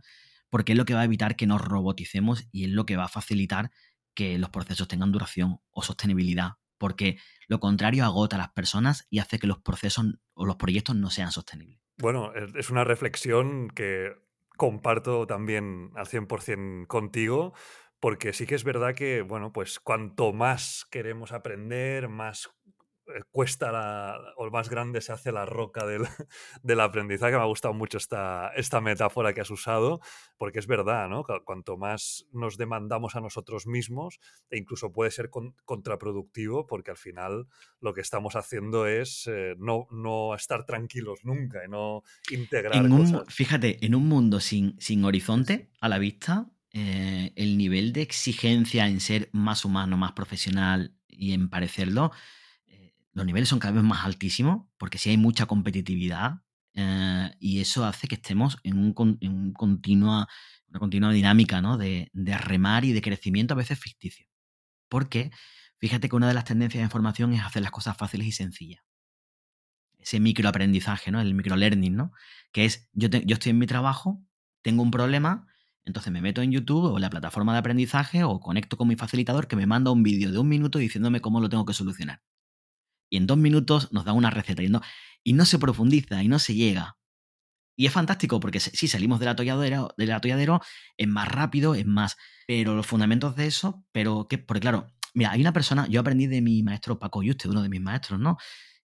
porque 0.52 0.74
es 0.74 0.78
lo 0.78 0.86
que 0.86 0.93
va 0.93 1.02
a 1.02 1.06
evitar 1.06 1.36
que 1.36 1.47
nos 1.47 1.62
roboticemos 1.62 2.47
y 2.52 2.65
es 2.65 2.69
lo 2.69 2.86
que 2.86 2.97
va 2.97 3.06
a 3.06 3.08
facilitar 3.08 3.71
que 4.13 4.38
los 4.38 4.50
procesos 4.50 4.88
tengan 4.88 5.12
duración 5.12 5.62
o 5.71 5.82
sostenibilidad, 5.82 6.58
porque 6.78 7.17
lo 7.47 7.60
contrario 7.60 8.04
agota 8.04 8.36
a 8.36 8.39
las 8.39 8.52
personas 8.52 9.08
y 9.10 9.19
hace 9.19 9.40
que 9.40 9.48
los 9.48 9.60
procesos 9.60 10.06
o 10.33 10.46
los 10.46 10.58
proyectos 10.58 10.96
no 10.96 11.10
sean 11.10 11.31
sostenibles. 11.31 11.79
Bueno, 11.98 12.33
es 12.33 12.69
una 12.69 12.83
reflexión 12.83 13.69
que 13.69 14.12
comparto 14.58 15.25
también 15.25 15.92
al 15.96 16.06
100% 16.06 16.88
contigo, 16.88 17.54
porque 18.02 18.33
sí 18.33 18.46
que 18.46 18.56
es 18.56 18.65
verdad 18.65 18.94
que, 18.94 19.21
bueno, 19.21 19.54
pues 19.54 19.79
cuanto 19.79 20.33
más 20.33 20.86
queremos 20.92 21.31
aprender, 21.31 22.10
más 22.10 22.48
eh, 22.48 22.61
cuesta 23.32 23.72
la, 23.72 24.20
o 24.38 24.50
más 24.50 24.70
grande 24.70 25.02
se 25.02 25.12
hace 25.12 25.32
la 25.32 25.46
roca 25.46 25.86
del, 25.86 26.04
del, 26.64 26.80
aprendizaje. 26.80 27.36
Me 27.36 27.42
ha 27.42 27.46
gustado 27.46 27.74
mucho 27.74 27.98
esta, 27.98 28.52
esta 28.56 28.82
metáfora 28.82 29.34
que 29.34 29.42
has 29.42 29.52
usado, 29.52 30.02
porque 30.38 30.60
es 30.60 30.68
verdad, 30.68 31.10
¿no? 31.10 31.24
Cuanto 31.46 31.78
más 31.78 32.26
nos 32.32 32.58
demandamos 32.58 33.16
a 33.16 33.22
nosotros 33.22 33.68
mismos, 33.68 34.20
e 34.50 34.58
incluso 34.58 34.92
puede 34.92 35.12
ser 35.12 35.30
contraproductivo, 35.66 36.68
porque 36.68 36.92
al 36.92 36.98
final 36.98 37.48
lo 37.80 37.94
que 37.94 38.02
estamos 38.02 38.36
haciendo 38.36 38.88
es 38.88 39.28
eh, 39.28 39.56
no, 39.58 39.88
no, 39.92 40.36
estar 40.36 40.66
tranquilos 40.66 41.20
nunca 41.24 41.66
y 41.66 41.70
no 41.70 42.04
integrar. 42.32 42.84
fíjate, 43.28 43.86
en 43.86 43.96
un 43.96 44.08
mundo 44.08 44.40
sin, 44.40 44.80
sin 44.80 45.04
horizonte 45.06 45.70
a 45.80 45.90
la 45.90 45.98
vista, 45.98 46.48
eh, 46.74 47.34
el 47.36 47.58
nivel 47.58 47.92
de 47.92 48.02
exigencia 48.02 48.88
en 48.88 49.02
ser 49.02 49.30
más 49.34 49.66
humano, 49.66 49.98
más 49.98 50.14
profesional 50.14 50.94
y 51.10 51.34
en 51.34 51.50
parecerlo, 51.50 52.12
eh, 52.14 52.40
los 53.14 53.26
niveles 53.26 53.50
son 53.50 53.60
cada 53.60 53.74
vez 53.74 53.84
más 53.84 54.06
altísimos 54.06 54.68
porque 54.78 54.98
sí 54.98 55.10
hay 55.10 55.18
mucha 55.18 55.46
competitividad 55.46 56.42
eh, 56.74 57.32
y 57.40 57.60
eso 57.60 57.86
hace 57.86 58.08
que 58.08 58.16
estemos 58.16 58.58
en, 58.64 58.78
un, 58.78 58.94
continua, 59.54 60.28
una 60.70 60.80
continua 60.80 61.12
dinámica 61.12 61.62
¿no? 61.62 61.78
de, 61.78 62.10
de, 62.14 62.38
remar 62.38 62.86
y 62.86 62.94
de 62.94 63.02
crecimiento 63.02 63.54
a 63.54 63.58
veces 63.58 63.78
ficticio. 63.80 64.28
Porque 64.88 65.32
fíjate 65.80 66.10
que 66.10 66.16
una 66.16 66.28
de 66.28 66.34
las 66.34 66.46
tendencias 66.46 66.84
de 66.84 66.90
formación 66.90 67.34
es 67.34 67.44
hacer 67.44 67.62
las 67.62 67.72
cosas 67.72 67.98
fáciles 67.98 68.28
y 68.28 68.32
sencillas. 68.32 68.84
Ese 70.00 70.20
microaprendizaje, 70.20 71.12
¿no? 71.12 71.22
el 71.22 71.34
microlearning, 71.34 71.96
¿no? 71.96 72.12
que 72.52 72.66
es 72.66 72.90
yo, 72.94 73.10
yo 73.10 73.34
estoy 73.34 73.52
en 73.52 73.60
mi 73.60 73.68
trabajo, 73.68 74.24
tengo 74.62 74.82
un 74.82 74.92
problema, 74.92 75.48
entonces 75.84 76.14
me 76.14 76.22
meto 76.22 76.42
en 76.42 76.52
YouTube 76.52 76.86
o 76.86 76.96
en 76.98 77.02
la 77.02 77.10
plataforma 77.10 77.54
de 77.54 77.60
aprendizaje 77.60 78.24
o 78.24 78.40
conecto 78.40 78.78
con 78.78 78.88
mi 78.88 78.96
facilitador 78.96 79.48
que 79.48 79.56
me 79.56 79.68
manda 79.68 79.92
un 79.92 80.04
vídeo 80.04 80.32
de 80.32 80.40
un 80.40 80.48
minuto 80.48 80.80
diciéndome 80.80 81.22
cómo 81.22 81.42
lo 81.42 81.50
tengo 81.50 81.66
que 81.66 81.74
solucionar. 81.74 82.22
Y 83.12 83.18
en 83.18 83.28
dos 83.28 83.38
minutos 83.38 83.92
nos 83.92 84.06
da 84.06 84.14
una 84.14 84.32
receta 84.32 84.64
y 84.64 84.70
no, 84.70 84.82
y 85.24 85.34
no 85.34 85.46
se 85.46 85.60
profundiza 85.60 86.24
y 86.24 86.28
no 86.28 86.40
se 86.40 86.56
llega. 86.56 86.98
Y 87.76 87.86
es 87.86 87.94
fantástico 87.94 88.40
porque 88.40 88.60
si 88.60 88.88
salimos 88.88 89.20
del 89.20 89.30
atolladero, 89.30 89.94
del 89.98 90.12
atolladero, 90.12 90.62
es 90.98 91.08
más 91.08 91.28
rápido, 91.28 91.76
es 91.76 91.86
más. 91.86 92.18
Pero 92.48 92.76
los 92.76 92.88
fundamentos 92.88 93.36
de 93.36 93.48
eso, 93.48 93.86
pero 93.92 94.28
que, 94.28 94.38
porque 94.38 94.62
claro, 94.62 94.88
mira, 95.14 95.32
hay 95.32 95.42
una 95.42 95.54
persona, 95.54 95.88
yo 95.88 96.00
aprendí 96.00 96.28
de 96.28 96.42
mi 96.42 96.64
maestro 96.64 97.00
Paco 97.00 97.22
Yuste, 97.22 97.50
uno 97.50 97.62
de 97.62 97.70
mis 97.70 97.82
maestros, 97.82 98.20
¿no? 98.20 98.38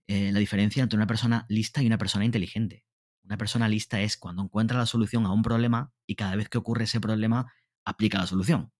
Eh, 0.08 0.32
la 0.32 0.40
diferencia 0.40 0.82
entre 0.82 0.96
una 0.96 1.06
persona 1.06 1.46
lista 1.48 1.82
y 1.82 1.86
una 1.86 1.98
persona 1.98 2.24
inteligente. 2.24 2.84
Una 3.24 3.36
persona 3.36 3.68
lista 3.68 4.00
es 4.00 4.16
cuando 4.16 4.42
encuentra 4.42 4.78
la 4.78 4.86
solución 4.86 5.26
a 5.26 5.32
un 5.32 5.42
problema 5.42 5.92
y 6.06 6.14
cada 6.14 6.36
vez 6.36 6.48
que 6.48 6.58
ocurre 6.58 6.84
ese 6.84 7.00
problema 7.00 7.52
aplica 7.84 8.18
la 8.18 8.26
solución, 8.26 8.72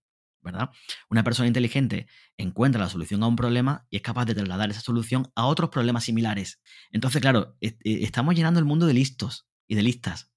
¿verdad? 0.47 0.71
Una 1.11 1.25
persona 1.25 1.49
inteligente 1.49 2.07
encuentra 2.39 2.81
la 2.81 2.89
solución 2.89 3.23
a 3.23 3.27
un 3.27 3.37
problema 3.37 3.87
y 3.91 3.97
es 3.97 4.03
capaz 4.03 4.25
de 4.25 4.35
trasladar 4.35 4.71
esa 4.71 4.81
solución 4.81 5.31
a 5.35 5.47
otros 5.47 5.69
problemas 5.71 6.05
similares. 6.05 6.63
Entonces, 6.93 7.21
claro, 7.21 7.57
e, 7.61 7.77
estamos 7.85 8.35
llenando 8.35 8.61
el 8.61 8.65
mundo 8.65 8.87
de 8.87 8.95
listos 8.95 9.47
y 9.67 9.75
de 9.75 9.83
listas. 9.83 10.31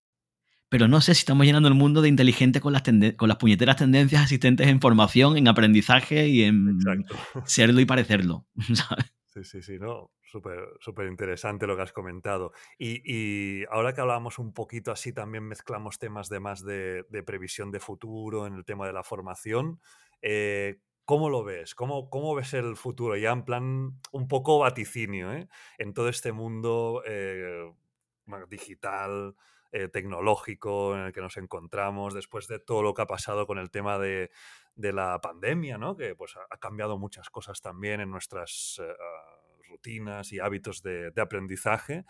Pero 0.67 0.87
no 0.87 1.01
sé 1.01 1.15
si 1.15 1.19
estamos 1.19 1.45
llenando 1.45 1.69
el 1.69 1.75
mundo 1.75 2.01
de 2.01 2.09
inteligente 2.09 2.59
con 2.59 2.73
las, 2.73 2.83
con 3.15 3.29
las 3.29 3.37
puñeteras 3.37 3.77
tendencias 3.77 4.23
existentes 4.23 4.67
en 4.67 4.81
formación, 4.81 5.37
en 5.37 5.47
aprendizaje 5.47 6.27
y 6.27 6.43
en 6.43 6.77
serlo 7.45 7.79
y 7.79 7.85
parecerlo. 7.85 8.45
¿sabes? 8.73 9.13
Sí, 9.43 9.61
sí, 9.61 9.61
sí, 9.61 9.79
no, 9.79 10.11
súper 10.21 10.67
súper 10.79 11.07
interesante 11.07 11.67
lo 11.67 11.75
que 11.75 11.83
has 11.83 11.93
comentado. 11.93 12.51
Y, 12.77 13.63
ahora 13.69 13.93
que 13.93 14.01
hablábamos 14.01 14.39
un 14.39 14.53
poquito 14.53 14.91
así, 14.91 15.13
también 15.13 15.45
mezclamos 15.45 15.97
temas 15.99 16.29
de 16.29 16.39
más 16.39 16.63
de, 16.63 17.05
previsión 17.25 17.71
de 17.71 17.79
futuro 17.79 18.47
en 18.47 18.55
el 18.55 18.65
tema 18.65 18.85
de 18.87 18.93
la 18.93 19.03
formación. 19.03 19.79
Eh, 20.21 20.81
¿Cómo 21.05 21.29
lo 21.29 21.43
ves? 21.43 21.73
¿Cómo, 21.73 22.09
¿Cómo, 22.09 22.35
ves 22.35 22.53
el 22.53 22.75
futuro? 22.75 23.15
Ya 23.15 23.31
en 23.31 23.43
plan 23.45 23.99
un 24.11 24.27
poco 24.27 24.59
vaticinio, 24.59 25.31
¿eh? 25.33 25.47
En 25.77 25.93
todo 25.93 26.09
este 26.09 26.31
mundo 26.31 27.01
eh, 27.05 27.71
digital, 28.49 29.35
tecnológico 29.93 30.95
en 30.95 31.01
el 31.01 31.13
que 31.13 31.21
nos 31.21 31.37
encontramos, 31.37 32.13
después 32.13 32.47
de 32.47 32.59
todo 32.59 32.81
lo 32.81 32.93
que 32.93 33.03
ha 33.03 33.07
pasado 33.07 33.45
con 33.45 33.59
el 33.59 33.69
tema 33.69 33.99
de, 33.99 34.31
de 34.79 34.93
la 34.93 35.19
pandemia, 35.19 35.77
¿no? 35.77 35.97
Que 35.97 36.15
pues 36.15 36.35
ha 36.37 36.57
cambiado 36.57 36.97
muchas 36.97 37.29
cosas 37.29 37.61
también 37.61 37.99
en 37.99 38.09
nuestras 38.09 38.79
eh, 38.81 38.93
rutinas 39.67 40.31
y 40.31 40.39
hábitos 40.39 40.81
de, 40.81 41.11
aprendizaje. 41.17 42.05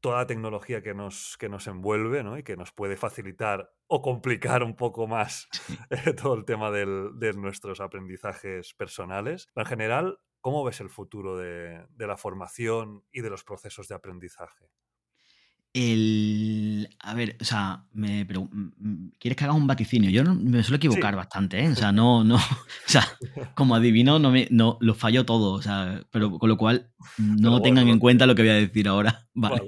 Toda 0.00 0.18
la 0.18 0.26
tecnología 0.26 0.82
que 0.82 0.92
nos, 0.92 1.38
que 1.38 1.48
nos 1.48 1.66
envuelve 1.66 2.22
¿no? 2.22 2.36
y 2.36 2.42
que 2.42 2.56
nos 2.56 2.70
puede 2.70 2.98
facilitar 2.98 3.72
o 3.86 4.02
complicar 4.02 4.62
un 4.62 4.76
poco 4.76 5.06
más 5.06 5.48
todo 6.20 6.34
el 6.34 6.44
tema 6.44 6.70
de 6.70 7.32
nuestros 7.34 7.80
aprendizajes 7.80 8.74
personales. 8.74 9.48
en 9.56 9.64
general, 9.64 10.18
¿cómo 10.42 10.64
ves 10.64 10.80
el 10.82 10.90
futuro 10.90 11.38
de 11.38 11.86
la 11.96 12.18
formación 12.18 13.04
y 13.10 13.22
de 13.22 13.30
los 13.30 13.42
procesos 13.42 13.88
de 13.88 13.94
aprendizaje? 13.94 14.70
El. 15.76 16.88
A 17.00 17.12
ver, 17.12 17.36
o 17.38 17.44
sea, 17.44 17.84
me 17.92 18.24
pero, 18.24 18.48
¿quieres 19.20 19.36
que 19.36 19.44
haga 19.44 19.52
un 19.52 19.66
vaticinio? 19.66 20.08
Yo 20.08 20.24
me 20.24 20.62
suelo 20.62 20.78
equivocar 20.78 21.14
bastante, 21.14 21.62
¿eh? 21.62 21.68
O 21.68 21.74
sea, 21.74 21.92
no, 21.92 22.24
no. 22.24 22.36
O 22.86 22.88
sea, 22.88 23.06
como 23.54 23.74
adivino, 23.74 24.18
no 24.18 24.30
me, 24.30 24.48
no, 24.50 24.78
lo 24.80 24.94
fallo 24.94 25.26
todo. 25.26 25.52
O 25.52 25.60
sea, 25.60 26.02
pero 26.10 26.38
con 26.38 26.48
lo 26.48 26.56
cual, 26.56 26.90
no 27.18 27.60
tengan 27.60 27.88
en 27.88 27.98
cuenta 27.98 28.26
lo 28.26 28.34
que 28.34 28.40
voy 28.40 28.52
a 28.52 28.54
decir 28.54 28.88
ahora. 28.88 29.28
Vale. 29.34 29.60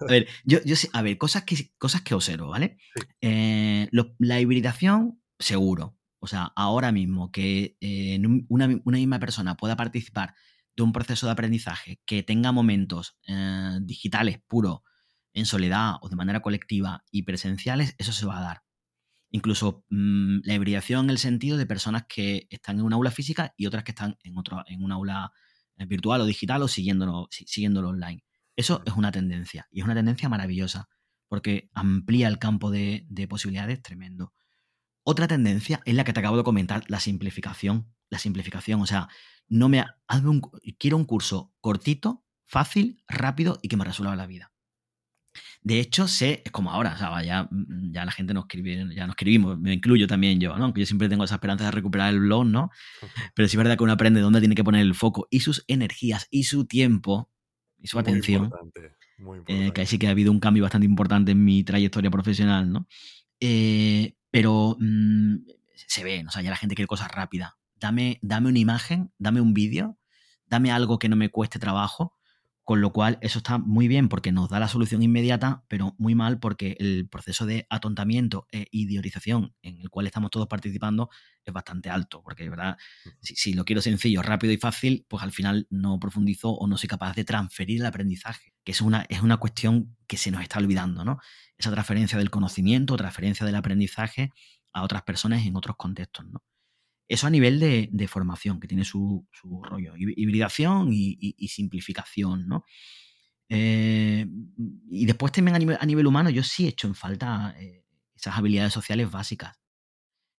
A 0.00 0.04
ver, 0.04 0.28
yo, 0.44 0.60
yo 0.64 0.76
a 0.92 1.02
ver, 1.02 1.18
cosas 1.18 1.42
que, 1.42 1.72
cosas 1.78 2.02
que 2.02 2.14
observo, 2.14 2.50
¿vale? 2.50 2.78
Eh, 3.20 3.88
la 3.90 4.40
hibridación, 4.40 5.20
seguro. 5.40 5.98
O 6.20 6.28
sea, 6.28 6.52
ahora 6.54 6.92
mismo 6.92 7.32
que 7.32 7.76
eh, 7.80 8.20
una, 8.48 8.68
una, 8.84 8.98
misma 8.98 9.18
persona 9.18 9.56
pueda 9.56 9.74
participar 9.74 10.34
de 10.76 10.84
un 10.84 10.92
proceso 10.92 11.26
de 11.26 11.32
aprendizaje 11.32 12.00
que 12.06 12.22
tenga 12.22 12.52
momentos 12.52 13.18
digitales 13.82 14.38
puros 14.46 14.82
en 15.36 15.44
soledad 15.44 15.96
o 16.00 16.08
de 16.08 16.16
manera 16.16 16.40
colectiva 16.40 17.04
y 17.10 17.22
presenciales, 17.22 17.94
eso 17.98 18.12
se 18.12 18.24
va 18.24 18.38
a 18.38 18.42
dar. 18.42 18.62
Incluso 19.30 19.84
mm, 19.90 20.38
la 20.44 20.54
hibridación 20.54 21.06
en 21.06 21.10
el 21.10 21.18
sentido 21.18 21.58
de 21.58 21.66
personas 21.66 22.06
que 22.08 22.46
están 22.48 22.78
en 22.78 22.86
una 22.86 22.96
aula 22.96 23.10
física 23.10 23.52
y 23.56 23.66
otras 23.66 23.84
que 23.84 23.92
están 23.92 24.16
en, 24.22 24.38
otro, 24.38 24.64
en 24.66 24.82
una 24.82 24.94
aula 24.94 25.32
eh, 25.76 25.84
virtual 25.84 26.22
o 26.22 26.24
digital 26.24 26.62
o 26.62 26.68
siguiéndolo, 26.68 27.28
siguiéndolo 27.30 27.90
online. 27.90 28.24
Eso 28.56 28.82
es 28.86 28.94
una 28.94 29.12
tendencia 29.12 29.68
y 29.70 29.80
es 29.80 29.84
una 29.84 29.94
tendencia 29.94 30.30
maravillosa 30.30 30.88
porque 31.28 31.68
amplía 31.74 32.28
el 32.28 32.38
campo 32.38 32.70
de, 32.70 33.06
posibilidades 33.28 33.82
tremendo. 33.82 34.32
Otra 35.02 35.28
tendencia 35.28 35.82
es 35.84 35.94
la 35.94 36.04
que 36.04 36.14
te 36.14 36.20
acabo 36.20 36.38
de 36.38 36.44
comentar, 36.44 36.84
la 36.88 37.00
simplificación. 37.00 37.92
La 38.08 38.18
simplificación, 38.18 38.80
o 38.80 38.86
sea, 38.86 39.08
no 39.48 39.68
me 39.68 39.84
un, 40.24 40.40
quiero 40.78 40.96
un 40.96 41.04
curso 41.04 41.52
cortito, 41.60 42.24
fácil, 42.46 43.02
rápido 43.08 43.58
y 43.60 43.68
que 43.68 43.76
me 43.76 43.84
resuelva 43.84 44.14
la 44.14 44.28
vida. 44.28 44.52
De 45.66 45.80
hecho, 45.80 46.06
sé, 46.06 46.42
es 46.44 46.52
como 46.52 46.70
ahora, 46.70 46.96
ya, 47.24 47.48
mm, 47.50 47.90
ya 47.90 48.04
la 48.04 48.12
gente 48.12 48.32
nos 48.32 48.44
escribe, 48.44 48.86
ya 48.94 49.04
nos 49.04 49.14
escribimos, 49.14 49.58
me 49.58 49.72
incluyo 49.72 50.06
también 50.06 50.38
yo, 50.38 50.56
¿no? 50.56 50.66
Aunque 50.66 50.78
yo 50.78 50.86
siempre 50.86 51.08
tengo 51.08 51.24
esa 51.24 51.34
esperanza 51.34 51.64
de 51.64 51.72
recuperar 51.72 52.14
el 52.14 52.20
blog, 52.20 52.46
¿no? 52.46 52.70
Pero 53.34 53.48
sí 53.48 53.56
es 53.56 53.58
verdad 53.58 53.76
que 53.76 53.82
uno 53.82 53.92
aprende 53.92 54.20
dónde 54.20 54.38
tiene 54.38 54.54
que 54.54 54.62
poner 54.62 54.82
el 54.82 54.94
foco 54.94 55.26
y 55.28 55.40
sus 55.40 55.64
energías 55.66 56.28
y 56.30 56.44
su 56.44 56.66
tiempo 56.66 57.32
y 57.80 57.88
su 57.88 57.98
atención. 57.98 58.42
Muy 59.18 59.38
importante. 59.38 59.66
Eh, 59.66 59.72
que 59.72 59.80
ahí 59.80 59.86
sí 59.88 59.98
que 59.98 60.06
ha 60.06 60.10
habido 60.10 60.30
un 60.30 60.38
cambio 60.38 60.62
bastante 60.62 60.86
importante 60.86 61.32
en 61.32 61.44
mi 61.44 61.64
trayectoria 61.64 62.12
profesional, 62.12 62.72
¿no? 62.72 62.86
Eh, 63.40 64.14
pero 64.30 64.76
mm, 64.78 65.38
se 65.74 66.04
ve, 66.04 66.24
o 66.28 66.30
sea, 66.30 66.42
ya 66.42 66.50
la 66.50 66.56
gente 66.56 66.76
quiere 66.76 66.86
cosas 66.86 67.10
rápidas. 67.10 67.54
Dame, 67.74 68.20
dame 68.22 68.50
una 68.50 68.60
imagen, 68.60 69.10
dame 69.18 69.40
un 69.40 69.52
vídeo, 69.52 69.98
dame 70.46 70.70
algo 70.70 71.00
que 71.00 71.08
no 71.08 71.16
me 71.16 71.28
cueste 71.28 71.58
trabajo 71.58 72.16
con 72.66 72.80
lo 72.80 72.92
cual, 72.92 73.16
eso 73.20 73.38
está 73.38 73.58
muy 73.58 73.86
bien 73.86 74.08
porque 74.08 74.32
nos 74.32 74.50
da 74.50 74.58
la 74.58 74.66
solución 74.66 75.00
inmediata, 75.00 75.62
pero 75.68 75.94
muy 75.98 76.16
mal 76.16 76.40
porque 76.40 76.76
el 76.80 77.08
proceso 77.08 77.46
de 77.46 77.64
atontamiento 77.70 78.48
e 78.50 78.66
idealización 78.72 79.54
en 79.62 79.80
el 79.80 79.88
cual 79.88 80.06
estamos 80.06 80.32
todos 80.32 80.48
participando 80.48 81.08
es 81.44 81.54
bastante 81.54 81.90
alto. 81.90 82.24
Porque, 82.24 82.50
¿verdad? 82.50 82.76
Si, 83.22 83.54
lo 83.54 83.64
quiero 83.64 83.80
sencillo, 83.82 84.20
rápido 84.20 84.52
y 84.52 84.56
fácil, 84.56 85.06
pues 85.08 85.22
al 85.22 85.30
final 85.30 85.68
no 85.70 86.00
profundizo 86.00 86.50
o 86.50 86.66
no 86.66 86.76
soy 86.76 86.88
capaz 86.88 87.14
de 87.14 87.22
transferir 87.22 87.82
el 87.82 87.86
aprendizaje, 87.86 88.52
que 88.64 88.72
es 88.72 88.80
una, 88.80 89.06
es 89.10 89.22
una 89.22 89.36
cuestión 89.36 89.96
que 90.08 90.16
se 90.16 90.32
nos 90.32 90.42
está 90.42 90.58
olvidando, 90.58 91.04
¿no? 91.04 91.20
Esa 91.56 91.70
transferencia 91.70 92.18
del 92.18 92.30
conocimiento, 92.30 92.96
transferencia 92.96 93.46
del 93.46 93.54
aprendizaje 93.54 94.32
a 94.72 94.82
otras 94.82 95.02
personas 95.02 95.46
en 95.46 95.54
otros 95.54 95.76
contextos, 95.76 96.26
¿no? 96.26 96.42
Eso 97.08 97.26
a 97.26 97.30
nivel 97.30 97.60
de, 97.60 98.08
formación, 98.08 98.58
que 98.58 98.66
tiene 98.66 98.84
su, 98.84 99.26
rollo. 99.62 99.94
Hibridación 99.96 100.88
y, 100.92 101.48
simplificación, 101.48 102.48
¿no? 102.48 102.64
Eh, 103.48 104.26
y 104.90 105.06
después 105.06 105.32
también 105.32 105.54
a 105.54 105.86
nivel, 105.86 106.06
humano, 106.06 106.30
yo 106.30 106.42
sí 106.42 106.66
he 106.66 106.70
hecho 106.70 106.88
en 106.88 106.96
falta 106.96 107.54
eh, 107.58 107.84
esas 108.16 108.36
habilidades 108.36 108.72
sociales 108.72 109.10
básicas. 109.10 109.56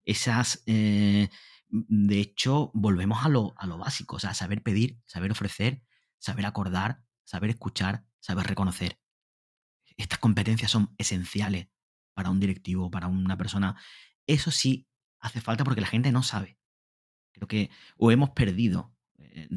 Esas, 0.05 0.63
eh, 0.67 1.29
de 1.69 2.21
hecho, 2.21 2.71
volvemos 2.75 3.25
a 3.25 3.29
lo, 3.29 3.55
a 3.59 3.67
lo 3.67 3.79
básico, 3.79 4.17
o 4.17 4.19
sea, 4.19 4.35
saber 4.35 4.63
pedir, 4.63 4.99
saber 5.07 5.31
ofrecer, 5.31 5.83
saber 6.19 6.47
acordar, 6.47 7.03
saber 7.25 7.51
escuchar, 7.51 8.05
saber 8.19 8.47
reconocer. 8.47 8.99
Estas 9.97 10.19
competencias 10.19 10.71
son 10.71 10.95
esenciales 10.99 11.69
para 12.13 12.31
un 12.31 12.41
directivo, 12.41 12.91
para 12.91 13.07
una 13.07 13.37
persona. 13.37 13.77
Eso 14.27 14.51
sí 14.51 14.89
hace 15.27 15.41
falta 15.41 15.65
porque 15.65 15.81
la 15.81 15.87
gente 15.87 16.13
no 16.13 16.23
sabe. 16.23 16.59
Creo 17.33 17.49
que 17.49 17.71
o 17.97 18.11
hemos 18.11 18.31
perdido. 18.31 18.95
Eh, 19.19 19.49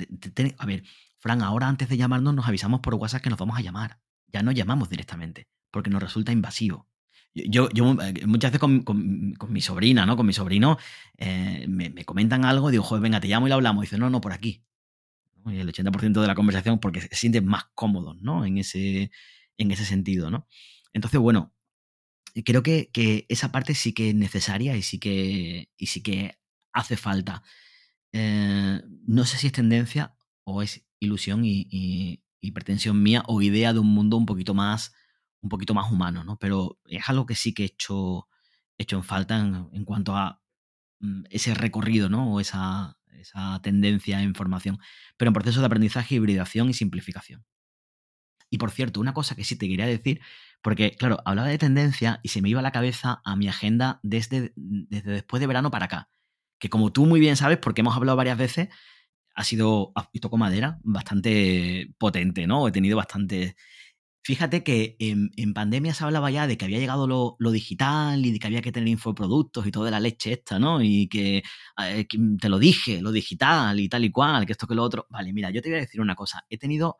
a 0.57 0.65
ver, 0.65 0.83
Fran, 1.17 1.41
ahora 1.41 1.67
antes 1.67 1.89
de 1.89 1.97
llamarnos 1.97 2.33
nos 2.33 2.47
avisamos 2.47 2.81
por 2.81 2.95
WhatsApp 2.95 3.21
que 3.21 3.29
nos 3.29 3.39
vamos 3.39 3.57
a 3.57 3.61
llamar. 3.61 3.99
Ya 4.27 4.43
no 4.43 4.51
llamamos 4.51 4.89
directamente, 4.89 5.47
porque 5.71 5.89
nos 5.89 6.01
resulta 6.01 6.31
invasivo. 6.31 6.87
Yo, 7.33 7.69
yo 7.69 7.95
eh, 8.01 8.25
muchas 8.25 8.51
veces 8.51 8.59
con, 8.59 8.81
con, 8.81 9.35
mi 9.49 9.61
sobrina, 9.61 10.05
¿no? 10.05 10.17
Con 10.17 10.25
mi 10.25 10.33
sobrino, 10.33 10.77
eh, 11.17 11.65
me, 11.67 11.89
me, 11.89 12.03
comentan 12.03 12.43
algo, 12.43 12.71
digo, 12.71 12.83
joder, 12.83 13.01
venga, 13.01 13.19
te 13.19 13.27
llamo 13.27 13.47
y 13.47 13.49
lo 13.49 13.55
hablamos. 13.55 13.83
Y 13.83 13.85
dice, 13.85 13.97
no, 13.97 14.09
no, 14.09 14.19
por 14.19 14.33
aquí. 14.33 14.63
Y 15.45 15.57
el 15.57 15.71
80% 15.71 16.21
de 16.21 16.27
la 16.27 16.35
conversación 16.35 16.79
porque 16.79 17.01
se 17.01 17.15
sienten 17.15 17.45
más 17.45 17.65
cómodos, 17.73 18.21
¿no? 18.21 18.45
En 18.45 18.57
ese, 18.57 19.11
en 19.57 19.71
ese 19.71 19.85
sentido, 19.85 20.29
¿no? 20.29 20.47
Entonces, 20.93 21.19
bueno, 21.19 21.53
creo 22.43 22.63
que, 22.63 22.89
que, 22.91 23.25
esa 23.29 23.51
parte 23.51 23.75
sí 23.75 23.93
que 23.93 24.09
es 24.09 24.15
necesaria 24.15 24.75
y 24.77 24.81
sí 24.81 24.99
que, 24.99 25.69
y 25.77 25.87
sí 25.87 26.01
que 26.03 26.39
hace 26.73 26.97
falta. 26.97 27.43
Eh, 28.11 28.81
no 29.05 29.25
sé 29.25 29.37
si 29.37 29.47
es 29.47 29.53
tendencia 29.53 30.15
o 30.43 30.61
es 30.61 30.85
ilusión 30.99 31.45
y, 31.45 31.67
y, 31.71 32.51
pretensión 32.51 33.01
mía 33.03 33.23
o 33.27 33.41
idea 33.41 33.73
de 33.73 33.79
un 33.79 33.93
mundo 33.93 34.17
un 34.17 34.25
poquito 34.25 34.53
más, 34.53 34.93
un 35.41 35.49
poquito 35.49 35.73
más 35.73 35.91
humano, 35.91 36.23
¿no? 36.23 36.37
Pero 36.39 36.79
es 36.85 37.07
algo 37.09 37.25
que 37.25 37.35
sí 37.35 37.53
que 37.53 37.63
he 37.63 37.65
hecho, 37.67 38.27
hecho 38.77 38.97
en 38.97 39.03
falta 39.03 39.37
en, 39.39 39.85
cuanto 39.85 40.15
a 40.17 40.41
mm, 40.99 41.23
ese 41.29 41.53
recorrido, 41.53 42.09
¿no? 42.09 42.33
O 42.33 42.39
esa, 42.39 42.97
esa 43.13 43.61
tendencia 43.61 44.21
en 44.21 44.35
formación, 44.35 44.79
pero 45.17 45.29
en 45.29 45.33
proceso 45.33 45.59
de 45.59 45.67
aprendizaje, 45.67 46.15
hibridación 46.15 46.69
y 46.69 46.73
simplificación. 46.73 47.45
Y 48.49 48.57
por 48.57 48.71
cierto, 48.71 48.99
una 48.99 49.13
cosa 49.13 49.35
que 49.35 49.43
sí 49.43 49.55
te 49.57 49.67
quería 49.67 49.85
decir, 49.85 50.21
porque 50.61 50.91
claro, 50.91 51.19
hablaba 51.25 51.47
de 51.47 51.57
tendencia 51.57 52.19
y 52.23 52.29
se 52.29 52.41
me 52.41 52.49
iba 52.49 52.59
a 52.59 52.63
la 52.63 52.71
cabeza 52.71 53.21
a 53.23 53.35
mi 53.35 53.47
agenda 53.47 53.99
desde, 54.03 54.53
desde 54.55 55.11
después 55.11 55.39
de 55.39 55.47
verano 55.47 55.71
para 55.71 55.85
acá, 55.85 56.09
que 56.59 56.69
como 56.69 56.91
tú 56.91 57.05
muy 57.05 57.19
bien 57.19 57.37
sabes, 57.37 57.57
porque 57.59 57.81
hemos 57.81 57.95
hablado 57.95 58.17
varias 58.17 58.37
veces, 58.37 58.69
ha 59.35 59.43
sido, 59.43 59.93
y 60.13 60.19
toco 60.19 60.37
madera, 60.37 60.79
bastante 60.83 61.93
potente, 61.97 62.47
¿no? 62.47 62.67
He 62.67 62.71
tenido 62.71 62.97
bastante 62.97 63.55
Fíjate 64.29 64.63
que 64.63 64.95
en, 64.99 65.53
pandemia 65.53 65.93
se 65.93 66.03
hablaba 66.03 66.29
ya 66.29 66.45
de 66.45 66.57
que 66.57 66.65
había 66.65 66.77
llegado 66.77 67.07
lo, 67.07 67.51
digital 67.51 68.23
y 68.25 68.31
de 68.31 68.39
que 68.39 68.47
había 68.47 68.61
que 68.61 68.71
tener 68.71 68.89
infoproductos 68.89 69.65
y 69.65 69.71
toda 69.71 69.89
la 69.89 69.99
leche 69.99 70.33
esta, 70.33 70.59
¿no? 70.59 70.83
Y 70.83 71.07
que, 71.07 71.41
eh, 71.81 72.07
mm, 72.15 72.37
te 72.37 72.49
lo 72.49 72.59
dije, 72.59 73.01
lo 73.01 73.11
digital 73.11 73.79
y 73.79 73.89
tal 73.89 74.05
y 74.05 74.11
cual, 74.11 74.45
que 74.45 74.51
esto 74.51 74.67
que 74.67 74.75
lo 74.75 74.83
otro. 74.83 75.07
Vale, 75.09 75.33
mira, 75.33 75.49
yo 75.51 75.61
te 75.61 75.69
voy 75.69 75.77
a 75.77 75.81
decir 75.81 76.01
una 76.01 76.15
cosa. 76.15 76.45
He 76.49 76.57
tenido, 76.57 76.97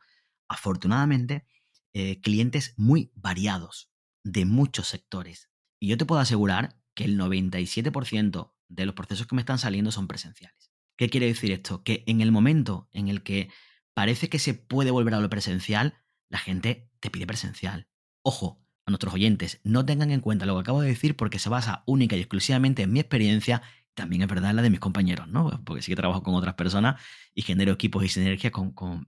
afortunadamente, 0.50 1.46
eh, 1.94 2.20
clientes 2.22 2.74
muy 2.78 3.12
variados, 3.16 3.92
de 4.24 4.46
muchos 4.46 4.88
sectores. 4.88 5.50
Y 5.80 5.88
yo 5.88 5.98
te 5.98 6.06
puedo 6.06 6.20
asegurar 6.20 6.76
que 6.94 7.06
el 7.06 7.18
97% 7.18 8.54
de 8.68 8.86
los 8.86 8.96
procesos 8.96 9.28
que 9.28 9.36
me 9.36 9.42
están 9.42 9.60
saliendo 9.60 9.92
son 9.92 10.08
presenciales. 10.08 10.72
¿Qué 10.98 11.10
quiere 11.10 11.28
decir 11.28 11.52
esto? 11.52 11.84
Que 11.84 12.04
en 12.08 12.20
el 12.20 12.32
momento 12.32 12.90
en 12.92 13.08
el 13.08 13.24
que 13.24 13.50
parece 13.94 14.30
que 14.30 14.40
se 14.40 14.54
puede 14.54 14.92
volver 14.92 15.14
a 15.14 15.20
lo 15.20 15.30
presencial, 15.30 15.98
la 16.28 16.40
gente 16.40 16.92
te 17.00 17.10
pide 17.10 17.26
presencial. 17.26 17.88
Ojo, 18.22 18.62
a 18.86 18.92
nuestros 18.92 19.14
oyentes, 19.14 19.62
no 19.64 19.86
tengan 19.86 20.12
en 20.12 20.20
cuenta 20.20 20.46
lo 20.46 20.56
que 20.56 20.62
acabo 20.62 20.82
de 20.82 20.90
decir 20.90 21.16
porque 21.16 21.40
se 21.40 21.50
basa 21.50 21.84
única 21.86 22.16
y 22.16 22.20
exclusivamente 22.20 22.84
en 22.84 22.92
mi 22.92 23.00
experiencia, 23.00 23.62
también 23.94 24.22
es 24.22 24.28
verdad 24.28 24.50
en 24.50 24.56
la 24.58 24.62
de 24.62 24.70
mis 24.70 24.80
compañeros, 24.80 25.28
¿no? 25.28 25.62
Porque 25.64 25.82
sí 25.82 25.92
que 25.92 25.96
trabajo 25.96 26.24
con 26.24 26.36
otras 26.36 26.56
personas 26.56 27.02
y 27.34 27.42
genero 27.42 27.74
equipos 27.74 28.04
y 28.04 28.10
sinergias 28.10 28.52
con, 28.52 28.72
con, 28.72 29.08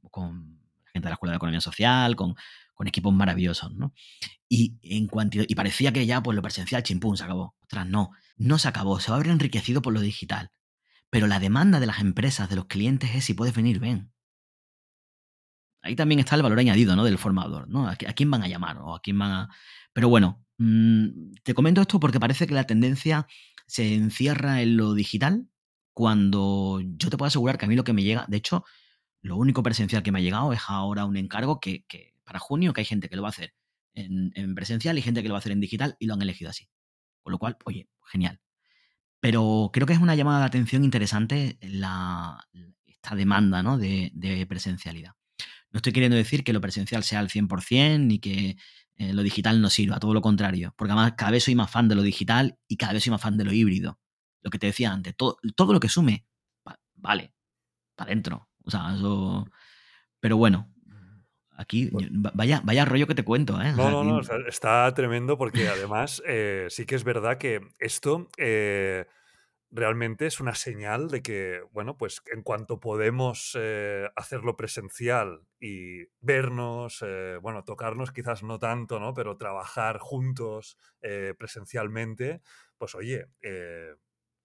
gente 0.91 1.05
de 1.05 1.09
la 1.09 1.13
Escuela 1.15 1.31
de 1.31 1.37
Economía 1.37 1.61
Social, 1.61 2.15
con, 2.15 2.35
con 2.73 2.87
equipos 2.87 3.13
maravillosos, 3.13 3.73
¿no? 3.73 3.93
Y, 4.49 4.77
en 4.81 5.09
y 5.47 5.55
parecía 5.55 5.93
que 5.93 6.05
ya 6.05 6.21
pues, 6.21 6.35
lo 6.35 6.41
presencial, 6.41 6.83
chimpún, 6.83 7.17
se 7.17 7.23
acabó. 7.23 7.55
Ostras, 7.61 7.87
no, 7.87 8.11
no 8.37 8.57
se 8.57 8.67
acabó, 8.67 8.99
se 8.99 9.11
va 9.11 9.17
a 9.17 9.19
ver 9.19 9.29
enriquecido 9.29 9.81
por 9.81 9.93
lo 9.93 10.01
digital. 10.01 10.51
Pero 11.09 11.27
la 11.27 11.39
demanda 11.39 11.79
de 11.79 11.85
las 11.85 11.99
empresas, 11.99 12.49
de 12.49 12.55
los 12.55 12.65
clientes 12.65 13.15
es 13.15 13.25
si 13.25 13.33
puedes 13.33 13.53
venir, 13.55 13.79
ven. 13.79 14.11
Ahí 15.81 15.95
también 15.95 16.19
está 16.19 16.35
el 16.35 16.43
valor 16.43 16.59
añadido 16.59 16.95
¿no? 16.95 17.03
del 17.03 17.17
formador, 17.17 17.67
¿no? 17.67 17.87
¿A, 17.87 17.95
quién 17.95 18.29
van 18.29 18.43
a 18.43 18.47
llamar? 18.47 18.77
O 18.77 18.95
a 18.95 19.01
quién 19.01 19.17
van 19.17 19.31
a... 19.31 19.49
Pero 19.93 20.09
bueno, 20.09 20.45
mm, 20.57 21.33
te 21.43 21.53
comento 21.53 21.81
esto 21.81 21.99
porque 21.99 22.19
parece 22.19 22.45
que 22.45 22.53
la 22.53 22.65
tendencia 22.65 23.27
se 23.67 23.95
encierra 23.95 24.61
en 24.61 24.77
lo 24.77 24.93
digital 24.93 25.47
cuando 25.93 26.81
yo 26.81 27.09
te 27.09 27.17
puedo 27.17 27.27
asegurar 27.27 27.57
que 27.57 27.65
a 27.65 27.67
mí 27.67 27.75
lo 27.75 27.83
que 27.83 27.93
me 27.93 28.03
llega, 28.03 28.25
de 28.27 28.37
hecho, 28.37 28.63
lo 29.22 29.38
único 29.38 29.63
presencial 29.63 30.03
que 30.03 30.11
me 30.11 30.19
ha 30.19 30.22
llegado 30.22 30.53
es 30.53 30.61
ahora 30.67 31.05
un 31.05 31.17
encargo 31.17 31.59
que, 31.59 31.86
para 32.24 32.39
junio, 32.39 32.74
que 32.74 32.82
hay 32.82 32.86
gente 32.86 33.09
que 33.09 33.15
lo 33.15 33.22
va 33.22 33.30
a 33.30 33.32
hacer 33.32 33.53
en, 33.93 34.32
en, 34.36 34.55
presencial 34.55 34.97
y 34.97 35.01
gente 35.01 35.22
que 35.22 35.28
lo 35.28 35.34
va 35.34 35.38
a 35.38 35.39
hacer 35.39 35.51
en 35.51 35.59
digital 35.59 35.95
y 35.99 36.07
lo 36.07 36.13
han 36.13 36.22
elegido 36.22 36.49
así. 36.49 36.69
Con 37.24 37.32
lo 37.32 37.39
cual, 37.39 37.57
oye, 37.65 37.88
genial. 38.05 38.39
Pero 39.19 39.69
creo 39.72 39.86
que 39.86 39.93
es 39.93 39.99
una 39.99 40.15
llamada 40.15 40.39
de 40.39 40.45
atención 40.45 40.84
interesante 40.84 41.57
la, 41.61 42.47
esta 42.86 43.15
demanda 43.15 43.61
¿no? 43.61 43.78
de, 43.78 44.11
de 44.13 44.45
presencialidad. 44.47 45.13
No 45.72 45.78
estoy 45.78 45.93
queriendo 45.93 46.17
decir 46.17 46.43
que 46.43 46.53
lo 46.53 46.61
presencial 46.61 47.03
sea 47.03 47.19
al 47.19 47.30
100% 47.30 47.99
ni 47.99 48.19
que 48.19 48.57
eh, 48.95 49.13
lo 49.13 49.24
digital 49.24 49.61
no 49.61 49.69
sirva, 49.69 49.99
todo 49.99 50.13
lo 50.13 50.22
contrario, 50.22 50.74
porque 50.78 50.91
además 50.91 51.13
cada 51.17 51.32
vez 51.32 51.45
soy 51.45 51.55
más 51.55 51.72
fan 51.72 51.88
de 51.88 51.95
lo 51.95 52.01
digital 52.01 52.59
y 52.67 52.78
cada 52.78 52.93
vez 52.93 53.03
soy 53.03 53.11
más 53.11 53.22
fan 53.22 53.38
de 53.38 53.45
lo 53.45 53.53
híbrido. 53.53 53.99
Lo 54.41 54.51
que 54.51 54.59
te 54.59 54.67
decía 54.67 54.91
antes, 54.91 55.15
todo, 55.15 55.38
todo 55.55 55.74
lo 55.74 55.80
que 55.80 55.89
sume, 55.89 56.26
vale, 56.95 57.34
para 57.95 58.11
adentro. 58.11 58.50
O 58.76 58.78
sea, 58.80 58.95
eso... 58.95 59.47
Pero 60.19 60.38
bueno, 60.38 60.72
aquí, 61.57 61.89
vaya, 62.34 62.61
vaya 62.63 62.86
rollo 62.86 63.07
que 63.07 63.15
te 63.15 63.24
cuento, 63.24 63.61
¿eh? 63.61 63.74
No, 63.74 63.89
no, 63.89 64.03
no, 64.03 64.22
está 64.47 64.93
tremendo 64.93 65.38
porque 65.38 65.67
además 65.67 66.22
eh, 66.26 66.67
sí 66.69 66.86
que 66.86 66.95
es 66.95 67.03
verdad 67.03 67.38
que 67.38 67.61
esto... 67.80 68.28
Eh, 68.38 69.05
realmente 69.74 70.26
es 70.26 70.41
una 70.41 70.53
señal 70.53 71.07
de 71.07 71.22
que, 71.22 71.61
bueno, 71.72 71.97
pues 71.97 72.22
en 72.34 72.43
cuanto 72.43 72.82
podemos 72.82 73.57
eh, 73.57 74.09
hacerlo 74.17 74.57
presencial 74.57 75.47
y 75.61 76.07
vernos, 76.19 77.05
bueno, 77.41 77.63
tocarnos 77.63 78.11
quizás 78.11 78.43
no 78.43 78.59
tanto, 78.59 78.99
¿no? 78.99 79.13
Pero 79.13 79.38
trabajar 79.38 79.97
juntos 79.99 80.78
presencialmente, 81.38 82.41
pues 82.78 82.95
oye, 82.95 83.28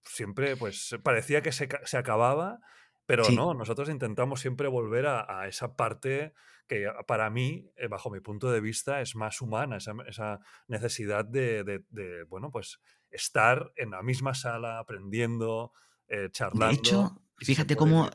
siempre 0.04 0.56
pues 0.56 0.96
parecía 1.02 1.42
que 1.42 1.50
se, 1.50 1.68
se 1.82 1.96
acababa, 1.96 2.60
pero 3.06 3.28
no, 3.30 3.54
nosotros 3.54 3.88
intentamos 3.88 4.40
siempre 4.40 4.68
volver 4.68 5.06
a, 5.06 5.46
esa 5.48 5.76
parte 5.76 6.34
que 6.68 6.90
para 7.06 7.30
mí, 7.30 7.70
bajo 7.88 8.10
mi 8.10 8.20
punto 8.20 8.50
de 8.50 8.60
vista, 8.60 9.00
es 9.00 9.14
más 9.14 9.40
humana, 9.40 9.76
esa, 9.76 9.92
esa 10.08 10.40
necesidad 10.66 11.24
de, 11.24 11.62
de, 11.88 12.24
bueno, 12.24 12.50
pues 12.50 12.80
estar 13.10 13.72
en 13.76 13.90
la 13.92 14.02
misma 14.02 14.34
sala 14.34 14.78
aprendiendo, 14.78 15.72
eh, 16.08 16.28
charlando. 16.32 16.66
De 16.66 16.74
hecho, 16.74 17.22
fíjate 17.38 17.76
cómo, 17.76 18.06
o 18.06 18.10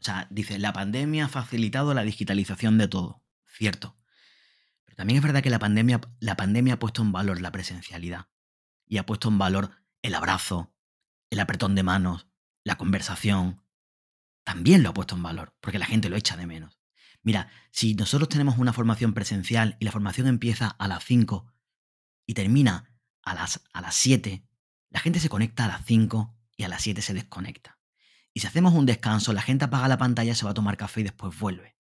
sea, 0.00 0.26
dice, 0.30 0.58
la 0.58 0.72
pandemia 0.72 1.26
ha 1.26 1.28
facilitado 1.28 1.92
la 1.94 2.02
digitalización 2.02 2.78
de 2.78 2.88
todo, 2.88 3.22
cierto. 3.46 3.96
Pero 4.84 4.96
también 4.96 5.18
es 5.18 5.22
verdad 5.22 5.42
que 5.42 5.50
la 5.50 5.58
pandemia, 5.58 6.00
la 6.20 6.36
pandemia 6.36 6.74
ha 6.74 6.78
puesto 6.78 7.02
en 7.02 7.12
valor 7.12 7.40
la 7.40 7.52
presencialidad 7.52 8.28
y 8.86 8.98
ha 8.98 9.06
puesto 9.06 9.28
en 9.28 9.38
valor 9.38 9.70
el 10.02 10.14
abrazo, 10.14 10.74
el 11.30 11.40
apretón 11.40 11.74
de 11.74 11.82
manos, 11.82 12.28
la 12.64 12.76
conversación. 12.76 13.62
También 14.44 14.82
lo 14.82 14.90
ha 14.90 14.94
puesto 14.94 15.14
en 15.14 15.22
valor, 15.22 15.54
porque 15.60 15.78
la 15.78 15.86
gente 15.86 16.08
lo 16.08 16.16
echa 16.16 16.36
de 16.36 16.46
menos. 16.46 16.80
Mira, 17.22 17.50
si 17.70 17.94
nosotros 17.94 18.28
tenemos 18.28 18.58
una 18.58 18.72
formación 18.72 19.14
presencial 19.14 19.76
y 19.78 19.84
la 19.84 19.92
formación 19.92 20.26
empieza 20.26 20.68
a 20.68 20.88
las 20.88 21.04
5 21.04 21.52
y 22.26 22.34
termina 22.34 22.90
a 23.22 23.34
las, 23.34 23.62
a 23.72 23.80
las 23.80 23.94
7, 23.94 24.44
la 24.90 25.00
gente 25.00 25.20
se 25.20 25.28
conecta 25.28 25.64
a 25.64 25.68
las 25.68 25.84
5 25.86 26.36
y 26.56 26.64
a 26.64 26.68
las 26.68 26.82
7 26.82 27.00
se 27.00 27.14
desconecta. 27.14 27.78
Y 28.34 28.40
si 28.40 28.46
hacemos 28.46 28.72
un 28.74 28.86
descanso, 28.86 29.32
la 29.32 29.42
gente 29.42 29.66
apaga 29.66 29.88
la 29.88 29.98
pantalla, 29.98 30.34
se 30.34 30.44
va 30.44 30.50
a 30.50 30.54
tomar 30.54 30.76
café 30.76 31.00
y 31.00 31.04
después 31.04 31.38
vuelve. 31.38 31.76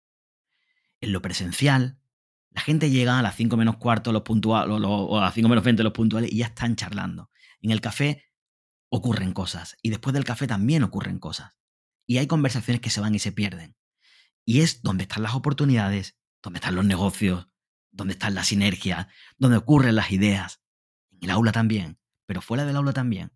En 0.99 1.11
lo 1.11 1.21
presencial, 1.21 1.99
la 2.51 2.61
gente 2.61 2.91
llega 2.91 3.17
a 3.17 3.21
las 3.21 3.35
5 3.35 3.57
menos 3.57 3.77
cuarto 3.77 4.11
los 4.11 4.21
puntuales, 4.21 4.75
o 4.85 5.17
a 5.17 5.21
las 5.21 5.33
5 5.33 5.49
menos 5.49 5.63
20 5.63 5.83
los 5.83 5.93
puntuales 5.93 6.31
y 6.31 6.37
ya 6.37 6.47
están 6.47 6.75
charlando. 6.75 7.31
En 7.61 7.71
el 7.71 7.81
café 7.81 8.25
ocurren 8.89 9.33
cosas 9.33 9.77
y 9.81 9.89
después 9.89 10.13
del 10.13 10.25
café 10.25 10.47
también 10.47 10.83
ocurren 10.83 11.17
cosas. 11.17 11.53
Y 12.05 12.17
hay 12.17 12.27
conversaciones 12.27 12.81
que 12.81 12.89
se 12.89 13.01
van 13.01 13.15
y 13.15 13.19
se 13.19 13.31
pierden. 13.31 13.75
Y 14.45 14.61
es 14.61 14.81
donde 14.81 15.03
están 15.03 15.23
las 15.23 15.35
oportunidades, 15.35 16.17
donde 16.41 16.57
están 16.57 16.75
los 16.75 16.85
negocios, 16.85 17.47
donde 17.91 18.13
están 18.13 18.35
las 18.35 18.47
sinergias, 18.47 19.07
donde 19.37 19.57
ocurren 19.57 19.95
las 19.95 20.11
ideas 20.11 20.61
el 21.21 21.29
aula 21.29 21.51
también, 21.51 21.99
pero 22.25 22.41
fuera 22.41 22.65
del 22.65 22.75
aula 22.75 22.93
también. 22.93 23.31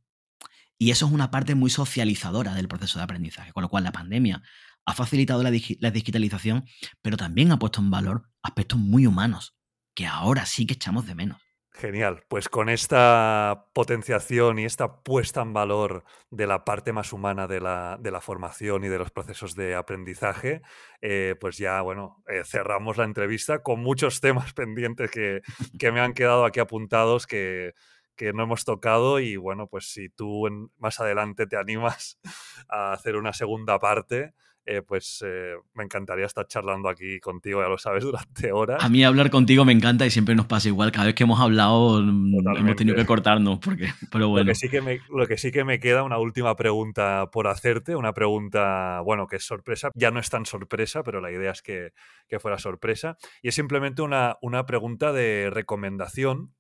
Y 0.78 0.92
eso 0.92 1.06
es 1.06 1.12
una 1.12 1.32
parte 1.32 1.56
muy 1.56 1.70
socializadora 1.70 2.54
del 2.54 2.68
proceso 2.68 3.00
de 3.00 3.04
aprendizaje, 3.04 3.54
con 3.54 3.64
lo 3.64 3.70
cual 3.70 3.86
la 3.86 3.94
pandemia 3.94 4.44
ha 4.86 4.94
facilitado 4.94 5.42
la, 5.42 5.52
digitalización, 5.52 6.66
pero 7.02 7.16
también 7.16 7.52
ha 7.52 7.60
puesto 7.60 7.80
en 7.80 7.90
valor 7.90 8.30
aspectos 8.44 8.78
muy 8.78 9.08
humanos, 9.08 9.56
que 9.96 10.06
ahora 10.06 10.46
sí 10.46 10.66
que 10.66 10.74
echamos 10.74 11.08
de 11.08 11.16
menos. 11.16 11.42
Genial, 11.78 12.24
pues 12.30 12.48
con 12.48 12.70
esta 12.70 13.68
potenciación 13.74 14.60
y 14.60 14.64
esta 14.64 15.04
puesta 15.04 15.42
en 15.42 15.52
valor 15.52 16.06
de 16.32 16.48
la 16.48 16.64
parte 16.64 16.94
más 16.94 17.12
humana 17.12 17.48
de 17.48 17.60
la, 17.60 17.98
de 18.00 18.12
la 18.12 18.22
formación 18.22 18.86
y 18.86 18.88
de 18.88 18.98
los 18.98 19.12
procesos 19.12 19.56
de 19.56 19.76
aprendizaje, 19.76 20.62
eh, 21.02 21.36
pues 21.38 21.58
ya, 21.58 21.82
bueno, 21.82 22.24
eh, 22.30 22.44
cerramos 22.46 22.96
la 22.96 23.04
entrevista 23.04 23.62
con 23.62 23.82
muchos 23.82 24.22
temas 24.22 24.54
pendientes 24.54 25.12
que, 25.12 25.42
que 25.78 25.92
me 25.92 26.00
han 26.00 26.14
quedado 26.14 26.46
aquí 26.46 26.62
apuntados 26.62 27.28
que, 27.28 27.74
que, 28.16 28.32
no 28.32 28.44
hemos 28.44 28.64
tocado 28.64 29.20
y 29.20 29.36
bueno, 29.36 29.68
pues 29.68 29.92
si 29.92 30.08
tú 30.08 30.48
más 30.78 31.02
adelante 31.02 31.46
te 31.46 31.58
animas 31.58 32.20
a 32.70 32.94
hacer 32.94 33.18
una 33.18 33.34
segunda 33.34 33.80
parte, 33.80 34.34
eh, 34.68 34.82
pues 34.82 35.24
eh, 35.24 35.54
me 35.76 35.84
encantaría 35.84 36.26
estar 36.26 36.48
charlando 36.48 36.90
aquí 36.90 37.20
contigo, 37.20 37.62
ya 37.62 37.68
lo 37.68 37.78
sabes, 37.78 38.04
durante 38.04 38.52
horas. 38.52 38.84
A 38.84 38.90
mí 38.90 39.04
hablar 39.04 39.30
contigo 39.30 39.64
me 39.64 39.74
encanta 39.74 40.06
y 40.06 40.10
siempre 40.10 40.34
nos 40.36 40.48
pasa 40.48 40.68
igual. 40.68 40.92
Cada 40.92 41.06
vez 41.06 41.16
que 41.16 41.24
hemos 41.24 41.40
hablado 41.40 42.02
mm, 42.02 42.58
hemos 42.58 42.76
tenido 42.76 42.96
que 42.96 43.06
cortarnos, 43.06 43.60
porque, 43.60 43.88
pero 44.12 44.30
bueno. 44.30 44.46
Lo 44.46 44.52
que, 44.52 44.56
sí 44.56 44.70
que 44.70 44.82
me, 44.82 45.00
lo 45.10 45.28
que 45.28 45.38
sí 45.38 45.52
que 45.52 45.64
me 45.64 45.80
queda, 45.80 46.04
una 46.04 46.18
última 46.18 46.56
pregunta 46.56 47.30
por 47.32 47.48
hacerte, 47.48 47.96
una 47.96 48.14
pregunta, 48.14 49.02
bueno, 49.02 49.28
que 49.28 49.36
es 49.36 49.46
sorpresa, 49.46 49.92
ya 49.94 50.10
no 50.10 50.20
es 50.20 50.30
tan 50.30 50.46
sorpresa, 50.46 51.04
pero 51.04 51.22
la 51.22 51.32
idea 51.32 51.52
es 51.52 51.62
que, 51.62 51.92
que 52.28 52.40
fuera 52.40 52.58
sorpresa, 52.58 53.18
y 53.42 53.50
es 53.50 53.56
simplemente 53.56 54.02
una, 54.02 54.38
una 54.42 54.66
pregunta 54.66 55.14
de 55.14 55.50
recomendación, 55.52 56.56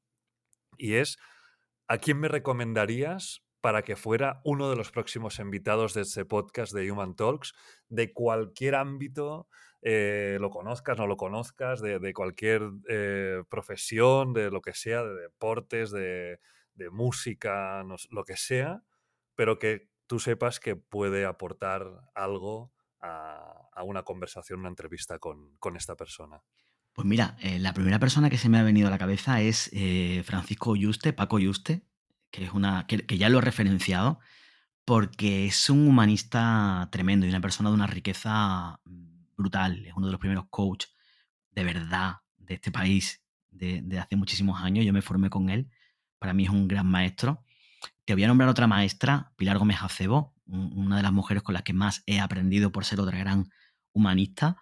y 0.77 0.93
es, 0.95 1.17
¿a 1.87 1.97
quién 1.97 2.19
me 2.19 2.27
recomendarías 2.27 3.44
para 3.65 3.81
que 3.81 3.95
fuera 3.95 4.41
uno 4.43 4.69
de 4.69 4.75
los 4.75 4.91
próximos 4.91 5.39
invitados 5.39 5.95
de 5.95 6.01
este 6.01 6.23
podcast 6.23 6.71
de 6.71 6.91
Human 6.91 7.15
Talks, 7.15 7.55
de 7.89 8.13
cualquier 8.13 8.75
ámbito, 8.75 9.47
eh, 9.81 10.37
lo 10.39 10.51
conozcas, 10.51 10.99
no 10.99 11.07
lo 11.07 11.17
conozcas, 11.17 11.81
de, 11.81 12.13
cualquier 12.13 12.61
eh, 12.87 13.41
profesión, 13.49 14.33
de 14.33 14.51
lo 14.51 14.61
que 14.61 14.75
sea, 14.75 15.03
de 15.03 15.15
deportes, 15.15 15.89
de, 15.89 16.37
música, 16.91 17.83
lo 18.11 18.23
que 18.23 18.37
sea, 18.37 18.83
pero 19.33 19.57
que 19.57 19.89
tú 20.05 20.19
sepas 20.19 20.59
que 20.59 20.75
puede 20.75 21.25
aportar 21.25 21.87
algo 22.13 22.71
a, 23.01 23.81
una 23.83 24.03
conversación, 24.03 24.59
una 24.59 24.69
entrevista 24.69 25.17
con, 25.17 25.57
esta 25.75 25.95
persona. 25.95 26.43
Pues 26.93 27.07
mira, 27.07 27.35
eh, 27.41 27.57
la 27.57 27.73
primera 27.73 27.97
persona 27.97 28.29
que 28.29 28.37
se 28.37 28.47
me 28.47 28.59
ha 28.59 28.63
venido 28.63 28.89
a 28.89 28.91
la 28.91 28.99
cabeza 28.99 29.41
es 29.41 29.71
Francisco 30.23 30.75
Yuste, 30.75 31.13
Paco 31.13 31.39
Yuste, 31.39 31.81
que, 32.35 32.43
es 32.43 32.51
una, 32.51 32.85
que, 32.85 33.17
ya 33.17 33.29
lo 33.29 33.37
he 33.37 33.41
referenciado, 33.41 34.19
porque 34.83 35.45
es 35.45 35.69
un 35.69 35.87
humanista 35.87 36.89
tremendo 36.91 37.25
y 37.25 37.29
una 37.29 37.39
persona 37.39 37.69
de 37.69 37.75
una 37.75 37.87
riqueza 37.87 38.81
brutal. 39.37 39.85
Es 39.85 39.93
uno 39.95 40.07
de 40.07 40.11
los 40.11 40.19
primeros 40.19 40.45
coaches 40.49 40.93
de 41.51 41.63
verdad 41.63 42.17
de 42.37 42.55
este 42.55 42.71
país 42.71 43.23
de, 43.49 43.99
hace 43.99 44.17
muchísimos 44.17 44.61
años. 44.61 44.85
Yo 44.85 44.91
me 44.91 45.01
formé 45.01 45.29
con 45.29 45.49
él. 45.49 45.69
Para 46.19 46.33
mí 46.33 46.43
es 46.43 46.49
un 46.49 46.67
gran 46.67 46.87
maestro. 46.87 47.43
Te 48.03 48.13
voy 48.13 48.23
a 48.25 48.27
nombrar 48.27 48.49
otra 48.49 48.67
maestra, 48.67 49.31
Pilar 49.37 49.57
Gómez 49.57 49.77
Acebo, 49.81 50.35
una 50.45 50.97
de 50.97 51.03
las 51.03 51.13
mujeres 51.13 51.41
con 51.41 51.53
las 51.53 51.63
que 51.63 51.73
más 51.73 52.03
he 52.05 52.19
aprendido 52.19 52.71
por 52.71 52.83
ser 52.83 52.99
otra 52.99 53.17
gran 53.17 53.49
humanista. 53.93 54.57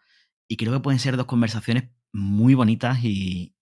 Y 0.47 0.57
creo 0.57 0.73
que 0.73 0.79
pueden 0.79 0.99
ser 0.99 1.17
dos 1.17 1.25
conversaciones 1.25 1.89
muy 2.11 2.53
bonitas 2.53 2.99
y, 3.03 3.55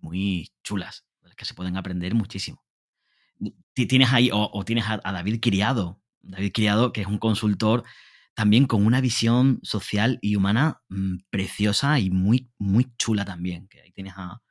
muy 0.00 0.52
chulas, 0.62 1.06
las 1.22 1.34
que 1.34 1.46
se 1.46 1.54
pueden 1.54 1.78
aprender 1.78 2.14
muchísimo 2.14 2.63
tienes 3.74 4.12
ahí, 4.12 4.30
o, 4.32 4.64
tienes 4.64 4.84
a, 4.88 5.12
David 5.12 5.40
Criado, 5.40 6.00
David 6.22 6.52
Criado, 6.52 6.92
que 6.92 7.02
es 7.02 7.06
un 7.06 7.18
consultor 7.18 7.84
también 8.34 8.66
con 8.66 8.84
una 8.84 9.00
visión 9.00 9.60
social 9.62 10.18
y 10.20 10.36
humana 10.36 10.82
mm, 10.88 11.18
preciosa 11.30 12.00
y 12.00 12.10
muy, 12.10 12.50
muy 12.58 12.92
chula 12.98 13.24
también. 13.24 13.68
Que 13.68 13.80
ahí 13.80 13.92
tienes 13.92 14.14
a. 14.16 14.42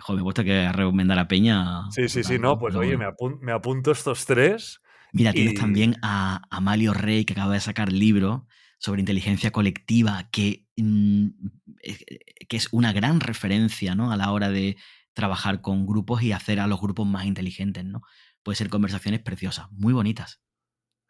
joder, 0.00 0.18
me 0.18 0.22
gusta 0.22 0.44
que 0.44 0.72
recomendar 0.72 1.18
a 1.18 1.28
Peña. 1.28 1.90
Sí, 1.90 2.08
sí, 2.08 2.24
sí, 2.24 2.38
no, 2.38 2.58
pues 2.58 2.74
oye, 2.74 2.96
me, 2.96 3.52
apunto 3.52 3.92
estos 3.92 4.24
tres. 4.24 4.80
Mira, 5.12 5.32
tienes 5.32 5.54
también 5.54 5.96
a 6.02 6.42
Amalio 6.50 6.94
Rey, 6.94 7.24
que 7.24 7.32
acaba 7.32 7.54
de 7.54 7.60
sacar 7.60 7.92
libro 7.92 8.46
sobre 8.78 9.00
inteligencia 9.00 9.50
colectiva, 9.50 10.28
que, 10.30 10.64
mm, 10.76 11.26
que 12.48 12.56
es 12.56 12.68
una 12.72 12.92
gran 12.92 13.20
referencia 13.20 13.94
¿no? 13.94 14.12
a 14.12 14.16
la 14.16 14.32
hora 14.32 14.50
de 14.50 14.76
trabajar 15.20 15.60
con 15.60 15.86
grupos 15.86 16.22
y 16.22 16.32
hacer 16.32 16.60
a 16.60 16.66
los 16.66 16.80
grupos 16.80 17.06
más 17.06 17.26
inteligentes, 17.26 17.84
¿no? 17.84 18.00
Puede 18.42 18.56
ser 18.56 18.70
conversaciones 18.70 19.20
preciosas, 19.20 19.70
muy 19.70 19.92
bonitas. 19.92 20.40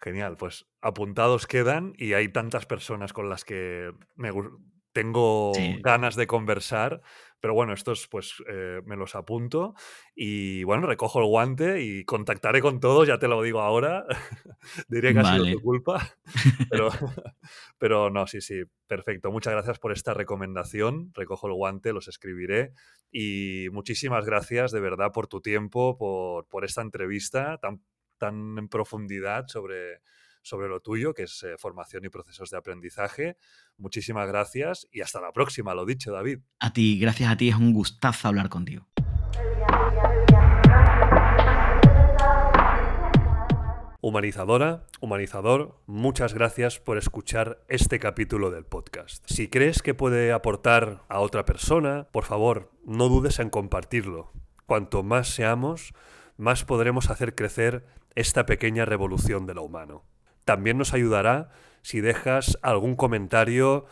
Genial, 0.00 0.36
pues 0.36 0.66
apuntados 0.80 1.46
quedan 1.46 1.92
y 1.96 2.14
hay 2.14 2.28
tantas 2.28 2.66
personas 2.66 3.12
con 3.12 3.28
las 3.28 3.44
que 3.44 3.92
me, 4.16 4.30
tengo 4.92 5.52
ganas 5.82 6.16
de 6.16 6.26
conversar, 6.26 7.00
pero 7.40 7.54
bueno, 7.54 7.72
estos 7.72 8.06
pues 8.08 8.34
eh, 8.48 8.80
me 8.84 8.96
los 8.96 9.14
apunto 9.14 9.74
y 10.14 10.62
bueno, 10.64 10.86
recojo 10.86 11.20
el 11.20 11.26
guante 11.26 11.82
y 11.82 12.04
contactaré 12.04 12.60
con 12.60 12.80
todos, 12.80 13.08
ya 13.08 13.18
te 13.18 13.28
lo 13.28 13.42
digo 13.42 13.60
ahora, 13.60 14.04
diré 14.88 15.12
que 15.12 15.20
ha 15.20 15.34
sido 15.34 15.52
tu 15.52 15.60
culpa, 15.60 16.14
pero, 16.70 16.90
pero 17.78 18.10
no, 18.10 18.26
sí, 18.26 18.40
sí, 18.40 18.62
perfecto, 18.86 19.30
muchas 19.30 19.54
gracias 19.54 19.78
por 19.78 19.92
esta 19.92 20.12
recomendación, 20.12 21.12
recojo 21.14 21.46
el 21.46 21.54
guante, 21.54 21.92
los 21.92 22.08
escribiré 22.08 22.72
y 23.10 23.68
muchísimas 23.72 24.26
gracias 24.26 24.72
de 24.72 24.80
verdad 24.80 25.12
por 25.12 25.26
tu 25.26 25.40
tiempo, 25.40 25.96
por, 25.96 26.46
por 26.46 26.64
esta 26.64 26.82
entrevista 26.82 27.58
tan, 27.58 27.82
tan 28.18 28.58
en 28.58 28.68
profundidad 28.68 29.46
sobre 29.46 30.00
sobre 30.42 30.68
lo 30.68 30.80
tuyo, 30.80 31.14
que 31.14 31.24
es 31.24 31.42
eh, 31.42 31.56
formación 31.58 32.04
y 32.04 32.08
procesos 32.08 32.50
de 32.50 32.58
aprendizaje. 32.58 33.36
Muchísimas 33.76 34.28
gracias 34.28 34.88
y 34.90 35.00
hasta 35.00 35.20
la 35.20 35.32
próxima, 35.32 35.74
lo 35.74 35.84
dicho, 35.84 36.12
David. 36.12 36.40
A 36.58 36.72
ti, 36.72 36.98
gracias 36.98 37.30
a 37.30 37.36
ti, 37.36 37.48
es 37.48 37.56
un 37.56 37.72
gustazo 37.72 38.28
hablar 38.28 38.48
contigo. 38.48 38.86
Humanizadora, 44.02 44.86
humanizador, 45.00 45.78
muchas 45.86 46.32
gracias 46.32 46.78
por 46.78 46.96
escuchar 46.96 47.62
este 47.68 47.98
capítulo 47.98 48.50
del 48.50 48.64
podcast. 48.64 49.22
Si 49.26 49.48
crees 49.48 49.82
que 49.82 49.92
puede 49.92 50.32
aportar 50.32 51.04
a 51.10 51.20
otra 51.20 51.44
persona, 51.44 52.08
por 52.10 52.24
favor, 52.24 52.70
no 52.82 53.10
dudes 53.10 53.40
en 53.40 53.50
compartirlo. 53.50 54.32
Cuanto 54.64 55.02
más 55.02 55.28
seamos, 55.28 55.92
más 56.38 56.64
podremos 56.64 57.10
hacer 57.10 57.34
crecer 57.34 57.84
esta 58.14 58.46
pequeña 58.46 58.86
revolución 58.86 59.44
de 59.44 59.52
lo 59.52 59.64
humano. 59.64 60.04
También 60.44 60.78
nos 60.78 60.94
ayudará 60.94 61.50
si 61.82 62.00
dejas 62.00 62.58
algún 62.62 62.96
comentario 62.96 63.86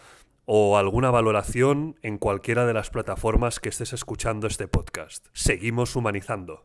o 0.44 0.78
alguna 0.78 1.11
valoración 1.11 1.96
en 2.03 2.16
cualquiera 2.18 2.64
de 2.64 2.72
las 2.72 2.90
plataformas 2.90 3.61
que 3.61 3.68
estés 3.68 3.92
escuchando 3.92 4.46
este 4.46 4.66
podcast. 4.66 5.26
Seguimos 5.32 5.94
humanizando. 5.94 6.64